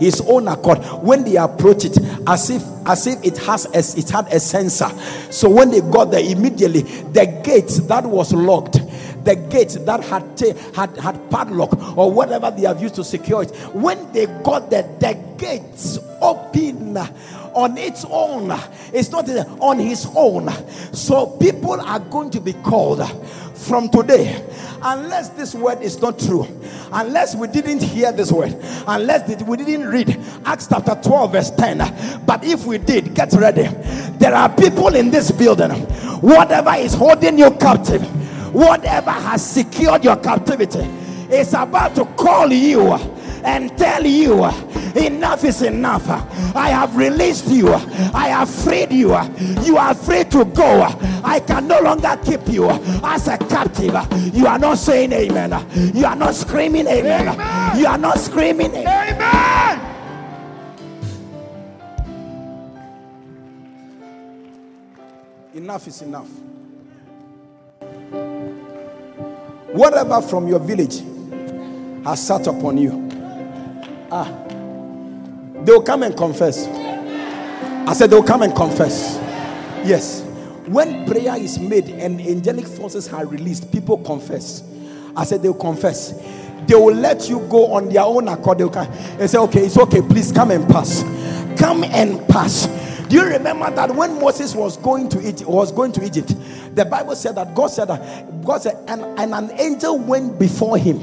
his 0.01 0.21
own 0.23 0.49
accord 0.49 0.79
when 1.05 1.23
they 1.23 1.37
approach 1.37 1.85
it 1.85 1.97
as 2.27 2.51
if 2.51 2.65
as 2.87 3.07
if 3.07 3.23
it 3.25 3.39
has 3.39 3.67
a, 3.67 4.01
it 4.01 4.11
had 4.11 4.27
a 4.33 4.41
sensor 4.41 4.89
so 5.31 5.49
when 5.49 5.71
they 5.71 5.81
got 5.81 6.07
there 6.11 6.25
immediately 6.25 6.81
the 7.13 7.25
gate 7.45 7.69
that 7.87 8.05
was 8.05 8.33
locked 8.33 8.81
the 9.25 9.37
gate 9.51 9.77
that 9.87 10.03
had 10.03 10.37
t- 10.37 10.55
had 10.75 10.91
had 10.97 11.31
padlock 11.31 11.97
or 11.97 12.11
whatever 12.11 12.51
they 12.51 12.63
have 12.63 12.83
used 12.83 12.97
to 12.97 13.05
secure 13.05 13.45
it 13.45 13.51
when 13.75 14.11
they 14.13 14.27
got 14.43 14.69
there 14.71 14.83
the 14.99 15.17
gates 15.39 16.01
open 16.21 16.95
on 17.55 17.77
its 17.79 18.05
own. 18.09 18.51
It's 18.93 19.11
not 19.11 19.29
on 19.61 19.79
his 19.79 20.07
own. 20.15 20.51
So 20.93 21.27
people 21.27 21.81
are 21.81 22.01
going 22.01 22.31
to 22.31 22.41
be 22.41 22.53
called 22.53 23.03
from 23.63 23.89
today. 23.89 24.45
Unless 24.83 25.31
this 25.31 25.55
word 25.55 25.81
is 25.81 26.01
not 26.01 26.19
true. 26.19 26.47
Unless 26.93 27.37
we 27.37 27.47
didn't 27.49 27.83
hear 27.83 28.13
this 28.13 28.33
word. 28.33 28.57
Unless 28.87 29.43
we 29.43 29.57
didn't 29.57 29.87
read 29.89 30.21
acts 30.45 30.67
chapter 30.69 30.99
12 31.01 31.33
verse 31.33 31.51
10 31.51 32.23
but 32.27 32.45
if 32.45 32.67
we 32.67 32.79
did 32.79 33.15
get 33.15 33.33
ready. 33.35 33.69
There 34.19 34.35
are 34.35 34.49
people 34.55 34.95
in 34.95 35.11
this 35.11 35.31
building. 35.31 35.71
Whatever 36.21 36.75
is 36.75 36.95
holding 36.95 37.39
you 37.39 37.51
captive. 37.53 38.03
Whatever 38.53 39.11
has 39.11 39.49
secured 39.49 40.05
your 40.05 40.17
captivity. 40.17 40.89
Is 41.31 41.55
about 41.55 41.95
to 41.95 42.05
call 42.05 42.53
you 42.53 42.99
and 43.45 43.77
tell 43.77 44.07
you 44.07 44.45
enough 44.97 45.45
is 45.45 45.63
enough. 45.63 46.09
I 46.55 46.69
have 46.71 46.97
released 46.97 47.49
you, 47.49 47.73
I 47.73 48.29
have 48.29 48.49
freed 48.51 48.93
you. 48.93 49.17
You 49.63 49.77
are 49.77 49.95
free 49.95 50.25
to 50.25 50.45
go. 50.45 50.83
I 51.25 51.41
can 51.41 51.67
no 51.69 51.81
longer 51.81 52.19
keep 52.25 52.47
you 52.49 52.71
as 52.71 53.29
a 53.29 53.39
captive. 53.39 53.97
You 54.35 54.47
are 54.47 54.59
not 54.59 54.79
saying 54.79 55.13
amen. 55.13 55.51
You 55.95 56.05
are 56.07 56.17
not 56.17 56.35
screaming 56.35 56.87
amen. 56.87 57.29
amen. 57.29 57.79
You 57.79 57.87
are 57.87 57.99
not 57.99 58.19
screaming 58.19 58.75
amen. 58.75 59.15
amen. 59.15 59.53
Enough 65.55 65.87
is 65.87 66.03
enough. 66.03 66.29
Whatever 69.73 70.21
from 70.23 70.49
your 70.49 70.59
village 70.59 71.03
has 72.05 72.27
sat 72.27 72.47
upon 72.47 72.79
you, 72.79 73.12
ah, 74.13 75.65
they'll 75.65 75.83
come 75.83 76.03
and 76.03 76.17
confess. 76.17 76.67
I 77.89 77.95
said 77.95 78.11
they'll 78.11 78.23
come 78.23 78.43
and 78.43 78.55
confess. 78.55 79.17
Yes. 79.85 80.23
When 80.67 81.07
prayer 81.07 81.37
is 81.37 81.59
made 81.59 81.89
and 81.89 82.21
angelic 82.21 82.67
forces 82.67 83.13
are 83.13 83.27
released, 83.27 83.73
people 83.73 83.99
confess. 83.99 84.63
I 85.17 85.25
said 85.25 85.43
they'll 85.43 85.55
confess. 85.55 86.13
They 86.67 86.77
will 86.77 86.95
let 86.95 87.29
you 87.29 87.41
go 87.51 87.73
on 87.75 87.89
their 87.89 88.03
own 88.03 88.29
accord. 88.29 88.59
They'll 88.59 88.71
come 88.71 88.87
and 89.19 89.29
say, 89.29 89.39
Okay, 89.39 89.67
it's 89.67 89.77
okay, 89.77 90.01
please 90.01 90.31
come 90.31 90.53
and 90.53 90.69
pass. 90.69 91.03
Come 91.59 91.83
and 91.85 92.27
pass. 92.29 92.67
Do 93.09 93.17
you 93.17 93.25
remember 93.25 93.71
that 93.71 93.95
when 93.95 94.21
Moses 94.21 94.55
was 94.55 94.77
going 94.77 95.09
to 95.11 95.21
Egypt, 95.21 95.51
was 95.51 95.73
going 95.73 95.93
to 95.93 96.05
Egypt, 96.05 96.35
the 96.75 96.85
Bible 96.85 97.17
said 97.17 97.35
that 97.35 97.55
God 97.55 97.67
said 97.67 97.87
that 97.87 98.45
God 98.45 98.63
said, 98.63 98.77
and, 98.89 99.03
and 99.19 99.35
an 99.35 99.51
angel 99.61 99.99
went 99.99 100.39
before 100.39 100.79
him. 100.79 101.01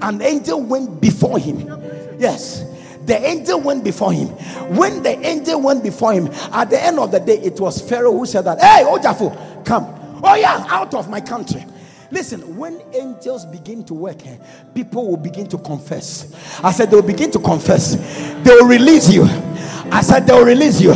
An 0.00 0.20
angel 0.20 0.60
went 0.60 1.00
before 1.00 1.38
him. 1.38 1.81
Yes. 2.22 2.64
The 3.04 3.18
angel 3.26 3.60
went 3.60 3.82
before 3.82 4.12
him. 4.12 4.28
When 4.76 5.02
the 5.02 5.18
angel 5.26 5.60
went 5.60 5.82
before 5.82 6.12
him, 6.12 6.28
at 6.52 6.70
the 6.70 6.80
end 6.80 7.00
of 7.00 7.10
the 7.10 7.18
day, 7.18 7.38
it 7.40 7.58
was 7.58 7.82
Pharaoh 7.82 8.16
who 8.16 8.24
said 8.26 8.42
that, 8.42 8.60
Hey, 8.60 8.84
Ojafu, 8.84 9.64
come. 9.64 10.20
Oh, 10.22 10.36
yeah, 10.36 10.64
out 10.68 10.94
of 10.94 11.10
my 11.10 11.20
country. 11.20 11.64
Listen, 12.12 12.56
when 12.56 12.80
angels 12.94 13.44
begin 13.46 13.82
to 13.86 13.94
work, 13.94 14.24
eh, 14.24 14.36
people 14.72 15.08
will 15.08 15.16
begin 15.16 15.48
to 15.48 15.58
confess. 15.58 16.32
I 16.62 16.70
said 16.70 16.92
they'll 16.92 17.02
begin 17.02 17.32
to 17.32 17.40
confess. 17.40 17.96
They 18.44 18.50
will 18.54 18.68
release 18.68 19.12
you. 19.12 19.24
I 19.24 20.00
said 20.02 20.24
they'll 20.24 20.44
release 20.44 20.80
you. 20.80 20.94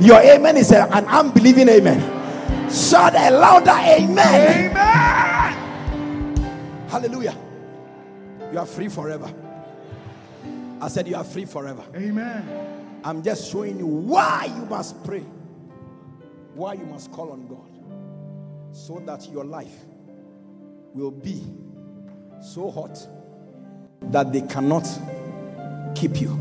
Your 0.00 0.22
amen 0.22 0.56
is 0.56 0.72
an 0.72 0.88
unbelieving 1.06 1.68
amen. 1.68 2.00
Shout 2.70 3.14
a 3.14 3.30
louder 3.30 3.72
amen. 3.72 4.70
Amen. 4.70 5.52
Hallelujah. 6.88 7.36
You 8.52 8.58
are 8.58 8.66
free 8.66 8.88
forever. 8.88 9.30
I 10.82 10.88
said 10.88 11.06
you 11.06 11.14
are 11.14 11.22
free 11.22 11.44
forever. 11.44 11.84
Amen. 11.94 13.00
I'm 13.04 13.22
just 13.22 13.52
showing 13.52 13.78
you 13.78 13.86
why 13.86 14.46
you 14.46 14.66
must 14.66 15.02
pray, 15.04 15.24
why 16.54 16.72
you 16.74 16.84
must 16.86 17.12
call 17.12 17.30
on 17.30 17.46
God, 17.46 18.74
so 18.74 19.00
that 19.06 19.30
your 19.30 19.44
life 19.44 19.76
will 20.92 21.12
be 21.12 21.40
so 22.42 22.68
hot 22.68 22.98
that 24.10 24.32
they 24.32 24.40
cannot 24.40 24.84
keep 25.94 26.20
you. 26.20 26.36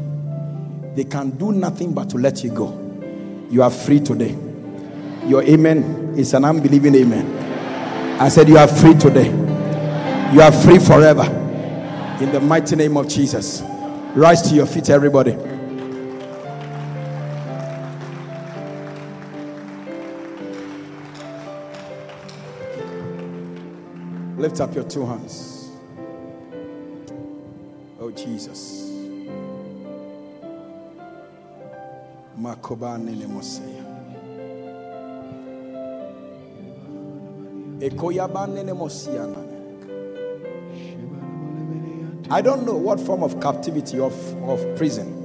They 0.96 1.04
can 1.04 1.30
do 1.38 1.52
nothing 1.52 1.94
but 1.94 2.10
to 2.10 2.18
let 2.18 2.44
you 2.44 2.50
go. 2.50 3.48
You 3.52 3.62
are 3.62 3.70
free 3.70 4.00
today. 4.00 4.36
Your 5.28 5.44
amen 5.44 6.16
is 6.18 6.34
an 6.34 6.46
unbelieving 6.46 6.96
amen. 6.96 8.20
I 8.20 8.28
said, 8.30 8.50
You 8.50 8.58
are 8.58 8.68
free 8.68 8.96
today. 8.96 9.28
You 10.34 10.42
are 10.42 10.52
free 10.52 10.80
forever. 10.80 11.26
In 12.20 12.32
the 12.32 12.40
mighty 12.40 12.76
name 12.76 12.98
of 12.98 13.08
Jesus. 13.08 13.62
Rise 14.14 14.42
to 14.50 14.56
your 14.56 14.66
feet, 14.66 14.90
everybody. 14.90 15.32
Lift 24.38 24.60
up 24.60 24.76
your 24.76 24.84
two 24.84 25.06
hands. 25.06 25.70
Oh, 28.02 28.12
Jesus. 28.12 28.92
Makobane 32.38 33.16
nemoseya. 33.16 33.86
Ekoyabane 37.80 38.64
nemosiana. 38.64 39.51
I 42.32 42.42
don't 42.42 42.66
know 42.66 42.76
what 42.76 42.98
form 42.98 43.24
of 43.24 43.42
captivity 43.42 44.00
of, 44.00 44.14
of 44.44 44.78
prison 44.78 45.22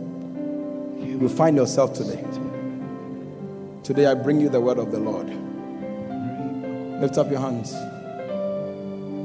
you 1.21 1.29
find 1.29 1.57
yourself 1.57 1.95
today. 1.95 2.25
Today 3.85 4.07
I 4.07 4.15
bring 4.15 4.41
you 4.41 4.49
the 4.49 4.61
word 4.61 4.79
of 4.79 4.91
the 4.91 4.99
Lord. 4.99 5.29
Lift 7.01 7.17
up 7.17 7.31
your 7.31 7.39
hands. 7.39 7.73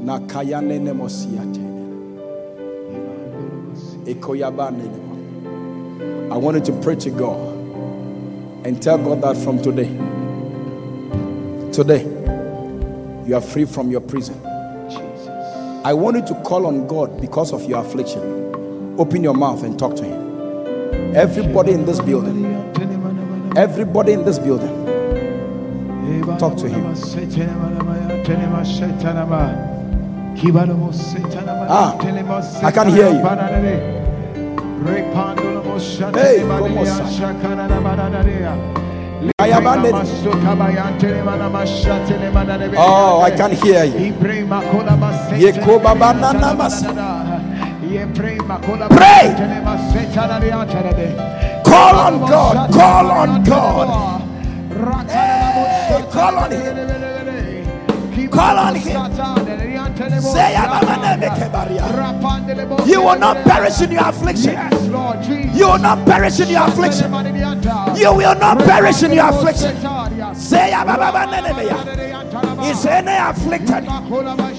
Nakayane 0.06 0.80
nemosiate. 0.80 1.72
I 6.32 6.38
want 6.38 6.58
you 6.58 6.64
to 6.74 6.82
pray 6.82 6.96
to 6.96 7.10
God 7.10 7.58
and 8.66 8.82
tell 8.82 8.98
God 8.98 9.22
that 9.22 9.38
from 9.38 9.62
today, 9.62 9.90
today, 11.72 12.04
you 13.28 13.36
are 13.36 13.42
free 13.42 13.66
from 13.66 13.90
your 13.90 14.02
prison. 14.02 14.51
I 15.84 15.94
want 15.94 16.16
you 16.18 16.26
to 16.28 16.36
call 16.44 16.68
on 16.68 16.86
God 16.88 17.20
because 17.20 17.52
of 17.52 17.68
your 17.68 17.80
affliction. 17.84 18.22
Open 19.00 19.24
your 19.24 19.34
mouth 19.34 19.64
and 19.64 19.80
talk 19.80 19.96
to 19.96 20.04
Him. 20.04 21.16
Everybody 21.16 21.72
in 21.72 21.86
this 21.86 22.00
building, 22.00 22.46
everybody 23.58 24.12
in 24.14 24.24
this 24.24 24.38
building, 24.38 24.70
talk 26.38 26.56
to 26.58 26.70
Him. 26.70 26.86
Ah, 31.70 31.98
I 32.64 32.72
can 32.72 32.90
hear 32.90 33.10
you. 33.10 33.22
Hey, 36.14 36.44
Oh, 42.78 43.22
I 43.22 43.32
can 43.32 43.52
hear 43.52 43.84
you. 43.86 44.14
Yekoba 45.38 45.94
banana 46.00 46.54
mas- 46.58 46.82
Pray. 48.90 49.36
Call 51.64 51.96
on 52.00 52.20
God. 52.20 52.72
Call 52.74 53.12
on 53.12 53.44
God. 53.44 53.88
Hey, 55.08 56.04
call 56.12 56.36
on 56.38 56.52
Him. 56.52 57.21
Call 58.32 58.58
on 58.58 58.76
Him. 58.76 59.12
Say, 60.22 60.56
You 62.90 63.02
will 63.02 63.20
not 63.20 63.46
perish 63.46 63.82
in 63.82 63.92
your 63.92 64.08
affliction. 64.08 64.56
You 65.54 65.68
will 65.68 65.80
not 65.80 66.06
perish 66.08 66.40
in 66.40 66.50
your 66.50 66.68
affliction. 66.68 67.12
You 67.98 68.14
will 68.16 68.36
not 68.36 68.60
perish 68.60 69.04
in 69.04 69.12
your 69.12 69.30
affliction. 69.30 69.76
Say, 70.36 70.74
Is 72.70 72.86
any 72.86 73.18
afflicted? 73.18 73.86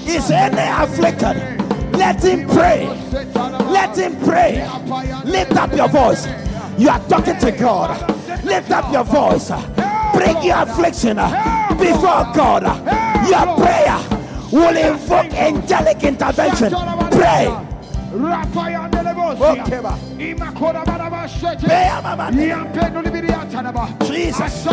Is 0.07 0.31
any 0.31 0.83
afflicted? 0.83 1.63
Let 1.93 2.23
him 2.23 2.47
pray. 2.47 2.85
Let 3.71 3.97
him 3.97 4.15
pray. 4.23 4.67
Lift 5.25 5.53
up 5.53 5.73
your 5.73 5.87
voice. 5.89 6.27
You 6.77 6.89
are 6.89 6.99
talking 7.07 7.37
to 7.39 7.51
God. 7.51 8.43
Lift 8.43 8.71
up 8.71 8.91
your 8.91 9.03
voice. 9.03 9.51
Bring 10.13 10.43
your 10.43 10.61
affliction 10.61 11.17
before 11.77 12.25
God. 12.33 13.02
Will 14.53 14.77
invoke 14.77 15.33
angelic 15.33 16.03
intervention. 16.03 16.69
Pray. 17.09 17.49
Okay, 18.13 19.79
ba. 19.81 19.97
Pray, 21.59 21.89
mama. 22.03 22.29
Jesus. 24.05 24.65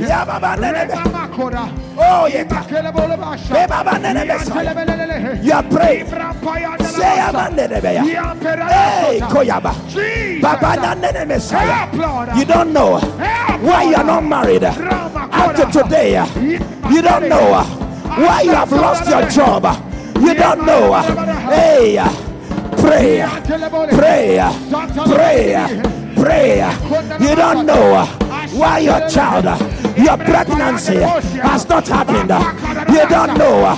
Yeah, 0.00 0.24
mama, 0.26 0.56
nene, 0.56 0.86
be. 0.88 0.94
Oh, 1.98 2.24
yeah. 2.26 2.44
Be, 2.44 3.66
mama, 3.68 3.98
nene, 3.98 4.22
be, 4.26 4.38
say. 4.38 4.64
You 5.42 5.52
are 5.52 5.62
praying. 5.64 6.06
Say, 6.86 7.16
mama, 7.20 7.50
nene, 7.54 7.80
be, 7.82 7.92
yeah. 7.92 8.34
Hey, 8.70 9.20
Koyaba. 9.20 9.72
Baba, 10.40 10.70
Messiah. 11.26 12.36
You 12.38 12.44
don't 12.46 12.72
know 12.72 12.98
why 13.60 13.82
you 13.82 13.94
are 13.96 14.04
not 14.04 14.24
married 14.24 14.64
after 14.64 15.66
today. 15.66 16.24
You 16.90 17.02
don't 17.02 17.28
know 17.28 17.75
why 18.16 18.42
you 18.42 18.52
have 18.52 18.72
lost 18.72 19.08
your 19.08 19.28
job. 19.28 19.64
You 20.20 20.34
don't 20.34 20.64
know. 20.64 20.94
Hey, 21.50 21.96
pray, 22.78 23.24
pray, 23.52 24.40
pray, 25.06 25.82
pray. 26.16 26.58
You 27.20 27.34
don't 27.34 27.66
know 27.66 28.06
why 28.52 28.78
your 28.78 29.06
child, 29.08 29.44
your 29.98 30.16
pregnancy 30.16 30.96
has 30.96 31.68
not 31.68 31.86
happened. 31.86 32.30
You 32.92 33.06
don't 33.08 33.36
know 33.36 33.74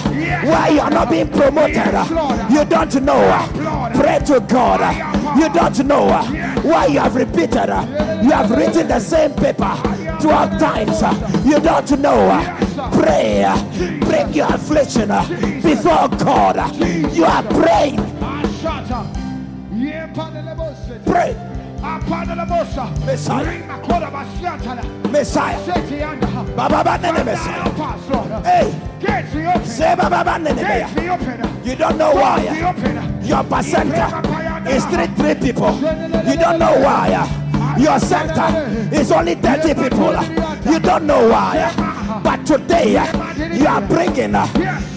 why 0.49 0.69
you 0.69 0.81
are 0.81 0.91
not 0.91 1.11
being 1.11 1.29
promoted. 1.29 1.93
You 2.51 2.65
don't 2.65 2.95
know. 3.03 3.91
Pray 3.95 4.21
to 4.27 4.41
God. 4.41 5.37
You 5.37 5.49
don't 5.53 5.85
know 5.87 6.07
why 6.63 6.87
you 6.87 7.01
have 7.01 7.17
repeated. 7.17 7.69
You 8.23 8.31
have 8.31 8.51
written 8.51 8.87
the 8.87 9.01
same 9.01 9.33
paper 9.33 10.08
12 10.21 10.59
times. 10.59 11.03
Uh, 11.03 11.43
you 11.45 11.61
don't 11.61 12.01
know. 12.01 12.29
Uh, 12.31 12.91
pray. 12.93 13.45
Uh, 13.45 13.57
Bring 14.01 14.33
your 14.33 14.47
affliction 14.53 15.09
before 15.63 16.09
God. 16.09 16.57
You 17.15 17.25
are 17.25 17.43
praying. 17.45 17.97
Pray. 21.05 21.35
Messiah. 25.11 25.59
You 31.65 31.77
don't 31.77 31.99
know 31.99 32.13
why. 32.15 32.43
Your 33.23 33.45
percenter 33.45 34.69
is 34.69 34.85
three 34.87 35.07
three 35.17 35.35
people. 35.35 35.75
You 35.77 36.37
don't 36.37 36.59
know 36.59 36.81
why. 36.81 37.38
Your 37.79 37.99
center 38.01 38.49
is 38.93 39.13
only 39.13 39.35
30 39.37 39.75
people. 39.75 40.13
You 40.71 40.81
don't 40.81 41.07
know 41.07 41.29
why. 41.29 41.73
But 42.25 42.45
today 42.45 42.97
uh, 42.97 43.55
you 43.55 43.67
are 43.67 43.81
bringing 43.81 44.35
uh, 44.35 44.47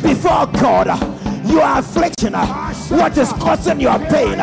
before 0.01 0.47
God 0.47 0.87
uh, 0.87 0.97
your 1.45 1.63
affliction, 1.77 2.33
what 2.33 3.17
is 3.17 3.31
causing 3.33 3.79
your 3.79 3.99
pain, 3.99 4.39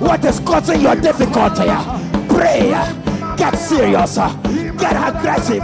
what 0.00 0.24
is 0.24 0.40
causing 0.40 0.80
your 0.80 0.96
difficulty. 0.96 1.68
Pray, 2.28 2.70
get 3.36 3.54
serious, 3.56 4.16
get 4.16 4.96
aggressive. 4.96 5.62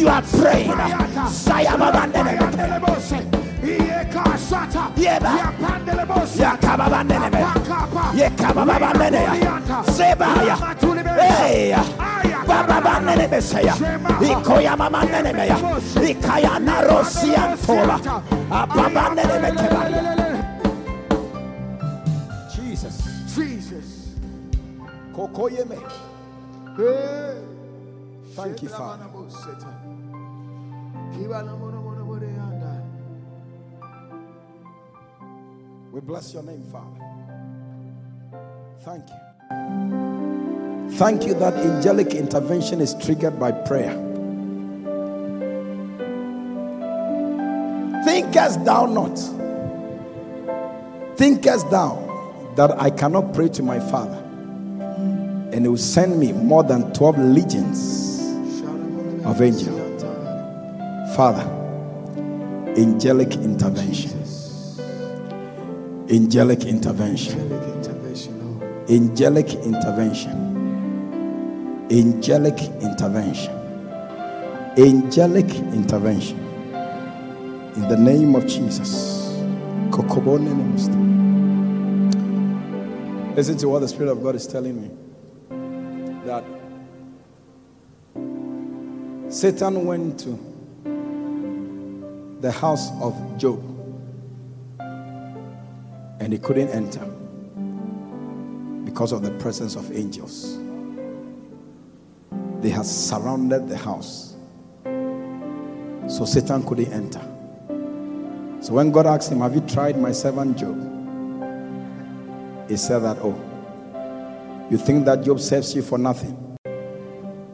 You 0.00 0.08
are 0.08 0.22
praying. 0.22 0.70
Hey, 11.18 11.74
Baba 12.46 13.00
meseya. 13.00 13.74
Ikoya. 14.20 14.72
Ababa 18.50 19.14
nene. 19.14 19.50
Jesus. 22.54 22.96
Jesus. 23.34 24.16
Thank 28.36 28.62
you, 28.62 28.68
Father. 28.68 29.08
We 35.92 36.00
bless 36.00 36.32
your 36.34 36.42
name, 36.44 36.64
Father. 36.70 37.00
Thank 38.84 39.08
you. 39.10 40.29
Thank 40.98 41.26
you 41.26 41.34
that 41.34 41.54
angelic 41.54 42.14
intervention 42.14 42.80
is 42.80 42.94
triggered 42.94 43.38
by 43.38 43.52
prayer. 43.52 43.92
Thinkest 48.04 48.64
thou 48.64 48.86
not? 48.86 49.16
Thinkest 51.16 51.70
thou 51.70 52.52
that 52.56 52.80
I 52.80 52.90
cannot 52.90 53.34
pray 53.34 53.48
to 53.50 53.62
my 53.62 53.78
Father 53.78 54.22
and 55.52 55.62
He 55.62 55.68
will 55.68 55.76
send 55.76 56.18
me 56.18 56.32
more 56.32 56.62
than 56.62 56.92
12 56.92 57.18
legions 57.18 58.20
of 59.24 59.40
angels? 59.42 60.02
Father, 61.16 61.42
angelic 62.76 63.34
intervention. 63.34 64.18
Angelic 66.08 66.64
intervention. 66.64 67.40
Angelic 67.40 67.74
intervention. 67.74 68.86
Angelic 68.88 69.54
intervention. 69.64 70.49
Angelic 71.90 72.60
intervention. 72.80 73.52
Angelic 74.78 75.52
intervention. 75.74 76.38
In 77.74 77.88
the 77.88 77.96
name 77.96 78.36
of 78.36 78.46
Jesus. 78.46 79.26
Listen 83.36 83.56
to 83.58 83.68
what 83.68 83.80
the 83.80 83.88
Spirit 83.88 84.12
of 84.12 84.22
God 84.22 84.36
is 84.36 84.46
telling 84.46 84.80
me. 84.80 84.90
That 86.26 86.44
Satan 89.32 89.84
went 89.84 90.20
to 90.20 90.38
the 92.40 92.52
house 92.52 92.92
of 93.00 93.16
Job 93.36 93.60
and 96.20 96.32
he 96.32 96.38
couldn't 96.38 96.68
enter 96.68 97.04
because 98.84 99.10
of 99.10 99.22
the 99.22 99.32
presence 99.38 99.74
of 99.74 99.90
angels. 99.96 100.59
They 102.60 102.68
had 102.68 102.84
surrounded 102.84 103.68
the 103.68 103.76
house, 103.76 104.36
so 106.08 106.24
Satan 106.26 106.62
couldn't 106.66 106.92
enter. 106.92 107.20
So 108.62 108.74
when 108.74 108.90
God 108.92 109.06
asked 109.06 109.32
him, 109.32 109.40
Have 109.40 109.54
you 109.54 109.62
tried 109.62 109.98
my 109.98 110.12
servant 110.12 110.58
Job? 110.58 110.76
He 112.68 112.76
said 112.76 112.98
that, 112.98 113.16
Oh, 113.20 113.34
you 114.70 114.76
think 114.76 115.06
that 115.06 115.24
Job 115.24 115.40
serves 115.40 115.74
you 115.74 115.80
for 115.80 115.96
nothing? 115.96 116.36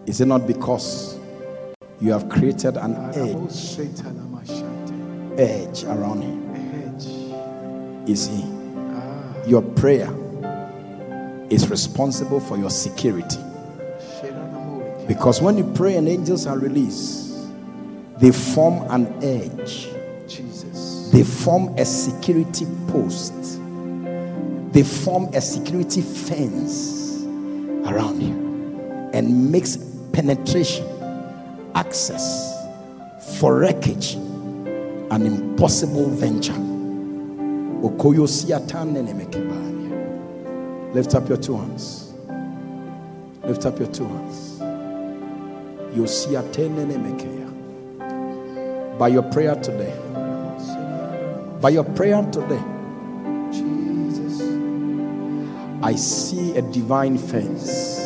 Is 0.07 0.21
it 0.21 0.27
not 0.27 0.47
because 0.47 1.17
you 2.01 2.11
have 2.11 2.29
created 2.29 2.77
an 2.77 2.97
edge, 3.15 3.79
edge 5.39 5.85
around 5.85 6.23
him? 6.23 6.47
You 8.07 8.17
see, 8.17 8.45
ah. 8.45 9.47
your 9.47 9.63
prayer 9.63 10.13
is 11.51 11.69
responsible 11.71 12.41
for 12.41 12.59
your 12.59 12.71
security. 12.71 13.39
Because 15.07 15.41
when 15.41 15.57
you 15.59 15.65
pray 15.75 15.97
and 15.97 16.09
angels 16.09 16.47
are 16.47 16.59
released, 16.59 17.49
they 18.19 18.33
form 18.33 18.85
an 18.91 19.07
edge. 19.23 19.89
Jesus. 20.27 21.11
They 21.13 21.23
form 21.23 21.77
a 21.79 21.85
security 21.85 22.67
post. 22.89 23.33
They 24.73 24.83
form 24.83 25.33
a 25.35 25.41
security 25.41 26.03
fence 26.03 27.23
around 27.87 28.21
you 28.21 29.11
and 29.15 29.51
makes 29.53 29.77
penetration, 30.13 30.87
access 31.75 32.53
for 33.39 33.59
wreckage 33.59 34.17
an 35.11 35.25
impossible 35.25 36.09
venture. 36.11 36.53
Lift 40.95 41.15
up 41.15 41.29
your 41.29 41.39
two 41.39 41.57
hands. 41.57 42.13
Lift 43.45 43.67
up 43.67 43.79
your 43.79 43.89
two 43.89 44.07
hands. 44.07 44.61
By 48.99 49.09
your 49.09 49.23
prayer 49.23 49.55
today. 49.57 49.95
By 51.61 51.71
your 51.71 51.85
prayer 51.85 52.23
today. 52.31 52.63
Jesus. 53.51 54.43
I 55.83 55.95
see 55.95 56.57
a 56.57 56.63
divine 56.63 57.17
fence. 57.17 58.01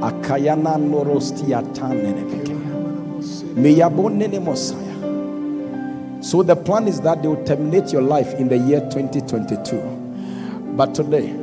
Akayana 0.00 0.78
norostia 0.78 1.60
So 6.24 6.42
the 6.42 6.56
plan 6.56 6.88
is 6.88 7.00
that 7.02 7.20
they 7.20 7.28
will 7.28 7.44
terminate 7.44 7.92
your 7.92 8.02
life 8.02 8.32
in 8.34 8.48
the 8.48 8.56
year 8.56 8.80
2022. 8.80 9.78
But 10.76 10.94
today, 10.94 11.34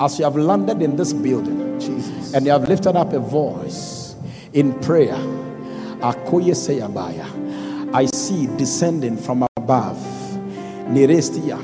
as 0.00 0.18
you 0.18 0.24
have 0.24 0.36
landed 0.36 0.82
in 0.82 0.96
this 0.96 1.12
building 1.14 1.78
Jesus. 1.80 2.34
and 2.34 2.44
you 2.44 2.52
have 2.52 2.68
lifted 2.68 2.96
up 2.96 3.12
a 3.12 3.18
voice 3.18 3.89
in 4.52 4.78
prayer. 4.80 5.16
I 7.92 8.06
see 8.06 8.46
descending 8.56 9.16
from 9.16 9.46
above. 9.56 9.98
Nerestia, 10.88 11.58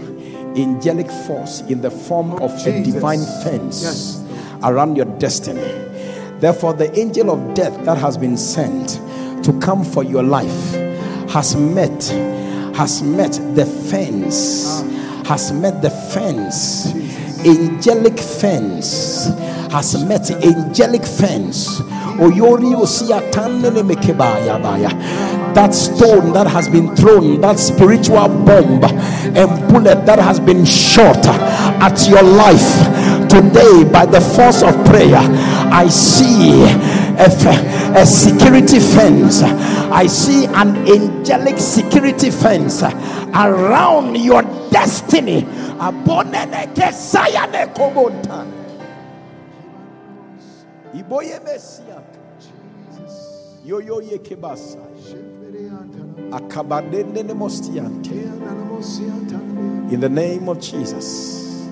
angelic 0.57 1.11
force 1.27 1.63
in 1.63 1.81
the 1.81 1.91
form 1.91 2.33
of 2.43 2.51
Jesus. 2.63 2.67
a 2.67 2.93
divine 2.93 3.25
fence 3.43 3.83
yes. 3.83 4.25
around 4.63 4.97
your 4.97 5.07
destiny. 5.19 5.63
Therefore, 6.39 6.75
the 6.75 6.97
angel 6.99 7.31
of 7.31 7.55
death 7.55 7.85
that 7.85 7.99
has 7.99 8.17
been 8.17 8.37
sent 8.37 9.01
to 9.45 9.59
come 9.61 9.85
for 9.85 10.05
your 10.05 10.23
life 10.23 10.73
has 11.31 11.57
met, 11.57 12.05
has 12.77 13.03
met 13.03 13.33
the 13.55 13.67
fence, 13.67 14.65
ah. 14.67 15.25
has 15.27 15.51
met 15.53 15.83
the 15.83 15.91
fence, 15.91 16.95
angelic 17.45 18.19
fence, 18.19 19.27
has 19.73 20.05
met 20.05 20.31
angelic 20.31 21.05
fence 21.05 21.81
that 25.55 25.73
stone 25.73 26.33
that 26.33 26.47
has 26.47 26.69
been 26.69 26.95
thrown, 26.95 27.41
that 27.41 27.59
spiritual 27.59 28.29
bomb 28.29 28.85
and 28.85 29.69
bullet 29.73 30.05
that 30.07 30.19
has 30.19 30.39
been 30.39 30.65
shot 30.65 31.17
at 31.27 32.09
your 32.09 32.23
life 32.23 33.29
today 33.29 33.85
by 33.91 34.07
the 34.07 34.21
force 34.21 34.63
of 34.63 34.75
prayer, 34.87 35.17
I 35.73 35.89
see 35.89 36.63
a, 37.19 38.01
a 38.01 38.07
security 38.07 38.79
fence. 38.79 39.43
I 39.43 40.07
see 40.07 40.45
an 40.47 40.77
angelic 40.89 41.59
security 41.59 42.31
fence 42.31 42.83
around 42.83 44.17
your 44.17 44.43
destiny. 44.71 45.47
Iboye 50.95 51.41
Mesia. 51.45 52.06
Yo 53.67 53.81
yo 53.81 54.01
ye 54.01 54.19
kebasa. 54.19 54.79
Akabandende 56.31 57.25
nemostiante. 57.25 58.13
In 59.91 59.99
the 59.99 60.09
name 60.09 60.49
of 60.49 60.61
Jesus. 60.61 61.67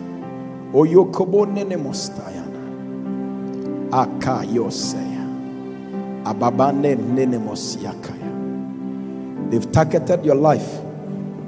Oyo 0.74 1.04
kobone 1.12 1.64
nemostayana. 1.64 2.58
Akayosea. 3.92 5.24
Ababane 6.24 6.96
nenemosiakaya. 6.96 8.32
They've 9.52 9.70
targeted 9.70 10.24
your 10.24 10.34
life 10.34 10.80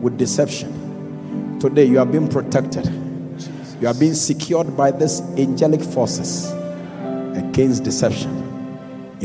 with 0.00 0.16
deception. 0.16 1.58
Today 1.58 1.86
you 1.86 1.98
are 1.98 2.06
being 2.06 2.28
protected. 2.28 2.86
You 3.80 3.88
are 3.88 3.94
being 3.94 4.14
secured 4.14 4.76
by 4.76 4.92
these 4.92 5.22
angelic 5.36 5.82
forces 5.82 6.52
against 7.34 7.82
deception 7.82 8.45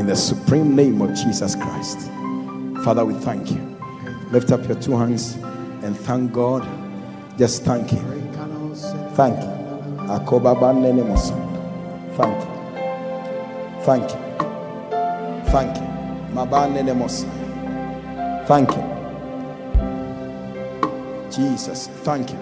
in 0.01 0.07
the 0.07 0.15
supreme 0.15 0.75
name 0.75 0.99
of 0.99 1.13
Jesus 1.13 1.53
Christ. 1.55 2.09
Father, 2.83 3.05
we 3.05 3.13
thank 3.13 3.51
you. 3.51 3.59
Lift 4.31 4.51
up 4.51 4.67
your 4.67 4.81
two 4.81 4.97
hands 4.97 5.35
and 5.83 5.95
thank 5.95 6.33
God. 6.33 6.67
Just 7.37 7.63
thank 7.63 7.91
Him. 7.91 8.03
Thank 9.13 9.37
you. 9.37 9.51
Thank 12.15 12.41
you. 12.41 12.57
Thank 13.85 14.09
you. 14.09 14.17
Thank 15.51 15.77
you. 15.77 15.83
Thank 18.47 18.71
you. 18.75 18.83
Jesus, 21.29 21.87
thank 22.03 22.31
you. 22.31 22.39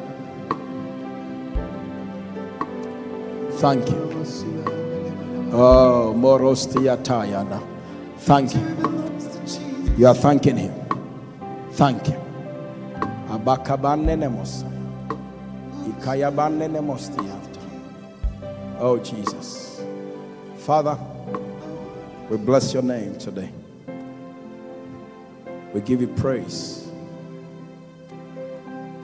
Thank 3.60 3.90
you. 3.90 4.79
Oh, 5.52 6.14
Morostiatayana. 6.16 7.60
Thank 8.20 8.54
you. 8.54 9.96
You 9.98 10.08
are 10.08 10.14
thanking 10.14 10.58
him. 10.58 10.74
Thank 11.72 12.08
you. 12.10 12.16
Abakabane 13.30 14.16
nemosa. 14.16 14.70
Ikayabane 15.88 16.68
nemostiata. 16.70 17.60
Oh, 18.80 18.98
Jesus. 19.00 19.82
Father, 20.60 20.98
we 22.30 22.38
bless 22.38 22.72
your 22.74 22.84
name 22.84 23.18
today. 23.18 23.50
We 25.74 25.82
give 25.82 26.02
you 26.02 26.08
praise. 26.10 26.88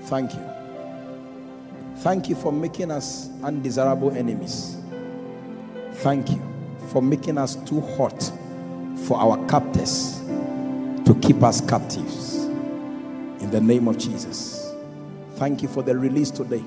Thank 0.03 0.33
you. 0.35 0.43
Thank 1.97 2.29
you 2.29 2.35
for 2.35 2.51
making 2.51 2.91
us 2.91 3.29
undesirable 3.43 4.11
enemies. 4.11 4.77
Thank 6.05 6.29
you 6.29 6.41
for 6.89 7.01
making 7.01 7.39
us 7.39 7.55
too 7.55 7.81
hot 7.81 8.31
for 9.07 9.17
our 9.19 9.43
captors 9.47 10.19
to 11.03 11.17
keep 11.19 11.41
us 11.41 11.61
captives. 11.61 12.43
In 12.43 13.49
the 13.49 13.59
name 13.59 13.87
of 13.87 13.97
Jesus. 13.97 14.71
Thank 15.37 15.63
you 15.63 15.67
for 15.67 15.81
the 15.81 15.97
release 15.97 16.29
today 16.29 16.63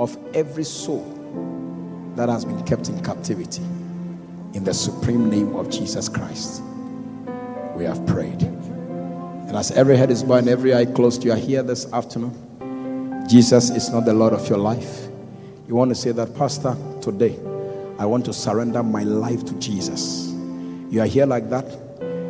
of 0.00 0.18
every 0.34 0.64
soul 0.64 1.04
that 2.16 2.28
has 2.28 2.44
been 2.44 2.60
kept 2.64 2.88
in 2.88 3.00
captivity. 3.04 3.62
In 4.54 4.64
the 4.64 4.74
supreme 4.74 5.30
name 5.30 5.54
of 5.54 5.70
Jesus 5.70 6.08
Christ, 6.08 6.60
we 7.76 7.84
have 7.84 8.04
prayed. 8.04 8.42
And 8.42 9.56
as 9.56 9.70
every 9.70 9.96
head 9.96 10.10
is 10.10 10.24
bowed 10.24 10.38
and 10.38 10.48
every 10.48 10.74
eye 10.74 10.86
closed, 10.86 11.22
you 11.22 11.30
are 11.30 11.36
here 11.36 11.62
this 11.62 11.86
afternoon. 11.92 13.28
Jesus 13.28 13.70
is 13.70 13.90
not 13.90 14.06
the 14.06 14.12
Lord 14.12 14.32
of 14.32 14.48
your 14.48 14.58
life. 14.58 15.06
You 15.68 15.76
want 15.76 15.90
to 15.90 15.94
say 15.94 16.10
that, 16.10 16.34
Pastor, 16.34 16.76
today 17.00 17.38
I 18.00 18.06
want 18.06 18.24
to 18.24 18.32
surrender 18.32 18.82
my 18.82 19.02
life 19.02 19.44
to 19.44 19.54
Jesus. 19.56 20.32
You 20.88 21.02
are 21.02 21.06
here 21.06 21.26
like 21.26 21.50
that. 21.50 21.66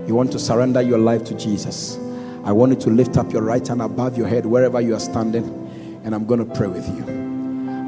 You 0.08 0.16
want 0.16 0.32
to 0.32 0.38
surrender 0.40 0.82
your 0.82 0.98
life 0.98 1.22
to 1.26 1.34
Jesus. 1.34 1.96
I 2.42 2.50
want 2.50 2.72
you 2.72 2.80
to 2.80 2.90
lift 2.90 3.16
up 3.16 3.32
your 3.32 3.42
right 3.42 3.64
hand 3.64 3.80
above 3.80 4.18
your 4.18 4.26
head 4.26 4.44
wherever 4.44 4.80
you 4.80 4.96
are 4.96 5.00
standing, 5.00 5.44
and 6.02 6.12
I'm 6.12 6.26
going 6.26 6.44
to 6.44 6.54
pray 6.56 6.66
with 6.66 6.88
you. 6.88 7.04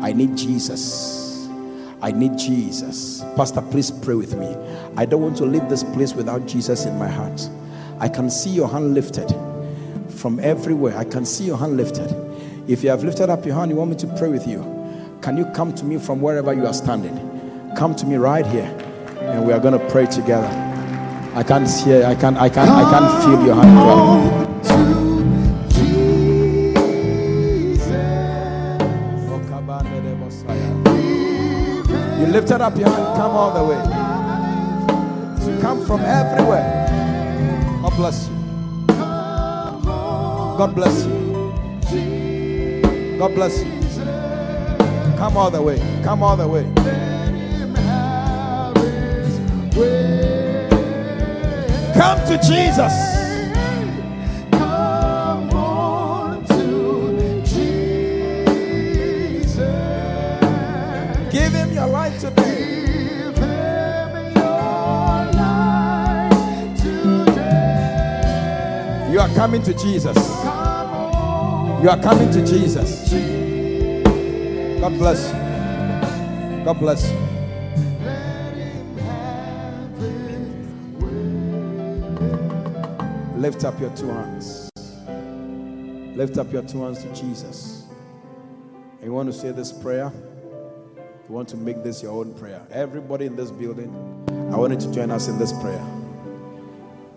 I 0.00 0.12
need 0.12 0.36
Jesus. 0.36 1.48
I 2.00 2.12
need 2.12 2.38
Jesus. 2.38 3.24
Pastor, 3.34 3.60
please 3.60 3.90
pray 3.90 4.14
with 4.14 4.36
me. 4.36 4.56
I 4.96 5.04
don't 5.04 5.20
want 5.20 5.36
to 5.38 5.44
leave 5.44 5.68
this 5.68 5.82
place 5.82 6.14
without 6.14 6.46
Jesus 6.46 6.86
in 6.86 6.96
my 7.00 7.08
heart. 7.08 7.50
I 7.98 8.08
can 8.08 8.30
see 8.30 8.50
your 8.50 8.68
hand 8.68 8.94
lifted 8.94 9.34
from 10.08 10.38
everywhere. 10.38 10.96
I 10.96 11.02
can 11.02 11.26
see 11.26 11.46
your 11.46 11.58
hand 11.58 11.76
lifted. 11.76 12.14
If 12.68 12.84
you 12.84 12.90
have 12.90 13.02
lifted 13.02 13.28
up 13.28 13.44
your 13.44 13.56
hand, 13.56 13.72
you 13.72 13.76
want 13.76 13.90
me 13.90 13.96
to 13.96 14.06
pray 14.18 14.28
with 14.28 14.46
you. 14.46 14.60
Can 15.20 15.36
you 15.36 15.46
come 15.46 15.74
to 15.74 15.84
me 15.84 15.98
from 15.98 16.20
wherever 16.20 16.54
you 16.54 16.64
are 16.64 16.74
standing? 16.74 17.31
Come 17.76 17.94
to 17.96 18.06
me 18.06 18.16
right 18.16 18.46
here, 18.46 18.70
and 19.20 19.46
we 19.46 19.52
are 19.52 19.60
going 19.60 19.78
to 19.78 19.88
pray 19.90 20.06
together. 20.06 20.48
I 21.34 21.42
can't 21.42 21.68
hear. 21.68 22.04
I 22.04 22.14
can't, 22.14 22.36
I 22.36 22.48
can't, 22.48 22.70
I 22.70 22.90
can't 22.90 23.24
feel 23.24 23.46
your 23.46 23.54
hand. 23.54 23.78
clap. 23.78 24.52
You 32.20 32.26
lifted 32.26 32.60
up 32.60 32.76
your 32.76 32.88
hand. 32.88 33.16
Come 33.16 33.32
all 33.32 33.52
the 33.52 33.64
way. 33.64 33.82
Come 35.60 35.84
from 35.86 36.00
everywhere. 36.00 36.86
God 37.82 37.96
bless 37.96 38.28
you. 38.28 38.34
God 40.58 40.74
bless 40.74 41.04
you. 41.06 41.12
God 43.18 43.34
bless 43.34 43.64
you. 43.64 43.70
Come 45.16 45.36
all 45.36 45.50
the 45.50 45.62
way. 45.62 45.78
Come 46.04 46.22
all 46.22 46.36
the 46.36 46.46
way. 46.46 46.64
Come 49.74 49.80
to 52.26 52.38
Jesus. 52.46 52.92
Give 61.32 61.52
him 61.54 61.72
your 61.72 61.86
life 61.86 62.20
today. 62.20 62.50
You 69.10 69.20
are 69.20 69.28
coming 69.34 69.62
to 69.62 69.72
Jesus. 69.72 70.16
You 71.82 71.88
are 71.88 72.00
coming 72.02 72.30
to 72.30 72.44
Jesus. 72.44 73.10
God 74.80 74.98
bless 74.98 75.32
you. 75.32 76.64
God 76.64 76.78
bless 76.78 77.10
you. 77.10 77.31
Lift 83.42 83.64
up 83.64 83.80
your 83.80 83.90
two 83.96 84.06
hands. 84.06 84.70
Lift 86.16 86.38
up 86.38 86.52
your 86.52 86.62
two 86.62 86.80
hands 86.84 87.02
to 87.02 87.12
Jesus. 87.12 87.86
And 88.98 89.06
you 89.06 89.12
want 89.12 89.32
to 89.32 89.36
say 89.36 89.50
this 89.50 89.72
prayer? 89.72 90.12
You 91.28 91.34
want 91.34 91.48
to 91.48 91.56
make 91.56 91.82
this 91.82 92.04
your 92.04 92.12
own 92.12 92.34
prayer. 92.34 92.62
Everybody 92.70 93.26
in 93.26 93.34
this 93.34 93.50
building, 93.50 93.90
I 94.52 94.56
want 94.56 94.74
you 94.74 94.78
to 94.78 94.94
join 94.94 95.10
us 95.10 95.26
in 95.26 95.40
this 95.40 95.52
prayer. 95.54 95.84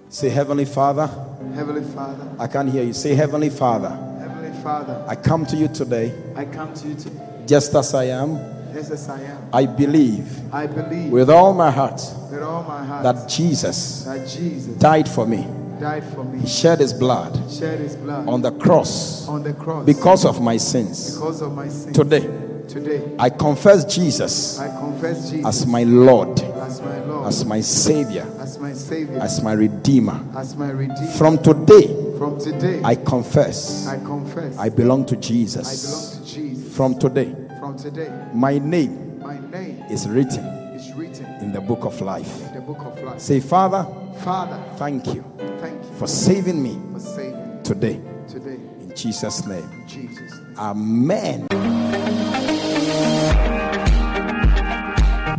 Say, 0.09 0.29
Heavenly 0.29 0.65
Father, 0.65 1.05
Heavenly 1.53 1.83
Father, 1.93 2.27
I 2.39 2.47
can't 2.47 2.71
hear 2.71 2.83
you. 2.83 2.93
Say, 2.93 3.13
Heavenly 3.13 3.51
Father, 3.51 3.89
Heavenly 4.19 4.63
Father, 4.63 5.05
I 5.07 5.15
come 5.15 5.45
to 5.45 5.55
you 5.55 5.67
today 5.67 6.11
I 6.35 6.45
come 6.45 6.73
to 6.73 6.87
you 6.87 6.95
today 6.95 7.43
just 7.45 7.75
as 7.75 7.93
I 7.93 8.05
am. 8.05 8.39
just 8.73 8.89
as 8.89 9.07
I 9.09 9.21
am. 9.21 9.49
I 9.53 9.67
believe 9.67 10.27
I 10.51 10.65
believe 10.65 11.11
with 11.11 11.29
all 11.29 11.53
my 11.53 11.69
heart 11.69 12.01
with 12.31 12.41
all 12.41 12.63
my 12.63 12.83
heart 12.83 13.03
that 13.03 13.29
Jesus 13.29 14.05
that 14.05 14.27
Jesus 14.27 14.73
died 14.77 15.07
for 15.07 15.27
me. 15.27 15.47
Died 15.79 16.03
for 16.13 16.23
me, 16.23 16.39
He 16.39 16.47
shed 16.47 16.79
his 16.79 16.93
blood 16.93 17.33
shed 17.51 17.79
his 17.79 17.95
blood 17.95 18.27
on 18.27 18.41
the 18.41 18.51
cross 18.51 19.27
on 19.27 19.43
the 19.43 19.53
cross 19.53 19.85
because 19.85 20.25
of 20.25 20.41
my 20.41 20.57
sins. 20.57 21.13
because 21.15 21.41
of 21.41 21.53
my 21.53 21.67
sins. 21.69 21.95
Today, 21.95 22.27
Today, 22.67 23.15
I 23.19 23.29
confess 23.29 23.85
Jesus 23.85 24.59
I 24.59 24.67
confess 24.79 25.29
Jesus 25.29 25.45
as 25.45 25.65
my 25.67 25.83
Lord, 25.83 26.39
as 26.41 26.81
my 26.81 26.99
Lord, 27.05 27.27
as 27.27 27.45
my 27.45 27.61
Savior, 27.61 28.25
as 28.39 28.57
my 28.57 28.73
Savior, 28.73 29.19
as 29.19 29.41
my 29.43 29.53
Redeemer. 29.53 30.19
as 30.35 30.55
my 30.55 30.71
Redeemer. 30.71 31.11
From 31.17 31.37
today, 31.37 31.87
From 32.17 32.39
today, 32.39 32.81
I 32.83 32.95
confess 32.95 33.87
I 33.87 33.97
confess 33.99 34.57
I 34.57 34.69
belong 34.69 35.05
to 35.05 35.15
I 35.15 35.19
Jesus. 35.19 35.85
belong 35.85 36.25
to 36.25 36.33
Jesus. 36.33 36.75
From 36.75 36.97
today, 36.97 37.35
From 37.59 37.77
today, 37.77 38.11
my 38.33 38.57
name 38.57 39.19
my 39.21 39.37
name 39.51 39.83
is 39.91 40.09
written 40.09 40.43
is 40.75 40.91
written 40.95 41.25
in 41.41 41.51
the 41.53 41.61
book 41.61 41.85
of 41.85 42.01
life. 42.01 42.41
in 42.47 42.53
the 42.55 42.61
book 42.61 42.79
of 42.79 43.01
life. 43.03 43.19
Say, 43.19 43.39
Father, 43.39 43.85
Father, 44.23 44.61
thank 44.77 45.05
you 45.07 45.23
thank 45.59 45.83
you 45.83 45.93
for 45.97 46.07
saving 46.07 46.61
me 46.61 46.79
for 46.93 46.99
saving 46.99 47.57
me 47.57 47.63
today. 47.63 48.01
today. 48.27 48.59
In 48.79 48.93
Jesus' 48.95 49.45
name. 49.45 49.63
In 49.71 49.87
Jesus' 49.87 50.31
name. 50.31 50.57
Amen. 50.57 51.84